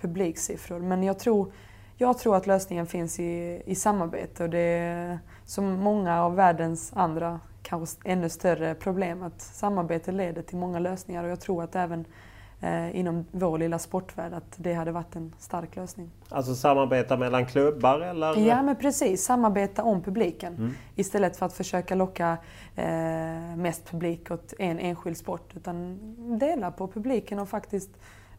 publiksiffror. 0.00 0.78
Men 0.78 1.02
jag 1.02 1.18
tror, 1.18 1.52
jag 1.96 2.18
tror 2.18 2.36
att 2.36 2.46
lösningen 2.46 2.86
finns 2.86 3.20
i, 3.20 3.62
i 3.66 3.74
samarbete 3.74 4.44
och 4.44 4.50
det 4.50 4.58
är 4.58 5.18
som 5.44 5.72
många 5.72 6.22
av 6.22 6.34
världens 6.34 6.92
andra, 6.94 7.40
kanske 7.62 7.96
ännu 8.04 8.28
större 8.28 8.74
problem, 8.74 9.22
att 9.22 9.40
samarbete 9.40 10.12
leder 10.12 10.42
till 10.42 10.56
många 10.56 10.78
lösningar 10.78 11.24
och 11.24 11.30
jag 11.30 11.40
tror 11.40 11.64
att 11.64 11.76
även 11.76 12.04
eh, 12.60 12.96
inom 12.96 13.24
vår 13.30 13.58
lilla 13.58 13.78
sportvärld 13.78 14.32
att 14.32 14.54
det 14.56 14.74
hade 14.74 14.92
varit 14.92 15.16
en 15.16 15.34
stark 15.38 15.76
lösning. 15.76 16.10
Alltså 16.28 16.54
samarbeta 16.54 17.16
mellan 17.16 17.46
klubbar 17.46 18.00
eller? 18.00 18.36
Ja 18.36 18.62
men 18.62 18.76
precis, 18.76 19.24
samarbeta 19.24 19.82
om 19.82 20.02
publiken 20.02 20.54
mm. 20.54 20.74
istället 20.96 21.36
för 21.36 21.46
att 21.46 21.52
försöka 21.52 21.94
locka 21.94 22.36
eh, 22.76 22.86
mest 23.56 23.90
publik 23.90 24.30
åt 24.30 24.54
en 24.58 24.78
enskild 24.78 25.16
sport 25.16 25.56
utan 25.56 25.98
dela 26.38 26.70
på 26.70 26.88
publiken 26.88 27.38
och 27.38 27.48
faktiskt 27.48 27.90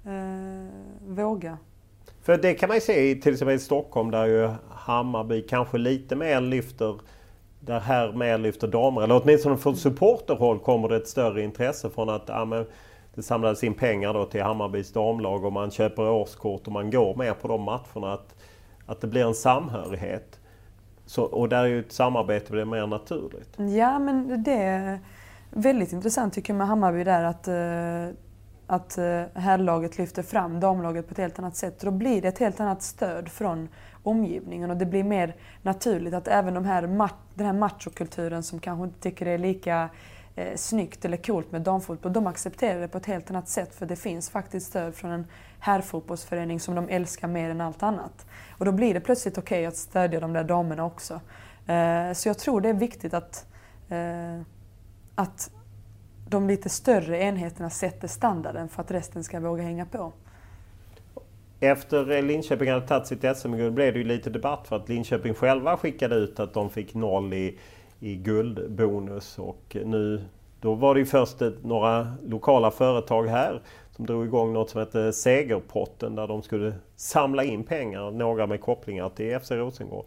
eh, 0.06 0.72
våga. 1.08 1.58
För 2.22 2.38
det 2.38 2.54
kan 2.54 2.68
man 2.68 2.78
ju 2.78 2.82
se 2.82 3.16
till 3.16 3.34
exempel 3.34 3.56
i 3.56 3.60
Stockholm 3.60 4.12
där 4.12 4.26
ju 4.26 4.50
Hammarby 4.70 5.42
kanske 5.42 5.78
lite 5.78 6.16
mer 6.16 6.42
lyfter 6.42 7.00
där 7.62 7.80
här 7.80 8.12
mer 8.12 8.38
lyfter 8.38 8.68
damer, 8.68 9.02
eller 9.02 9.22
åtminstone 9.24 9.58
från 9.58 9.76
supporterhåll 9.76 10.60
kommer 10.60 10.90
det 10.90 10.96
ett 10.96 11.08
större 11.08 11.42
intresse 11.42 11.90
från 11.90 12.10
att 12.10 12.24
ja, 12.28 12.46
men, 12.46 12.66
det 13.16 13.24
samlades 13.24 13.64
in 13.64 13.74
pengar 13.74 14.14
då 14.14 14.26
till 14.26 14.42
Hammarbys 14.42 14.94
damlag 14.94 15.46
och 15.46 15.54
man 15.54 15.72
köper 15.72 16.10
årskort 16.10 16.68
och 16.68 16.74
man 16.74 16.92
går 16.92 17.16
med 17.16 17.42
på 17.42 17.48
de 17.48 17.62
matcherna. 17.62 18.14
Att, 18.14 18.36
att 18.86 19.02
det 19.02 19.08
blir 19.08 19.26
en 19.26 19.34
samhörighet. 19.34 20.40
Så, 21.06 21.24
och 21.24 21.50
där 21.50 21.64
är 21.64 21.68
ju 21.68 21.80
ett 21.80 21.92
samarbete 21.92 22.52
blir 22.52 22.66
mer 22.66 22.88
naturligt. 22.88 23.60
Ja 23.76 24.00
men 24.00 24.44
det 24.44 24.64
är 24.64 25.00
väldigt 25.50 25.94
intressant 25.94 26.34
tycker 26.34 26.54
jag 26.54 26.58
med 26.58 26.68
Hammarby 26.68 27.04
där 27.04 27.24
att, 27.24 27.48
eh, 27.48 28.16
att 28.68 28.98
eh, 28.98 29.42
herrlaget 29.42 29.98
lyfter 29.98 30.24
fram 30.24 30.60
damlaget 30.60 31.08
på 31.08 31.12
ett 31.12 31.18
helt 31.18 31.40
annat 31.40 31.56
sätt. 31.56 31.80
Då 31.80 31.92
blir 31.92 32.22
det 32.22 32.28
ett 32.28 32.40
helt 32.40 32.60
annat 32.60 32.82
stöd 32.82 33.30
från 33.30 33.70
omgivningen 34.04 34.72
och 34.72 34.78
det 34.78 34.86
blir 34.86 35.04
mer 35.04 35.36
naturligt 35.62 36.14
att 36.14 36.28
även 36.28 36.54
de 36.54 36.66
här, 36.66 36.82
den 37.34 37.46
här 37.46 37.54
machokulturen 37.54 38.44
som 38.44 38.60
kanske 38.60 38.84
inte 38.84 39.00
tycker 39.00 39.26
det 39.26 39.32
är 39.32 39.38
lika 39.38 39.90
eh, 40.36 40.56
snyggt 40.56 41.06
eller 41.06 41.18
coolt 41.18 41.52
med 41.52 41.62
damfotboll. 41.62 42.14
De 42.14 42.28
accepterar 42.28 42.82
det 42.82 42.88
på 42.88 42.98
ett 42.98 43.06
helt 43.06 43.30
annat 43.30 43.50
sätt 43.50 43.76
för 43.76 43.86
det 43.86 43.96
finns 43.96 44.30
faktiskt 44.30 44.68
stöd 44.68 44.96
från 44.96 45.12
en 45.12 45.28
herrfotbollsförening 45.60 46.60
som 46.60 46.76
de 46.76 46.90
älskar 46.90 47.28
mer 47.28 47.50
än 47.50 47.62
allt 47.62 47.84
annat. 47.84 48.26
Och 48.58 48.66
då 48.66 48.72
blir 48.72 48.94
det 48.94 49.00
plötsligt 49.00 49.38
okej 49.38 49.60
okay 49.60 49.66
att 49.66 49.78
stödja 49.78 50.20
de 50.20 50.34
där 50.34 50.44
damerna 50.44 50.86
också. 50.86 51.14
Eh, 51.68 52.14
så 52.14 52.30
jag 52.30 52.38
tror 52.38 52.62
det 52.62 52.70
är 52.70 52.74
viktigt 52.74 53.14
att, 53.14 53.46
eh, 53.90 54.42
att 55.16 55.52
de 56.30 56.48
lite 56.48 56.70
större 56.70 57.24
enheterna 57.24 57.70
sätter 57.70 58.08
standarden 58.08 58.70
för 58.70 58.82
att 58.82 58.92
resten 58.92 59.24
ska 59.24 59.40
våga 59.40 59.64
hänga 59.64 59.86
på. 59.86 60.14
Efter 61.64 62.22
Linköping 62.22 62.70
hade 62.70 62.88
tagit 62.88 63.08
sitt 63.08 63.38
SM-guld 63.38 63.74
blev 63.74 63.94
det 63.94 64.00
ju 64.00 64.06
lite 64.06 64.30
debatt 64.30 64.68
för 64.68 64.76
att 64.76 64.90
Linköping 64.90 65.34
själva 65.34 65.78
skickade 65.78 66.16
ut 66.16 66.40
att 66.40 66.54
de 66.54 66.70
fick 66.70 66.94
noll 66.94 67.34
i 67.34 67.58
i 68.04 68.16
guldbonus 68.16 69.40
och 69.40 69.78
nu 69.86 70.22
då 70.62 70.74
var 70.74 70.94
det 70.94 71.00
ju 71.00 71.06
först 71.06 71.42
några 71.64 72.14
lokala 72.28 72.72
företag 72.72 73.28
här 73.28 73.62
som 73.92 74.06
drog 74.06 74.26
igång 74.26 74.54
något 74.54 74.70
som 74.70 74.80
hette 74.80 75.14
Segerpotten 75.14 76.16
där 76.16 76.28
de 76.28 76.42
skulle 76.42 76.74
samla 76.96 77.44
in 77.44 77.64
pengar, 77.64 78.12
några 78.12 78.48
med 78.48 78.62
kopplingar 78.62 79.10
till 79.10 79.40
FC 79.40 79.52
Rosengård. 79.52 80.06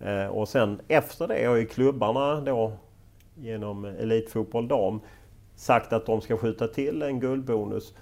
Eh, 0.00 0.26
och 0.26 0.48
sen 0.48 0.80
efter 0.88 1.28
det 1.28 1.44
har 1.44 1.56
ju 1.56 1.66
klubbarna 1.66 2.40
då 2.40 2.72
genom 3.34 3.84
Elitfotboll 3.84 4.68
Dam 4.68 5.00
sagt 5.56 5.92
att 5.92 6.06
de 6.06 6.20
ska 6.20 6.36
skjuta 6.36 6.68
till 6.68 7.02
en 7.02 7.20
guldbonus. 7.20 7.94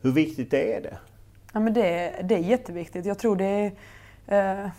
Hur 0.00 0.12
viktigt 0.12 0.54
är 0.54 0.80
det? 0.80 0.98
Ja, 1.52 1.60
men 1.60 1.72
det, 1.72 2.14
det 2.24 2.34
är 2.34 2.38
jätteviktigt. 2.38 3.06
Jag 3.06 3.18
tror 3.18 3.36
det 3.36 3.72
är 4.26 4.64
eh 4.64 4.70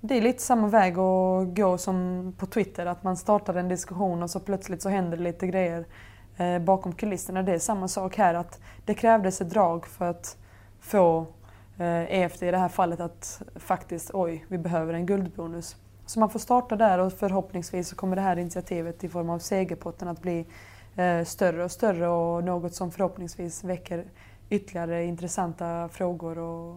det 0.00 0.14
är 0.14 0.20
lite 0.20 0.42
samma 0.42 0.68
väg 0.68 0.98
att 0.98 1.56
gå 1.56 1.78
som 1.78 2.32
på 2.38 2.46
Twitter, 2.46 2.86
att 2.86 3.02
man 3.02 3.16
startar 3.16 3.54
en 3.54 3.68
diskussion 3.68 4.22
och 4.22 4.30
så 4.30 4.40
plötsligt 4.40 4.82
så 4.82 4.88
händer 4.88 5.16
det 5.16 5.22
lite 5.22 5.46
grejer 5.46 5.84
eh, 6.36 6.58
bakom 6.58 6.92
kulisserna. 6.92 7.42
Det 7.42 7.52
är 7.52 7.58
samma 7.58 7.88
sak 7.88 8.16
här, 8.16 8.34
att 8.34 8.60
det 8.84 8.94
krävdes 8.94 9.40
ett 9.40 9.50
drag 9.50 9.86
för 9.86 10.10
att 10.10 10.36
få 10.80 11.26
eh, 11.78 12.14
EFD 12.14 12.42
i 12.42 12.50
det 12.50 12.58
här 12.58 12.68
fallet 12.68 13.00
att 13.00 13.42
faktiskt, 13.56 14.10
oj, 14.14 14.44
vi 14.48 14.58
behöver 14.58 14.94
en 14.94 15.06
guldbonus. 15.06 15.76
Så 16.06 16.20
man 16.20 16.30
får 16.30 16.38
starta 16.38 16.76
där 16.76 16.98
och 16.98 17.12
förhoppningsvis 17.12 17.88
så 17.88 17.96
kommer 17.96 18.16
det 18.16 18.22
här 18.22 18.38
initiativet 18.38 19.04
i 19.04 19.08
form 19.08 19.30
av 19.30 19.38
segerpotten 19.38 20.08
att 20.08 20.22
bli 20.22 20.46
eh, 20.96 21.24
större 21.24 21.64
och 21.64 21.70
större 21.70 22.08
och 22.08 22.44
något 22.44 22.74
som 22.74 22.90
förhoppningsvis 22.90 23.64
väcker 23.64 24.04
ytterligare 24.50 25.04
intressanta 25.04 25.88
frågor. 25.88 26.38
Och... 26.38 26.76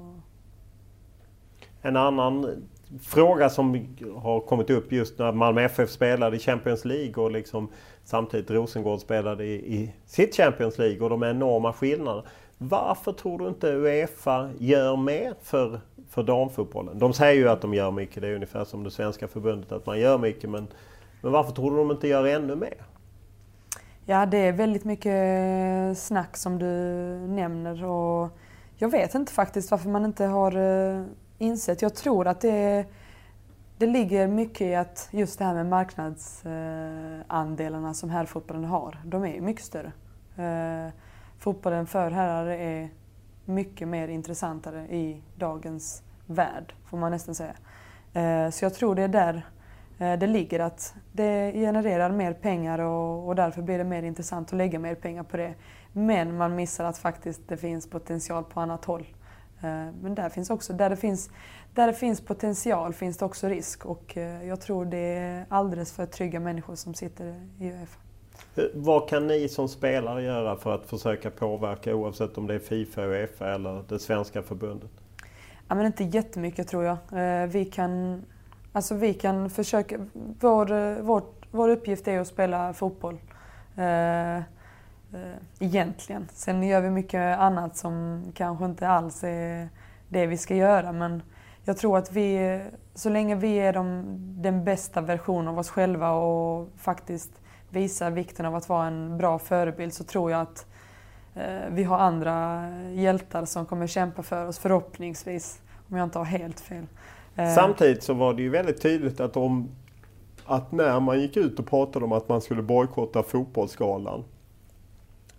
En 1.82 1.97
annan 1.97 2.63
fråga 3.01 3.49
som 3.49 3.88
har 4.15 4.39
kommit 4.39 4.69
upp 4.69 4.91
just 4.91 5.19
när 5.19 5.32
Malmö 5.32 5.61
FF 5.61 5.89
spelade 5.89 6.36
i 6.36 6.39
Champions 6.39 6.86
League 6.86 7.24
och 7.24 7.32
liksom 7.32 7.69
samtidigt 8.03 8.51
Rosengård 8.51 8.99
spelade 8.99 9.45
i, 9.45 9.76
i 9.76 9.93
sitt 10.05 10.36
Champions 10.36 10.78
League 10.78 11.01
och 11.01 11.09
de 11.09 11.24
enorma 11.24 11.74
skillnaderna. 11.74 12.28
Varför 12.57 13.11
tror 13.11 13.39
du 13.39 13.47
inte 13.47 13.67
Uefa 13.67 14.49
gör 14.59 14.95
mer 14.95 15.34
för, 15.41 15.80
för 16.09 16.24
damfotbollen? 16.24 16.99
De 16.99 17.13
säger 17.13 17.41
ju 17.41 17.49
att 17.49 17.61
de 17.61 17.74
gör 17.74 17.91
mycket, 17.91 18.21
det 18.21 18.28
är 18.28 18.36
ungefär 18.36 18.65
som 18.65 18.84
det 18.84 18.91
svenska 18.91 19.28
förbundet 19.28 19.71
att 19.71 19.86
man 19.86 19.99
gör 19.99 20.17
mycket. 20.17 20.49
Men, 20.49 20.67
men 21.21 21.32
varför 21.32 21.51
tror 21.51 21.71
du 21.71 21.78
de 21.78 21.91
inte 21.91 22.07
gör 22.07 22.26
ännu 22.26 22.55
mer? 22.55 22.76
Ja, 24.06 24.26
det 24.26 24.38
är 24.38 24.51
väldigt 24.51 24.86
mycket 24.86 25.14
eh, 25.14 25.93
snack 25.95 26.38
som 26.38 26.60
du 26.60 26.68
nämner 27.28 27.84
och 27.84 28.38
jag 28.76 28.89
vet 28.89 29.16
inte 29.16 29.32
faktiskt 29.32 29.72
varför 29.72 29.89
man 29.89 30.06
inte 30.06 30.26
har 30.26 30.58
eh, 30.58 31.04
insett. 31.38 31.82
Jag 31.82 31.95
tror 31.95 32.28
att 32.28 32.41
det, 32.41 32.86
det 33.78 33.86
ligger 33.86 34.28
mycket 34.28 34.62
i 34.62 34.76
att 34.76 35.08
just 35.12 35.39
det 35.39 35.45
här 35.45 35.54
med 35.54 35.66
marknadsandelarna 35.66 37.88
eh, 37.88 37.93
som 37.93 38.10
herrfotbollen 38.10 38.66
har, 38.66 39.01
de 39.06 39.26
är 39.26 39.41
mycket 39.41 39.66
större. 39.66 39.91
Fotbollen 41.38 41.88
för 41.88 42.12
herrar 42.12 42.47
är 42.47 42.89
mycket 43.45 43.88
mer 43.88 44.08
intressantare 44.08 44.82
i 44.82 45.22
dagens 45.36 46.04
värld, 46.26 46.74
får 46.86 46.97
man 46.97 47.12
nästan 47.12 47.36
säga. 47.36 47.54
Så 48.51 48.66
jag 48.66 48.74
tror 48.74 48.95
det 48.95 49.01
är 49.01 49.08
där 49.08 49.45
det 49.97 50.28
ligger 50.28 50.60
att 50.60 50.95
det 51.14 51.51
genererar 51.53 52.11
mer 52.11 52.34
pengar 52.34 52.80
och, 52.80 53.28
och 53.28 53.36
därför 53.36 53.61
blir 53.61 53.78
det 53.78 53.84
mer 53.84 54.03
intressant 54.03 54.47
att 54.47 54.57
lägga 54.57 54.80
mer 54.80 54.95
pengar 54.95 55.24
på 55.24 55.38
det. 55.38 55.53
Men 55.93 56.38
man 56.38 56.55
missar 56.55 56.86
att 56.86 56.97
faktiskt 56.97 57.41
det 57.47 57.57
finns 57.57 57.89
potential 57.89 58.43
på 58.43 58.59
annat 58.59 58.86
håll. 58.86 59.05
Eh, 59.64 59.88
men 60.01 60.16
där 60.16 60.30
finns 60.30 60.49
också, 60.49 60.74
där 60.74 60.89
det 60.89 60.95
finns, 60.95 61.30
där 61.74 61.88
det 61.88 61.93
finns 61.93 62.22
potential 62.22 62.93
finns 62.93 63.18
det 63.18 63.26
också 63.26 63.47
risk 63.47 63.86
och 63.86 64.18
eh, 64.18 64.47
jag 64.47 64.61
tror 64.61 64.86
det 64.86 64.97
är 64.97 65.45
alldeles 65.49 65.93
för 65.93 66.05
trygga 66.05 66.39
människor 66.39 66.76
som 66.76 66.93
sitter 66.93 67.26
i 67.59 67.68
Uefa. 67.68 67.99
Vad 68.74 69.09
kan 69.09 69.28
ni 69.28 69.49
som 69.49 69.68
spelare 69.68 70.24
göra 70.24 70.55
för 70.55 70.76
att 70.76 70.86
försöka 70.86 71.30
påverka 71.30 71.95
oavsett 71.95 72.38
om 72.38 72.47
det 72.47 72.53
är 72.53 72.59
Fifa, 72.59 73.01
Uefa 73.01 73.53
eller 73.53 73.84
det 73.89 73.99
svenska 73.99 74.41
förbundet? 74.41 74.91
Ja, 75.68 75.76
men 75.76 75.86
inte 75.86 76.03
jättemycket 76.03 76.68
tror 76.68 76.84
jag. 76.84 76.97
Eh, 77.11 77.47
vi 77.47 77.66
kan, 77.66 78.24
alltså 78.74 78.95
vi 78.95 79.13
kan 79.13 79.49
försöka... 79.49 79.97
Vår, 80.39 81.01
vår, 81.01 81.24
vår 81.51 81.69
uppgift 81.69 82.07
är 82.07 82.19
att 82.19 82.28
spela 82.28 82.74
fotboll. 82.74 83.17
Eh, 83.76 84.38
eh, 84.38 84.41
egentligen. 85.59 86.28
Sen 86.34 86.63
gör 86.63 86.82
vi 86.82 86.89
mycket 86.89 87.39
annat 87.39 87.78
som 87.78 88.24
kanske 88.36 88.65
inte 88.65 88.88
alls 88.88 89.24
är 89.24 89.69
det 90.09 90.26
vi 90.26 90.38
ska 90.38 90.55
göra. 90.55 90.91
Men 90.91 91.24
jag 91.65 91.78
tror 91.78 91.97
att 91.97 92.11
vi, 92.11 92.61
så 92.93 93.09
länge 93.09 93.36
vi 93.36 93.55
är 93.55 93.74
de, 93.74 94.03
den 94.41 94.63
bästa 94.63 95.01
versionen 95.01 95.47
av 95.47 95.59
oss 95.59 95.69
själva 95.69 96.11
och 96.11 96.69
faktiskt 96.78 97.32
visar 97.69 98.11
vikten 98.11 98.45
av 98.45 98.55
att 98.55 98.69
vara 98.69 98.88
en 98.88 99.17
bra 99.17 99.39
förebild 99.39 99.93
så 99.93 100.03
tror 100.03 100.32
jag 100.32 100.41
att 100.41 100.65
eh, 101.36 101.69
vi 101.69 101.84
har 101.84 101.97
andra 101.97 102.69
hjältar 102.91 103.45
som 103.45 103.65
kommer 103.65 103.88
kämpa 103.88 104.24
för 104.24 104.47
oss 104.47 104.59
förhoppningsvis. 104.59 105.61
Om 105.89 105.97
jag 105.97 106.03
inte 106.03 106.17
har 106.17 106.26
helt 106.26 106.59
fel. 106.59 106.86
Eh, 107.36 107.53
Samtidigt 107.55 108.03
så 108.03 108.13
var 108.13 108.34
det 108.34 108.41
ju 108.41 108.49
väldigt 108.49 108.81
tydligt 108.81 109.19
att, 109.19 109.38
om, 109.38 109.69
att 110.45 110.71
när 110.71 110.99
man 110.99 111.21
gick 111.21 111.38
ut 111.38 111.59
och 111.59 111.67
pratade 111.67 112.05
om 112.05 112.11
att 112.11 112.29
man 112.29 112.41
skulle 112.41 112.61
bojkotta 112.61 113.23
fotbollsskalan 113.23 114.23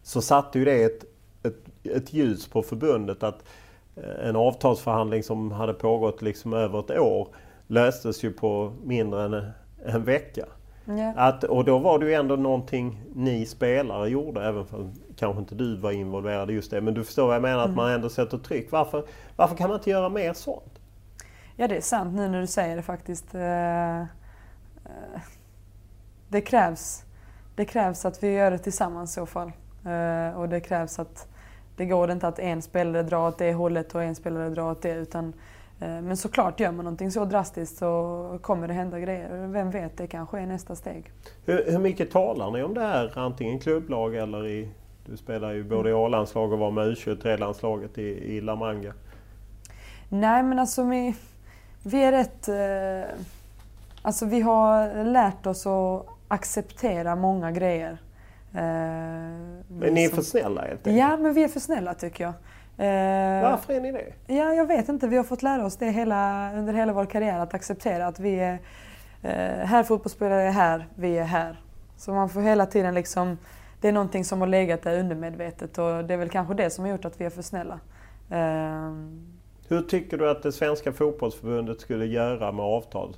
så 0.02 0.22
satte 0.22 0.58
ju 0.58 0.64
det 0.64 0.82
ett, 0.82 1.04
ett, 1.42 1.64
ett 1.84 2.12
ljus 2.12 2.48
på 2.48 2.62
förbundet 2.62 3.22
att 3.22 3.44
eh, 3.96 4.28
en 4.28 4.36
avtalsförhandling 4.36 5.22
som 5.22 5.52
hade 5.52 5.74
pågått 5.74 6.22
liksom 6.22 6.52
över 6.52 6.80
ett 6.80 6.90
år 6.90 7.28
löstes 7.66 8.24
ju 8.24 8.32
på 8.32 8.72
mindre 8.84 9.24
än 9.24 9.50
en 9.84 10.04
vecka. 10.04 10.46
Ja. 10.84 11.12
Att, 11.16 11.44
och 11.44 11.64
då 11.64 11.78
var 11.78 11.98
det 11.98 12.06
ju 12.06 12.14
ändå 12.14 12.36
någonting 12.36 13.02
ni 13.14 13.46
spelare 13.46 14.08
gjorde, 14.08 14.44
även 14.44 14.66
för 14.66 14.90
kanske 15.16 15.40
inte 15.40 15.54
du 15.54 15.76
var 15.76 15.92
involverad 15.92 16.50
i 16.50 16.54
just 16.54 16.70
det. 16.70 16.80
Men 16.80 16.94
du 16.94 17.04
förstår 17.04 17.26
vad 17.26 17.34
jag 17.34 17.42
menar, 17.42 17.64
mm. 17.64 17.70
att 17.70 17.76
man 17.76 17.90
ändå 17.90 18.08
sätter 18.08 18.38
tryck. 18.38 18.72
Varför, 18.72 19.04
varför 19.36 19.56
kan 19.56 19.68
man 19.68 19.78
inte 19.78 19.90
göra 19.90 20.08
mer 20.08 20.32
sånt? 20.32 20.80
Ja 21.56 21.68
det 21.68 21.76
är 21.76 21.80
sant 21.80 22.14
nu 22.14 22.28
när 22.28 22.40
du 22.40 22.46
säger 22.46 22.76
det 22.76 22.82
faktiskt. 22.82 23.34
Eh, 23.34 24.00
eh, 24.00 24.06
det 26.28 26.40
krävs, 26.40 27.04
det 27.54 27.64
krävs 27.64 28.04
att 28.04 28.22
vi 28.22 28.32
gör 28.32 28.50
det 28.50 28.58
tillsammans 28.58 29.10
i 29.10 29.14
så 29.14 29.26
fall. 29.26 29.52
Eh, 29.86 30.38
och 30.38 30.48
det 30.48 30.60
krävs 30.60 30.98
att 30.98 31.28
det 31.76 31.86
går 31.86 32.10
inte 32.10 32.28
att 32.28 32.38
en 32.38 32.62
spelare 32.62 33.02
drar 33.02 33.28
åt 33.28 33.38
det 33.38 33.52
hållet 33.52 33.94
och 33.94 34.02
en 34.02 34.14
spelare 34.14 34.48
drar 34.48 34.70
åt 34.70 34.82
det. 34.82 34.94
Utan, 34.94 35.32
men 35.78 36.16
såklart, 36.16 36.60
gör 36.60 36.72
man 36.72 36.84
någonting 36.84 37.10
så 37.10 37.24
drastiskt 37.24 37.78
så 37.78 38.38
kommer 38.42 38.68
det 38.68 38.74
hända 38.74 39.00
grejer. 39.00 39.46
Vem 39.46 39.70
vet, 39.70 39.96
det 39.96 40.06
kanske 40.06 40.40
är 40.40 40.46
nästa 40.46 40.76
steg. 40.76 41.10
Hur, 41.44 41.70
hur 41.70 41.78
mycket 41.78 42.10
talar 42.10 42.50
ni 42.50 42.62
om 42.62 42.74
det 42.74 42.80
här, 42.80 43.18
antingen 43.18 43.58
klubblag 43.58 44.16
eller 44.16 44.46
i... 44.46 44.68
Du 45.06 45.16
spelar 45.16 45.52
ju 45.52 45.64
både 45.64 45.90
i 45.90 45.92
A-landslag 45.92 46.52
och 46.52 46.58
var 46.58 46.70
med 46.70 46.86
U23-landslaget 46.86 47.98
i, 47.98 48.36
i 48.36 48.40
La 48.40 48.56
Manga. 48.56 48.92
Nej 50.08 50.42
men 50.42 50.58
alltså 50.58 50.84
vi, 50.84 51.14
vi 51.84 52.02
är 52.04 52.12
rätt... 52.12 52.48
Eh, 52.48 53.14
alltså 54.02 54.26
vi 54.26 54.40
har 54.40 55.04
lärt 55.04 55.46
oss 55.46 55.66
att 55.66 56.06
acceptera 56.28 57.16
många 57.16 57.50
grejer. 57.50 57.98
Eh, 58.54 58.60
men 59.68 59.94
ni 59.94 60.04
är 60.04 60.08
för 60.08 60.22
snälla 60.22 60.60
helt 60.60 60.72
enkelt? 60.86 60.96
Ja, 60.96 61.16
men 61.16 61.34
vi 61.34 61.44
är 61.44 61.48
för 61.48 61.60
snälla 61.60 61.94
tycker 61.94 62.24
jag. 62.24 62.34
Eh, 62.76 63.50
Varför 63.50 63.72
är 63.72 63.80
ni 63.80 63.92
det? 63.92 64.34
Ja, 64.34 64.54
jag 64.54 64.66
vet 64.66 64.88
inte. 64.88 65.08
Vi 65.08 65.16
har 65.16 65.24
fått 65.24 65.42
lära 65.42 65.64
oss 65.66 65.76
det 65.76 65.90
hela, 65.90 66.52
under 66.54 66.72
hela 66.72 66.92
vår 66.92 67.06
karriär, 67.06 67.38
att 67.38 67.54
acceptera 67.54 68.06
att 68.06 68.20
vi 68.20 68.40
är 68.40 68.58
eh, 69.22 69.66
här 69.66 69.82
fotbollsspelare 69.82 70.42
är 70.42 70.50
här, 70.50 70.88
vi 70.94 71.18
är 71.18 71.24
här. 71.24 71.60
Så 71.96 72.12
man 72.12 72.28
får 72.28 72.40
hela 72.40 72.66
tiden 72.66 72.94
liksom, 72.94 73.38
det 73.80 73.88
är 73.88 73.92
någonting 73.92 74.24
som 74.24 74.40
har 74.40 74.48
legat 74.48 74.82
där 74.82 74.98
undermedvetet 74.98 75.78
och 75.78 76.04
det 76.04 76.14
är 76.14 76.18
väl 76.18 76.28
kanske 76.28 76.54
det 76.54 76.70
som 76.70 76.84
har 76.84 76.90
gjort 76.90 77.04
att 77.04 77.20
vi 77.20 77.24
är 77.24 77.30
för 77.30 77.42
snälla. 77.42 77.80
Hur 79.74 79.82
tycker 79.82 80.18
du 80.18 80.30
att 80.30 80.42
det 80.42 80.52
svenska 80.52 80.92
fotbollsförbundet 80.92 81.80
skulle 81.80 82.06
göra 82.06 82.52
med 82.52 82.64
avtal 82.64 83.16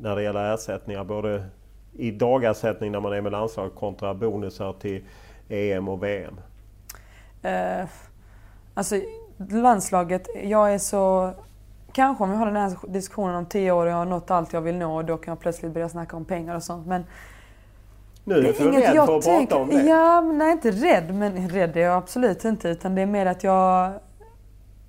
när 0.00 0.16
det 0.16 0.22
gäller 0.22 0.54
ersättningar 0.54 1.04
både 1.04 1.44
i 1.92 2.10
dagersättning 2.10 2.92
när 2.92 3.00
man 3.00 3.12
är 3.12 3.20
med 3.20 3.32
landslag 3.32 3.74
kontra 3.74 4.14
bonusar 4.14 4.72
till 4.72 5.04
EM 5.48 5.88
och 5.88 6.02
VM? 6.02 6.34
Eh, 7.42 7.86
alltså 8.74 9.00
landslaget, 9.50 10.28
jag 10.44 10.74
är 10.74 10.78
så... 10.78 11.32
Kanske 11.92 12.24
om 12.24 12.30
vi 12.30 12.36
har 12.36 12.46
den 12.46 12.56
här 12.56 12.72
diskussionen 12.88 13.34
om 13.34 13.46
tio 13.46 13.72
år 13.72 13.86
och 13.86 13.92
jag 13.92 13.96
har 13.96 14.04
nått 14.04 14.30
allt 14.30 14.52
jag 14.52 14.60
vill 14.60 14.76
nå 14.76 14.96
och 14.96 15.04
då 15.04 15.16
kan 15.16 15.32
jag 15.32 15.40
plötsligt 15.40 15.72
börja 15.72 15.88
snacka 15.88 16.16
om 16.16 16.24
pengar 16.24 16.56
och 16.56 16.62
sånt. 16.62 16.86
Men 16.86 17.04
nu 18.24 18.34
är 18.34 18.42
du 18.42 18.48
rädd 18.48 19.06
för 19.06 19.16
att 19.16 19.24
prata 19.24 19.56
om 19.56 19.68
det? 19.68 19.82
Ja, 19.82 20.20
nej 20.20 20.52
inte 20.52 20.70
rädd, 20.70 21.14
men 21.14 21.48
rädd 21.48 21.76
är 21.76 21.80
jag 21.80 21.96
absolut 21.96 22.44
inte. 22.44 22.68
Utan 22.68 22.94
det 22.94 23.02
är 23.02 23.06
mer 23.06 23.26
att 23.26 23.44
jag 23.44 23.92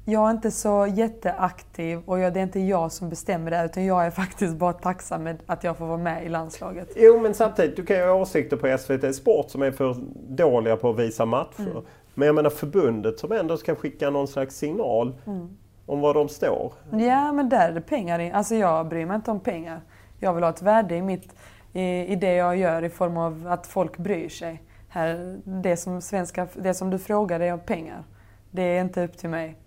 jag 0.06 0.28
är 0.28 0.32
inte 0.32 0.52
så 0.52 0.88
jätteaktiv 0.88 2.00
och 2.06 2.18
det 2.18 2.24
är 2.24 2.38
inte 2.38 2.60
jag 2.60 2.92
som 2.92 3.10
bestämmer 3.10 3.52
det 3.52 3.66
utan 3.66 3.86
jag 3.86 4.06
är 4.06 4.12
faktiskt 4.12 4.56
bara 4.56 4.74
tacksam 4.74 5.24
med 5.24 5.44
att 5.46 5.64
jag 5.64 5.78
får 5.78 5.86
vara 5.86 5.98
med 5.98 6.26
i 6.26 6.30
landslaget. 6.30 6.90
Jo 6.96 7.20
men 7.20 7.34
samtidigt, 7.34 7.76
du 7.76 7.86
kan 7.86 7.98
ju 7.98 8.04
ha 8.04 8.14
åsikter 8.14 8.58
på 8.58 8.78
SVT 8.78 9.16
Sport 9.16 9.50
som 9.50 9.62
är 9.62 9.72
för 9.72 9.96
dåliga 10.30 10.78
på 10.78 10.90
att 10.90 11.00
visa 11.00 11.26
matcher. 11.26 11.72
Mm. 11.72 11.84
Men 12.14 12.26
jag 12.26 12.36
menar 12.36 12.50
förbundet 12.50 13.20
som 13.20 13.32
ändå 13.32 13.58
ska 13.58 13.76
skicka 13.76 14.10
någon 14.10 14.28
slags 14.28 14.56
signal 14.56 15.16
mm. 15.26 15.58
om 15.86 16.02
var 16.02 16.14
de 16.14 16.30
står. 16.30 16.74
Ja 16.92 17.32
men 17.32 17.50
där 17.50 17.70
är 17.70 17.74
det 17.74 17.82
pengar 17.82 18.32
Alltså 18.34 18.56
jag 18.56 18.88
bryr 18.88 19.06
mig 19.06 19.16
inte 19.16 19.32
om 19.32 19.40
pengar. 19.40 19.82
Jag 20.20 20.34
vill 20.34 20.44
ha 20.44 20.50
ett 20.50 20.62
värde 20.62 20.96
i, 20.96 21.02
mitt, 21.02 21.36
i, 21.74 21.82
i 22.06 22.16
det 22.16 22.34
jag 22.34 22.58
gör 22.58 22.84
i 22.84 22.90
form 22.90 23.18
av 23.18 23.48
att 23.48 23.68
folk 23.68 23.98
bryr 23.98 24.30
sig. 24.30 24.64
Här, 24.90 25.40
det, 25.44 25.78
som 25.78 26.02
svenska, 26.02 26.48
det 26.56 26.74
som 26.74 26.90
du 26.90 27.00
frågar 27.00 27.40
är 27.40 27.54
om 27.54 27.60
pengar. 27.60 28.04
Det 28.52 28.62
är 28.62 28.82
inte 28.82 29.04
upp 29.04 29.18
till 29.18 29.30
mig. 29.30 29.58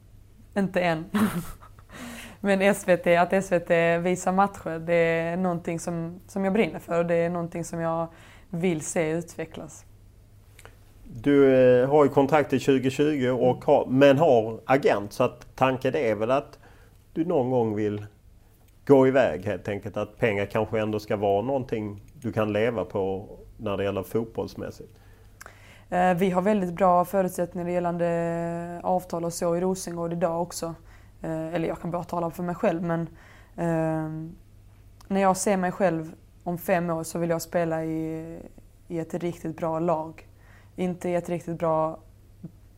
Inte 0.56 0.80
än. 0.80 1.04
Men 2.40 2.74
SVT, 2.74 3.06
att 3.06 3.44
SVT 3.44 3.70
visar 4.00 4.32
matcher, 4.32 4.78
det 4.78 4.94
är 4.94 5.36
någonting 5.36 5.80
som, 5.80 6.20
som 6.26 6.44
jag 6.44 6.52
brinner 6.52 6.78
för 6.78 6.98
och 6.98 7.06
det 7.06 7.14
är 7.14 7.30
någonting 7.30 7.64
som 7.64 7.80
jag 7.80 8.08
vill 8.50 8.80
se 8.80 9.10
utvecklas. 9.10 9.84
Du 11.04 11.54
eh, 11.54 11.88
har 11.88 12.04
ju 12.04 12.10
kontrakt 12.10 12.50
till 12.50 12.60
2020 12.60 13.28
och 13.40 13.64
har, 13.64 13.86
men 13.86 14.18
har 14.18 14.60
agent 14.64 15.12
så 15.12 15.24
att 15.24 15.46
tanken 15.54 15.94
är 15.96 16.14
väl 16.14 16.30
att 16.30 16.58
du 17.12 17.24
någon 17.24 17.50
gång 17.50 17.74
vill 17.74 18.06
gå 18.86 19.06
iväg 19.06 19.44
helt 19.44 19.68
enkelt. 19.68 19.96
Att 19.96 20.18
pengar 20.18 20.46
kanske 20.46 20.80
ändå 20.80 21.00
ska 21.00 21.16
vara 21.16 21.42
någonting 21.42 22.02
du 22.14 22.32
kan 22.32 22.52
leva 22.52 22.84
på 22.84 23.28
när 23.56 23.76
det 23.76 23.84
gäller 23.84 24.02
fotbollsmässigt. 24.02 24.90
Eh, 25.90 26.14
vi 26.14 26.30
har 26.30 26.42
väldigt 26.42 26.74
bra 26.74 27.04
förutsättningar 27.04 27.68
gällande 27.68 28.06
eh, 28.06 28.86
avtal 28.86 29.24
och 29.24 29.32
så 29.32 29.56
i 29.56 29.60
Rosengård 29.60 30.12
idag 30.12 30.42
också. 30.42 30.74
Eh, 31.22 31.54
eller 31.54 31.68
jag 31.68 31.80
kan 31.80 31.90
bara 31.90 32.04
tala 32.04 32.30
för 32.30 32.42
mig 32.42 32.54
själv 32.54 32.82
men 32.82 33.08
ehm, 33.56 34.36
när 35.08 35.20
jag 35.20 35.36
ser 35.36 35.56
mig 35.56 35.72
själv 35.72 36.14
om 36.44 36.58
fem 36.58 36.90
år 36.90 37.02
så 37.02 37.18
vill 37.18 37.30
jag 37.30 37.42
spela 37.42 37.84
i, 37.84 38.38
i 38.88 38.98
ett 38.98 39.14
riktigt 39.14 39.56
bra 39.56 39.78
lag. 39.78 40.28
Inte 40.76 41.08
i 41.08 41.14
ett 41.14 41.28
riktigt 41.28 41.58
bra 41.58 41.98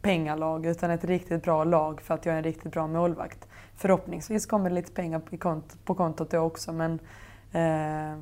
pengalag 0.02 0.66
utan 0.66 0.90
ett 0.90 1.04
riktigt 1.04 1.42
bra 1.42 1.64
lag 1.64 2.00
för 2.00 2.14
att 2.14 2.26
jag 2.26 2.32
är 2.32 2.38
en 2.38 2.44
riktigt 2.44 2.72
bra 2.72 2.86
målvakt. 2.86 3.48
Förhoppningsvis 3.74 4.46
kommer 4.46 4.68
det 4.70 4.74
lite 4.74 4.92
pengar 4.92 5.22
på 5.84 5.94
kontot 5.94 6.30
då 6.30 6.38
också 6.38 6.72
men 6.72 6.98
eh, 7.52 8.18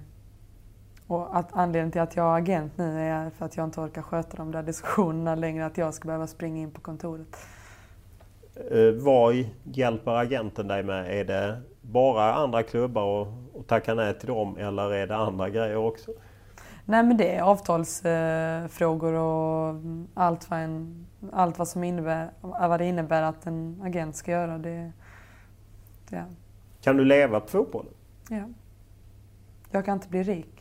och 1.07 1.39
att 1.39 1.49
anledningen 1.53 1.91
till 1.91 2.01
att 2.01 2.17
jag 2.17 2.35
är 2.35 2.39
agent 2.39 2.73
nu 2.77 3.01
är 3.01 3.31
för 3.31 3.45
att 3.45 3.57
jag 3.57 3.65
inte 3.65 3.81
orkar 3.81 4.03
sköta 4.03 4.37
de 4.37 4.53
där 4.53 4.63
diskussionerna 4.63 5.35
längre, 5.35 5.67
att 5.67 5.79
jag 5.79 5.95
ska 5.95 6.07
behöva 6.07 6.27
springa 6.27 6.63
in 6.63 6.71
på 6.71 6.81
kontoret. 6.81 7.37
Eh, 8.71 9.05
vad 9.05 9.35
hjälper 9.63 10.13
agenten 10.13 10.69
dig 10.69 10.83
med? 10.83 11.21
Är 11.21 11.25
det 11.25 11.61
bara 11.81 12.35
andra 12.35 12.63
klubbar 12.63 13.03
och, 13.03 13.27
och 13.53 13.67
tacka 13.67 13.95
nej 13.95 14.19
till 14.19 14.29
dem 14.29 14.57
eller 14.57 14.93
är 14.93 15.07
det 15.07 15.17
andra 15.17 15.51
grejer 15.51 15.77
också? 15.77 16.11
Nej 16.85 17.03
men 17.03 17.17
det 17.17 17.37
är 17.37 17.43
avtalsfrågor 17.43 19.13
och 19.13 19.75
allt 20.15 20.51
vad, 20.51 20.59
en, 20.59 21.07
allt 21.33 21.59
vad, 21.59 21.69
som 21.69 21.85
innebär, 21.85 22.31
vad 22.41 22.81
det 22.81 22.85
innebär 22.85 23.23
att 23.23 23.47
en 23.47 23.81
agent 23.85 24.17
ska 24.17 24.31
göra. 24.31 24.59
Det, 24.59 24.93
ja. 26.11 26.25
Kan 26.81 26.97
du 26.97 27.05
leva 27.05 27.41
på 27.41 27.49
fotbollen? 27.49 27.93
Ja. 28.31 28.49
Jag 29.71 29.85
kan 29.85 29.95
inte 29.95 30.09
bli 30.09 30.23
rik. 30.23 30.56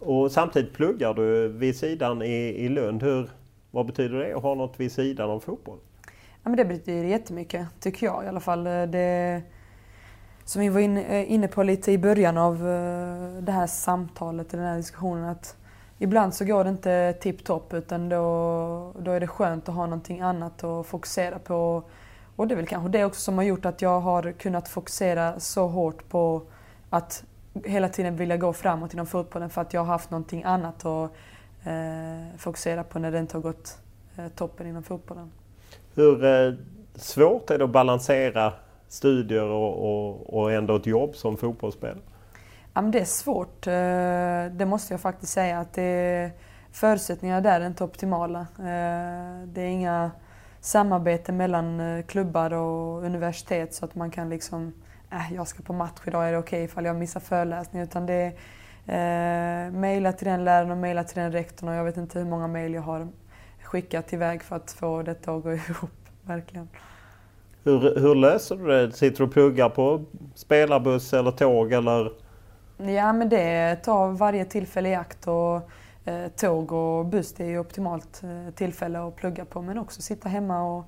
Och 0.00 0.32
samtidigt 0.32 0.72
pluggar 0.72 1.14
du 1.14 1.48
vid 1.48 1.76
sidan 1.76 2.22
i, 2.22 2.54
i 2.64 2.68
Lund. 2.68 3.02
Hur, 3.02 3.30
vad 3.70 3.86
betyder 3.86 4.18
det 4.18 4.32
att 4.32 4.42
ha 4.42 4.54
något 4.54 4.80
vid 4.80 4.92
sidan 4.92 5.30
av 5.30 5.40
fotboll? 5.40 5.78
Ja, 6.42 6.50
men 6.50 6.56
det 6.56 6.64
betyder 6.64 7.08
jättemycket, 7.08 7.66
tycker 7.80 8.06
jag 8.06 8.24
i 8.24 8.26
alla 8.28 8.40
fall. 8.40 8.64
Det, 8.64 9.42
som 10.44 10.62
vi 10.62 10.68
var 10.68 10.80
inne, 10.80 11.02
eh, 11.02 11.32
inne 11.32 11.48
på 11.48 11.62
lite 11.62 11.92
i 11.92 11.98
början 11.98 12.38
av 12.38 12.54
eh, 12.54 13.42
det 13.42 13.52
här 13.52 13.66
samtalet, 13.66 14.50
den 14.50 14.60
här 14.60 14.76
diskussionen, 14.76 15.24
att 15.24 15.56
ibland 15.98 16.34
så 16.34 16.44
går 16.44 16.64
det 16.64 16.70
inte 16.70 17.12
tipptopp 17.20 17.74
utan 17.74 18.08
då, 18.08 18.92
då 18.98 19.10
är 19.10 19.20
det 19.20 19.26
skönt 19.26 19.68
att 19.68 19.74
ha 19.74 19.86
någonting 19.86 20.20
annat 20.20 20.64
att 20.64 20.86
fokusera 20.86 21.38
på. 21.38 21.82
Och 22.36 22.48
det 22.48 22.54
är 22.54 22.56
väl 22.56 22.66
kanske 22.66 22.88
det 22.88 23.04
också 23.04 23.20
som 23.20 23.36
har 23.36 23.44
gjort 23.44 23.64
att 23.64 23.82
jag 23.82 24.00
har 24.00 24.32
kunnat 24.32 24.68
fokusera 24.68 25.40
så 25.40 25.66
hårt 25.66 26.08
på 26.08 26.42
att 26.90 27.24
hela 27.64 27.88
tiden 27.88 28.16
vilja 28.16 28.36
gå 28.36 28.52
framåt 28.52 28.92
inom 28.92 29.06
fotbollen 29.06 29.50
för 29.50 29.60
att 29.60 29.74
jag 29.74 29.80
har 29.80 29.86
haft 29.86 30.10
någonting 30.10 30.42
annat 30.44 30.84
att 30.84 31.10
eh, 31.64 32.36
fokusera 32.38 32.84
på 32.84 32.98
när 32.98 33.12
det 33.12 33.18
inte 33.18 33.36
har 33.36 33.42
gått 33.42 33.78
eh, 34.16 34.28
toppen 34.28 34.66
inom 34.66 34.82
fotbollen. 34.82 35.30
Hur 35.94 36.24
eh, 36.24 36.54
svårt 36.94 37.50
är 37.50 37.58
det 37.58 37.64
att 37.64 37.70
balansera 37.70 38.52
studier 38.88 39.44
och, 39.44 39.72
och, 39.90 40.34
och 40.34 40.52
ändå 40.52 40.76
ett 40.76 40.86
jobb 40.86 41.16
som 41.16 41.36
fotbollsspelare? 41.36 41.98
Ja, 42.74 42.80
men 42.82 42.90
det 42.90 43.00
är 43.00 43.04
svårt, 43.04 43.66
eh, 43.66 44.56
det 44.58 44.66
måste 44.66 44.94
jag 44.94 45.00
faktiskt 45.00 45.32
säga. 45.32 45.58
att 45.58 45.72
det, 45.72 46.30
Förutsättningarna 46.72 47.40
där 47.40 47.60
är 47.60 47.66
inte 47.66 47.84
optimala. 47.84 48.40
Eh, 48.58 49.46
det 49.46 49.62
är 49.62 49.68
inga 49.68 50.10
samarbete 50.60 51.32
mellan 51.32 51.80
eh, 51.80 52.04
klubbar 52.04 52.52
och 52.52 53.04
universitet 53.04 53.74
så 53.74 53.84
att 53.84 53.94
man 53.94 54.10
kan 54.10 54.28
liksom, 54.28 54.72
äh, 55.10 55.34
jag 55.34 55.48
ska 55.48 55.62
på 55.62 55.72
match 55.72 56.00
idag, 56.06 56.28
är 56.28 56.32
det 56.32 56.38
okej 56.38 56.56
okay 56.56 56.64
ifall 56.64 56.84
jag 56.84 56.96
missar 56.96 57.20
föreläsning? 57.20 57.82
Utan 57.82 58.06
det 58.06 58.32
är 58.86 59.66
eh, 59.66 59.72
mejla 59.72 60.12
till 60.12 60.26
den 60.26 60.44
läraren 60.44 60.70
och 60.70 60.76
mejla 60.76 61.04
till 61.04 61.22
den 61.22 61.32
rektorn 61.32 61.68
och 61.68 61.74
jag 61.74 61.84
vet 61.84 61.96
inte 61.96 62.18
hur 62.18 62.26
många 62.26 62.46
mejl 62.46 62.74
jag 62.74 62.82
har 62.82 63.08
skickat 63.62 64.12
iväg 64.12 64.42
för 64.42 64.56
att 64.56 64.72
få 64.72 65.02
detta 65.02 65.32
att 65.32 65.42
gå 65.42 65.52
ihop, 65.54 65.90
verkligen. 66.22 66.68
Hur, 67.64 68.00
hur 68.00 68.14
löser 68.14 68.56
du 68.56 68.66
det? 68.66 68.92
Sitter 68.92 69.18
du 69.18 69.24
och 69.24 69.32
pluggar 69.32 69.68
på 69.68 70.04
spelarbuss 70.34 71.12
eller 71.12 71.30
tåg 71.30 71.72
eller? 71.72 72.12
Ja 72.76 73.12
men 73.12 73.28
det 73.28 73.76
tar 73.76 74.08
varje 74.08 74.44
tillfälle 74.44 74.88
i 74.88 74.94
akt 74.94 75.26
och 75.26 75.70
eh, 76.04 76.28
tåg 76.36 76.72
och 76.72 77.06
buss 77.06 77.32
det 77.32 77.44
är 77.44 77.48
ju 77.48 77.58
optimalt 77.58 78.22
eh, 78.22 78.54
tillfälle 78.54 79.00
att 79.00 79.16
plugga 79.16 79.44
på 79.44 79.62
men 79.62 79.78
också 79.78 80.02
sitta 80.02 80.28
hemma 80.28 80.62
och 80.62 80.84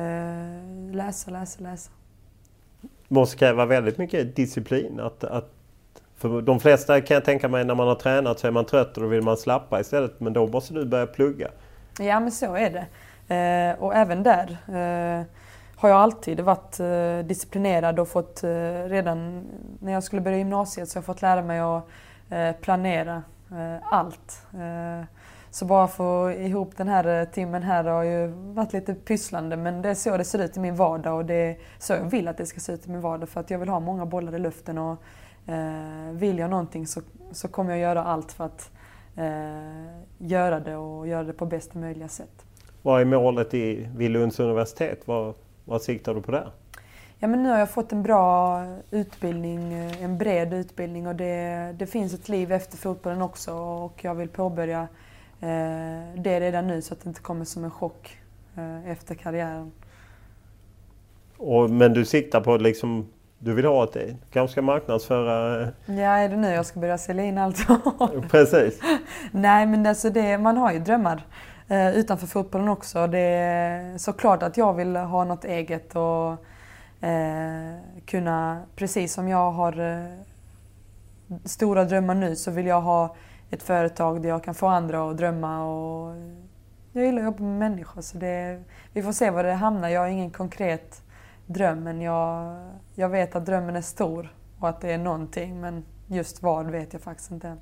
eh, 0.00 0.92
läsa, 0.92 1.30
läsa, 1.30 1.62
läsa. 1.62 1.90
Måste 3.12 3.36
kräva 3.36 3.66
väldigt 3.66 3.98
mycket 3.98 4.36
disciplin. 4.36 5.00
Att, 5.00 5.24
att, 5.24 5.50
för 6.16 6.42
de 6.42 6.60
flesta 6.60 7.00
kan 7.00 7.14
jag 7.14 7.24
tänka 7.24 7.48
mig 7.48 7.64
när 7.64 7.74
man 7.74 7.88
har 7.88 7.94
tränat 7.94 8.38
så 8.38 8.46
är 8.46 8.50
man 8.50 8.64
trött 8.64 8.96
och 8.96 9.02
då 9.02 9.08
vill 9.08 9.22
man 9.22 9.36
slappa 9.36 9.80
istället 9.80 10.20
men 10.20 10.32
då 10.32 10.46
måste 10.46 10.74
du 10.74 10.84
börja 10.84 11.06
plugga. 11.06 11.48
Ja 11.98 12.20
men 12.20 12.32
så 12.32 12.54
är 12.54 12.70
det. 12.70 12.86
Eh, 13.34 13.82
och 13.82 13.94
även 13.94 14.22
där 14.22 14.56
eh, 14.68 15.26
har 15.76 15.88
jag 15.88 15.98
alltid 15.98 16.40
varit 16.40 16.80
eh, 16.80 17.18
disciplinerad 17.26 17.98
och 17.98 18.08
fått 18.08 18.44
eh, 18.44 18.48
redan 18.88 19.46
när 19.80 19.92
jag 19.92 20.04
skulle 20.04 20.22
börja 20.22 20.38
gymnasiet 20.38 20.88
så 20.88 20.96
har 20.96 21.00
jag 21.00 21.06
fått 21.06 21.22
lära 21.22 21.42
mig 21.42 21.60
att 21.60 21.84
eh, 22.30 22.52
planera 22.52 23.22
eh, 23.50 23.92
allt. 23.92 24.46
Eh, 24.54 25.04
Eh, 25.50 25.52
så 25.52 25.64
bara 25.64 25.88
få 25.88 26.30
ihop 26.30 26.76
den 26.76 26.88
här 26.88 27.24
timmen 27.24 27.62
här 27.62 27.84
har 27.84 28.02
ju 28.02 28.26
varit 28.26 28.72
lite 28.72 28.94
pysslande 28.94 29.56
men 29.56 29.82
det 29.82 29.88
är 29.88 29.94
så 29.94 30.16
det 30.16 30.24
ser 30.24 30.44
ut 30.44 30.56
i 30.56 30.60
min 30.60 30.76
vardag 30.76 31.16
och 31.16 31.24
det 31.24 31.34
är 31.34 31.58
så 31.78 31.92
jag 31.92 32.10
vill 32.10 32.28
att 32.28 32.36
det 32.36 32.46
ska 32.46 32.60
se 32.60 32.72
ut 32.72 32.86
i 32.86 32.90
min 32.90 33.00
vardag 33.00 33.28
för 33.28 33.40
att 33.40 33.50
jag 33.50 33.58
vill 33.58 33.68
ha 33.68 33.80
många 33.80 34.06
bollar 34.06 34.34
i 34.34 34.38
luften 34.38 34.78
och 34.78 34.96
eh, 35.46 36.12
vill 36.12 36.38
jag 36.38 36.50
någonting 36.50 36.86
så, 36.86 37.00
så 37.32 37.48
kommer 37.48 37.70
jag 37.70 37.80
göra 37.80 38.04
allt 38.04 38.32
för 38.32 38.44
att 38.44 38.70
göra 40.18 40.60
det 40.60 40.76
och 40.76 41.08
göra 41.08 41.24
det 41.24 41.32
på 41.32 41.46
bästa 41.46 41.78
möjliga 41.78 42.08
sätt. 42.08 42.44
Vad 42.82 43.00
är 43.00 43.04
målet 43.04 43.54
i, 43.54 43.88
vid 43.96 44.10
Lunds 44.10 44.40
universitet? 44.40 45.02
Vad, 45.04 45.34
vad 45.64 45.82
siktar 45.82 46.14
du 46.14 46.22
på 46.22 46.32
där? 46.32 46.52
Ja, 47.18 47.28
men 47.28 47.42
nu 47.42 47.48
har 47.48 47.58
jag 47.58 47.70
fått 47.70 47.92
en 47.92 48.02
bra 48.02 48.62
utbildning, 48.90 49.72
en 50.00 50.18
bred 50.18 50.54
utbildning 50.54 51.06
och 51.06 51.14
det, 51.14 51.74
det 51.78 51.86
finns 51.86 52.14
ett 52.14 52.28
liv 52.28 52.52
efter 52.52 52.76
fotbollen 52.76 53.22
också 53.22 53.54
och 53.54 54.04
jag 54.04 54.14
vill 54.14 54.28
påbörja 54.28 54.88
eh, 55.40 56.20
det 56.22 56.40
redan 56.40 56.66
nu 56.66 56.82
så 56.82 56.94
att 56.94 57.00
det 57.00 57.08
inte 57.08 57.20
kommer 57.20 57.44
som 57.44 57.64
en 57.64 57.70
chock 57.70 58.18
eh, 58.56 58.90
efter 58.90 59.14
karriären. 59.14 59.72
Och, 61.36 61.70
men 61.70 61.92
du 61.92 62.04
siktar 62.04 62.40
på 62.40 62.56
liksom, 62.56 63.06
du 63.38 63.54
vill 63.54 63.64
ha 63.64 63.84
ett, 63.84 63.92
du 63.92 64.16
kanske 64.32 64.52
ska 64.52 64.62
marknadsföra? 64.62 65.60
Ja, 65.86 66.18
är 66.18 66.28
det 66.28 66.36
nu 66.36 66.48
jag 66.48 66.66
ska 66.66 66.80
börja 66.80 66.98
sälja 66.98 67.24
in 67.24 67.38
allt? 67.38 67.66
Precis. 68.30 68.80
Nej, 69.30 69.66
men 69.66 69.86
alltså 69.86 70.10
det, 70.10 70.38
man 70.38 70.56
har 70.56 70.72
ju 70.72 70.78
drömmar 70.78 71.26
eh, 71.68 71.96
utanför 71.96 72.26
fotbollen 72.26 72.68
också. 72.68 73.06
Det 73.06 73.18
är 73.18 73.98
såklart 73.98 74.42
att 74.42 74.56
jag 74.56 74.74
vill 74.74 74.96
ha 74.96 75.24
något 75.24 75.44
eget 75.44 75.96
och 75.96 76.30
eh, 77.06 77.76
kunna, 78.06 78.62
precis 78.76 79.12
som 79.12 79.28
jag 79.28 79.50
har 79.50 79.80
eh, 79.80 80.04
stora 81.44 81.84
drömmar 81.84 82.14
nu 82.14 82.36
så 82.36 82.50
vill 82.50 82.66
jag 82.66 82.80
ha 82.80 83.16
ett 83.50 83.62
företag 83.62 84.22
där 84.22 84.28
jag 84.28 84.44
kan 84.44 84.54
få 84.54 84.66
andra 84.66 85.10
att 85.10 85.16
drömma 85.16 85.64
och 85.64 86.16
jag 86.92 87.04
gillar 87.04 87.18
att 87.18 87.24
jobba 87.24 87.42
med 87.42 87.70
människor 87.70 88.02
så 88.02 88.18
det, 88.18 88.62
vi 88.92 89.02
får 89.02 89.12
se 89.12 89.30
var 89.30 89.44
det 89.44 89.52
hamnar. 89.52 89.88
Jag 89.88 90.00
har 90.00 90.08
ingen 90.08 90.30
konkret 90.30 91.02
dröm 91.46 91.84
men 91.84 92.00
jag, 92.00 92.56
jag 92.94 93.08
vet 93.08 93.36
att 93.36 93.46
drömmen 93.46 93.76
är 93.76 93.80
stor 93.80 94.34
och 94.58 94.68
att 94.68 94.80
det 94.80 94.92
är 94.92 94.98
någonting 94.98 95.60
men 95.60 95.84
just 96.06 96.42
vad 96.42 96.70
vet 96.70 96.92
jag 96.92 97.02
faktiskt 97.02 97.30
inte 97.30 97.48
än. 97.48 97.60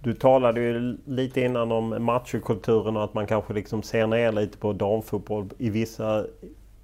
Du 0.00 0.14
talade 0.14 0.60
ju 0.60 0.98
lite 1.04 1.40
innan 1.40 1.72
om 1.72 2.04
machokulturen 2.04 2.96
och 2.96 3.04
att 3.04 3.14
man 3.14 3.26
kanske 3.26 3.52
liksom 3.52 3.82
ser 3.82 4.06
ner 4.06 4.32
lite 4.32 4.58
på 4.58 4.72
damfotboll 4.72 5.48
i 5.58 5.70
vissa 5.70 6.26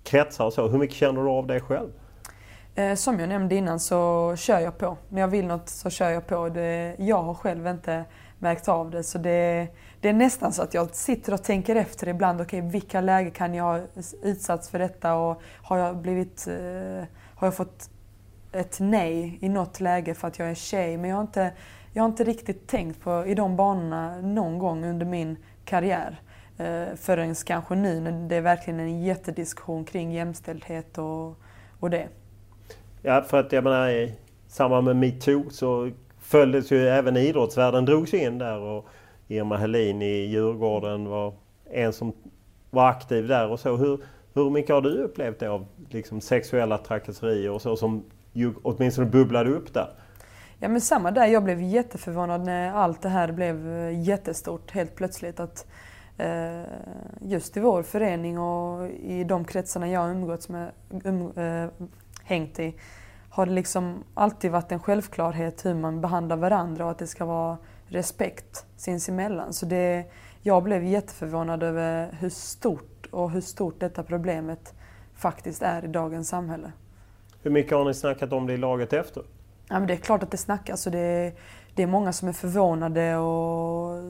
kretsar 0.03 0.45
och 0.45 0.53
så. 0.53 0.69
Hur 0.69 0.79
mycket 0.79 0.97
känner 0.97 1.23
du 1.23 1.29
av 1.29 1.47
det 1.47 1.61
själv? 1.61 1.89
Eh, 2.81 2.95
som 2.95 3.21
jag 3.21 3.29
nämnde 3.29 3.55
innan 3.55 3.81
så 3.81 4.35
kör 4.37 4.61
jag 4.61 4.79
på. 4.79 4.97
När 5.09 5.21
jag 5.21 5.29
vill 5.29 5.47
något 5.47 5.69
så 5.69 5.91
kör 5.91 6.11
jag 6.11 6.27
på. 6.27 6.49
Det, 6.49 6.97
jag 6.99 7.23
har 7.23 7.35
själv 7.35 7.67
inte 7.67 8.05
märkt 8.39 8.69
av 8.69 8.91
det. 8.91 9.03
Så 9.03 9.19
det, 9.19 9.69
det 10.01 10.09
är 10.09 10.13
nästan 10.13 10.53
så 10.53 10.63
att 10.63 10.75
jag 10.75 10.95
sitter 10.95 11.35
och 11.35 11.43
tänker 11.43 11.77
efter 11.77 12.09
ibland. 12.09 12.41
Okej, 12.41 12.61
okay, 12.61 12.71
vilka 12.71 13.01
lägen 13.01 13.31
kan 13.31 13.55
jag 13.55 13.65
ha 13.65 13.81
utsatts 14.23 14.69
för 14.69 14.79
detta? 14.79 15.15
Och 15.15 15.43
har 15.63 15.79
jag 15.79 15.97
blivit... 15.97 16.47
Eh, 16.47 17.05
har 17.35 17.47
jag 17.47 17.55
fått 17.55 17.91
ett 18.53 18.77
nej 18.81 19.39
i 19.41 19.49
något 19.49 19.81
läge 19.81 20.15
för 20.15 20.29
att 20.29 20.39
jag 20.39 20.51
är 20.51 20.55
tjej? 20.55 20.97
Men 20.97 21.11
jag 21.11 21.17
har 21.17 21.23
inte, 21.23 21.53
jag 21.93 22.03
har 22.03 22.09
inte 22.09 22.25
riktigt 22.25 22.69
tänkt 22.69 23.01
på 23.01 23.27
i 23.27 23.35
de 23.35 23.57
banorna 23.57 24.21
någon 24.21 24.59
gång 24.59 24.85
under 24.85 25.07
min 25.07 25.37
karriär. 25.65 26.21
Eh, 26.59 26.97
förrän 26.97 27.35
kanske 27.35 27.75
nu 27.75 28.01
när 28.01 28.29
det 28.29 28.37
är 28.37 28.41
verkligen 28.41 28.81
en 28.81 29.03
jättediskussion 29.03 29.85
kring 29.85 30.13
jämställdhet 30.13 30.99
och, 30.99 31.37
och 31.81 31.91
det. 31.91 32.09
Ja, 33.03 33.23
för 33.23 33.41
att 33.41 33.53
jag 33.53 33.65
menar 33.65 33.89
i 33.89 34.15
samband 34.49 34.85
med 34.85 34.97
metoo 34.97 35.51
så 35.51 35.91
följdes 36.19 36.73
ju 36.73 36.89
även 36.89 37.17
idrottsvärlden 37.17 37.85
drogs 37.85 38.15
in 38.15 38.39
där 38.39 38.59
och 38.59 38.87
Irma 39.29 39.57
Helin 39.57 40.03
i 40.03 40.27
Djurgården 40.27 41.09
var 41.09 41.35
en 41.71 41.93
som 41.93 42.13
var 42.71 42.89
aktiv 42.89 43.29
där 43.29 43.49
och 43.49 43.61
så. 43.61 43.77
Hur, 43.77 44.01
hur 44.35 44.51
mycket 44.51 44.75
har 44.75 44.81
du 44.81 45.03
upplevt 45.03 45.39
det 45.39 45.51
av 45.51 45.67
liksom 45.89 46.21
sexuella 46.21 46.79
trakasserier 46.79 47.51
och 47.51 47.63
så 47.63 47.77
som 47.77 48.05
ju 48.33 48.53
åtminstone 48.63 49.11
bubblade 49.11 49.51
upp 49.51 49.75
där? 49.75 49.89
Ja 50.59 50.69
men 50.69 50.81
samma 50.81 51.11
där, 51.11 51.27
jag 51.27 51.45
blev 51.45 51.63
jätteförvånad 51.63 52.45
när 52.45 52.73
allt 52.73 53.03
det 53.03 53.09
här 53.09 53.33
blev 53.33 53.69
eh, 53.69 54.03
jättestort 54.03 54.71
helt 54.71 54.95
plötsligt. 54.95 55.41
Att 55.41 55.67
Eh, 56.21 56.63
just 57.21 57.57
i 57.57 57.61
vår 57.61 57.83
förening 57.83 58.39
och 58.39 58.89
i 58.89 59.25
de 59.25 59.45
kretsarna 59.45 59.89
jag 59.89 60.11
umgåtts 60.11 60.49
med, 60.49 60.71
um, 61.05 61.33
eh, 61.37 61.69
hängt 62.31 62.59
i 62.59 62.75
har 63.31 63.47
det 63.47 63.53
liksom 63.53 64.05
alltid 64.15 64.51
varit 64.51 64.73
en 64.73 64.81
självklarhet 64.81 65.67
hur 65.67 65.75
man 65.75 66.01
behandlar 66.01 66.37
varandra 66.37 66.85
och 66.85 66.91
att 66.91 66.99
det 66.99 67.07
ska 67.07 67.25
vara 67.25 67.59
respekt 67.87 68.67
sinsemellan. 68.77 69.53
Så 69.53 69.67
det, 69.67 70.05
jag 70.43 70.63
blev 70.63 70.85
jätteförvånad 70.85 71.63
över 71.63 72.17
hur 72.21 72.29
stort 72.29 73.07
och 73.11 73.31
hur 73.31 73.41
stort 73.41 73.81
detta 73.81 74.03
problemet 74.03 74.75
faktiskt 75.15 75.63
är 75.63 75.85
i 75.85 75.89
dagens 75.89 76.29
samhälle. 76.29 76.73
Hur 77.43 77.51
mycket 77.51 77.73
har 77.73 77.85
ni 77.85 77.95
snackat 77.95 78.33
om 78.33 78.47
det 78.47 78.53
i 78.53 78.57
laget 78.57 78.93
efter? 78.93 79.23
Ja, 79.69 79.79
men 79.79 79.87
det 79.87 79.95
är 79.95 79.97
klart 79.97 80.23
att 80.23 80.31
det 80.31 80.37
snackas 80.37 80.87
och 80.87 80.93
det, 80.93 81.33
det 81.75 81.83
är 81.83 81.87
många 81.87 82.13
som 82.13 82.29
är 82.29 82.33
förvånade 82.33 83.17
och 83.17 84.03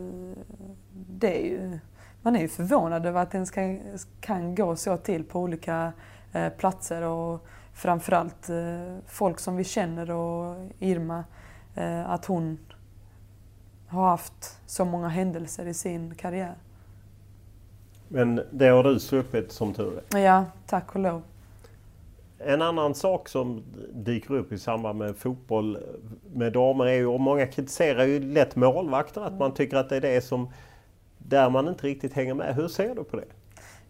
det 0.93 1.41
är 1.41 1.45
ju 1.45 1.79
man 2.23 2.37
är 2.37 2.41
ju 2.41 2.49
förvånad 2.49 3.07
över 3.07 3.23
att 3.23 3.31
den 3.31 3.47
ska, 3.47 3.79
kan 4.21 4.55
gå 4.55 4.77
så 4.77 4.97
till 4.97 5.25
på 5.25 5.41
olika 5.41 5.93
eh, 6.33 6.49
platser 6.49 7.03
och 7.03 7.47
framförallt 7.75 8.49
eh, 8.49 8.97
folk 9.07 9.39
som 9.39 9.57
vi 9.57 9.65
känner 9.65 10.11
och 10.11 10.57
Irma, 10.79 11.25
eh, 11.75 12.11
att 12.11 12.25
hon 12.25 12.59
har 13.89 14.09
haft 14.09 14.61
så 14.67 14.85
många 14.85 15.09
händelser 15.09 15.67
i 15.67 15.75
sin 15.75 16.15
karriär. 16.15 16.55
Men 18.09 18.43
det 18.51 18.67
har 18.67 18.85
du 18.85 19.01
sluppit 19.01 19.53
som 19.53 19.75
tur 19.75 20.01
är? 20.13 20.19
Ja, 20.19 20.45
tack 20.67 20.95
och 20.95 21.01
lov. 21.01 21.23
En 22.39 22.63
annan 22.63 22.95
sak 22.95 23.29
som 23.29 23.63
dyker 23.93 24.35
upp 24.35 24.53
i 24.53 24.59
samband 24.59 24.99
med 24.99 25.17
fotboll 25.17 25.79
med 26.35 26.53
damer 26.53 26.87
är 26.87 26.95
ju, 26.95 27.07
och 27.07 27.21
många 27.21 27.47
kritiserar 27.47 28.05
ju 28.05 28.21
lätt 28.21 28.57
målvakter, 28.57 29.21
att 29.21 29.39
man 29.39 29.55
tycker 29.55 29.77
att 29.77 29.89
det 29.89 29.97
är 29.97 30.01
det 30.01 30.25
som 30.25 30.49
där 31.19 31.51
man 31.51 31.69
inte 31.69 31.87
riktigt 31.87 32.13
hänger 32.13 32.35
med. 32.35 32.55
Hur 32.55 32.69
ser 32.69 32.95
du 32.95 33.05
på 33.05 33.17
det? 33.17 33.25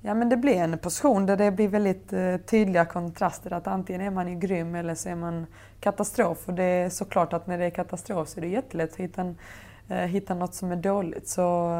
Ja 0.02 0.14
men 0.14 0.28
det 0.28 0.36
blir 0.36 0.56
en 0.56 0.78
position 0.78 1.26
där 1.26 1.36
det 1.36 1.50
blir 1.50 1.68
väldigt 1.68 2.12
eh, 2.12 2.36
tydliga 2.36 2.84
kontraster. 2.84 3.52
Att 3.52 3.66
antingen 3.66 4.00
är 4.00 4.10
man 4.10 4.28
ju 4.28 4.38
grym 4.38 4.74
eller 4.74 4.94
så 4.94 5.08
är 5.08 5.14
man 5.14 5.46
katastrof. 5.80 6.48
Och 6.48 6.54
det 6.54 6.62
är 6.62 6.90
såklart 6.90 7.32
att 7.32 7.46
när 7.46 7.58
det 7.58 7.64
är 7.64 7.70
katastrof 7.70 8.28
så 8.28 8.40
är 8.40 8.42
det 8.42 8.48
jättelätt 8.48 8.92
att 8.92 8.96
hitta, 8.96 9.20
en, 9.20 9.36
eh, 9.88 9.96
hitta 9.96 10.34
något 10.34 10.54
som 10.54 10.72
är 10.72 10.76
dåligt. 10.76 11.28
Så 11.28 11.72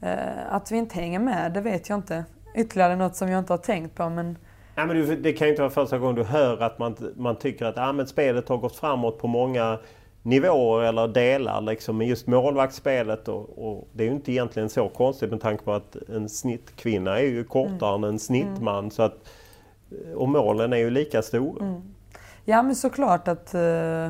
eh, 0.00 0.52
att 0.54 0.72
vi 0.72 0.76
inte 0.76 0.94
hänger 0.94 1.18
med, 1.18 1.52
det 1.52 1.60
vet 1.60 1.88
jag 1.88 1.98
inte. 1.98 2.24
Ytterligare 2.54 2.96
något 2.96 3.16
som 3.16 3.28
jag 3.28 3.38
inte 3.38 3.52
har 3.52 3.58
tänkt 3.58 3.94
på 3.94 4.08
men 4.08 4.38
Ja, 4.74 4.86
men 4.86 5.22
det 5.22 5.32
kan 5.32 5.46
ju 5.46 5.52
inte 5.52 5.62
vara 5.62 5.70
första 5.70 5.98
gången 5.98 6.16
du 6.16 6.24
hör 6.24 6.62
att 6.62 6.78
man, 6.78 6.96
man 7.16 7.36
tycker 7.36 7.64
att 7.64 7.78
ah, 7.78 7.92
men 7.92 8.06
spelet 8.06 8.48
har 8.48 8.56
gått 8.56 8.76
framåt 8.76 9.18
på 9.18 9.26
många 9.26 9.78
nivåer 10.22 10.84
eller 10.84 11.08
delar. 11.08 11.60
Liksom, 11.60 12.02
just 12.02 12.26
målvaktsspelet 12.26 13.28
och, 13.28 13.68
och, 13.68 13.88
det 13.92 14.02
är 14.02 14.06
ju 14.06 14.14
inte 14.14 14.32
egentligen 14.32 14.68
så 14.68 14.88
konstigt 14.88 15.30
med 15.30 15.40
tanke 15.40 15.64
på 15.64 15.72
att 15.72 15.96
en 16.08 16.28
snittkvinna 16.28 17.18
är 17.18 17.24
ju 17.24 17.44
kortare 17.44 17.94
mm. 17.94 18.04
än 18.04 18.10
en 18.10 18.18
snittman. 18.18 18.78
Mm. 18.78 18.90
Så 18.90 19.02
att, 19.02 19.28
och 20.14 20.28
målen 20.28 20.72
är 20.72 20.76
ju 20.76 20.90
lika 20.90 21.22
stora. 21.22 21.66
Mm. 21.66 21.82
Ja 22.44 22.62
men 22.62 22.76
såklart 22.76 23.28
att 23.28 23.54
uh 23.54 24.08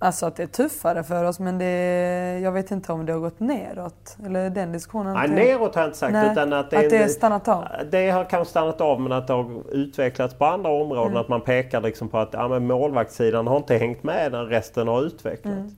Alltså 0.00 0.26
att 0.26 0.36
det 0.36 0.42
är 0.42 0.46
tuffare 0.46 1.04
för 1.04 1.24
oss 1.24 1.40
men 1.40 1.58
det, 1.58 2.40
jag 2.42 2.52
vet 2.52 2.70
inte 2.70 2.92
om 2.92 3.06
det 3.06 3.12
har 3.12 3.20
gått 3.20 3.40
neråt. 3.40 4.16
Eller 4.26 4.50
den 4.50 4.72
diskussionen. 4.72 5.14
Nej, 5.14 5.28
neråt 5.28 5.74
har 5.74 5.82
jag 5.82 5.88
inte 5.88 5.98
sagt. 5.98 6.12
Nej, 6.12 6.32
utan 6.32 6.52
att 6.52 6.70
det, 6.70 6.76
att 6.76 6.90
det 6.90 6.96
är 6.96 7.08
stannat 7.08 7.48
av? 7.48 7.64
Det 7.90 8.10
har 8.10 8.24
kanske 8.24 8.50
stannat 8.50 8.80
av 8.80 9.00
men 9.00 9.12
att 9.12 9.26
det 9.26 9.32
har 9.32 9.72
utvecklats 9.72 10.34
på 10.34 10.44
andra 10.44 10.70
områden. 10.70 11.10
Mm. 11.10 11.20
Att 11.20 11.28
man 11.28 11.40
pekar 11.40 11.80
liksom 11.80 12.08
på 12.08 12.18
att 12.18 12.28
ja, 12.32 12.48
men 12.48 12.66
målvaktssidan 12.66 13.46
har 13.46 13.56
inte 13.56 13.76
hängt 13.76 14.02
med 14.02 14.32
när 14.32 14.44
resten 14.44 14.88
har 14.88 15.02
utvecklats. 15.02 15.56
Mm. 15.56 15.76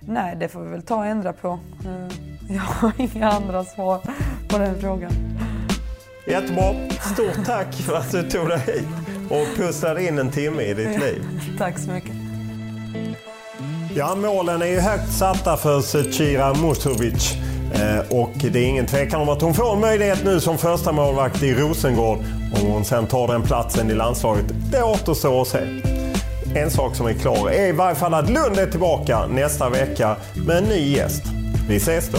Nej, 0.00 0.36
det 0.40 0.48
får 0.48 0.60
vi 0.60 0.70
väl 0.70 0.82
ta 0.82 0.96
och 0.96 1.06
ändra 1.06 1.32
på. 1.32 1.58
Eh, 1.84 2.54
jag 2.54 2.62
har 2.62 2.92
inga 3.16 3.30
andra 3.30 3.64
svar 3.64 4.00
på 4.48 4.58
den 4.58 4.74
frågan. 4.80 5.12
Jättebra. 6.26 6.74
Stort 6.90 7.46
tack 7.46 7.74
för 7.74 7.96
att 7.96 8.12
du 8.12 8.22
tog 8.22 8.48
dig 8.48 8.58
hit 8.58 8.88
och 9.30 9.56
pussade 9.56 10.04
in 10.04 10.18
en 10.18 10.30
timme 10.30 10.62
i 10.62 10.74
ditt 10.74 11.00
liv. 11.00 11.22
tack 11.58 11.78
så 11.78 11.90
mycket. 11.90 12.23
Ja, 13.96 14.14
målen 14.14 14.62
är 14.62 14.66
ju 14.66 14.80
högt 14.80 15.12
satta 15.12 15.56
för 15.56 15.80
Zecira 15.80 16.54
Musovic. 16.54 17.34
Eh, 17.74 18.18
och 18.18 18.32
det 18.36 18.58
är 18.58 18.66
ingen 18.66 18.86
tvekan 18.86 19.20
om 19.20 19.28
att 19.28 19.42
hon 19.42 19.54
får 19.54 19.72
en 19.72 19.80
möjlighet 19.80 20.24
nu 20.24 20.40
som 20.40 20.58
första 20.58 20.92
målvakt 20.92 21.42
i 21.42 21.54
Rosengård. 21.54 22.18
Om 22.60 22.66
hon 22.66 22.84
sen 22.84 23.06
tar 23.06 23.28
den 23.28 23.42
platsen 23.42 23.90
i 23.90 23.94
landslaget, 23.94 24.44
det 24.72 24.82
återstår 24.82 25.42
att 25.42 25.48
se. 25.48 25.58
En 26.54 26.70
sak 26.70 26.96
som 26.96 27.06
är 27.06 27.12
klar 27.12 27.50
är 27.50 27.68
i 27.68 27.72
varje 27.72 27.94
fall 27.94 28.14
att 28.14 28.30
Lund 28.30 28.58
är 28.58 28.66
tillbaka 28.66 29.26
nästa 29.26 29.68
vecka 29.68 30.16
med 30.46 30.56
en 30.56 30.64
ny 30.64 30.96
gäst. 30.96 31.22
Vi 31.68 31.76
ses 31.76 32.08
då! 32.08 32.18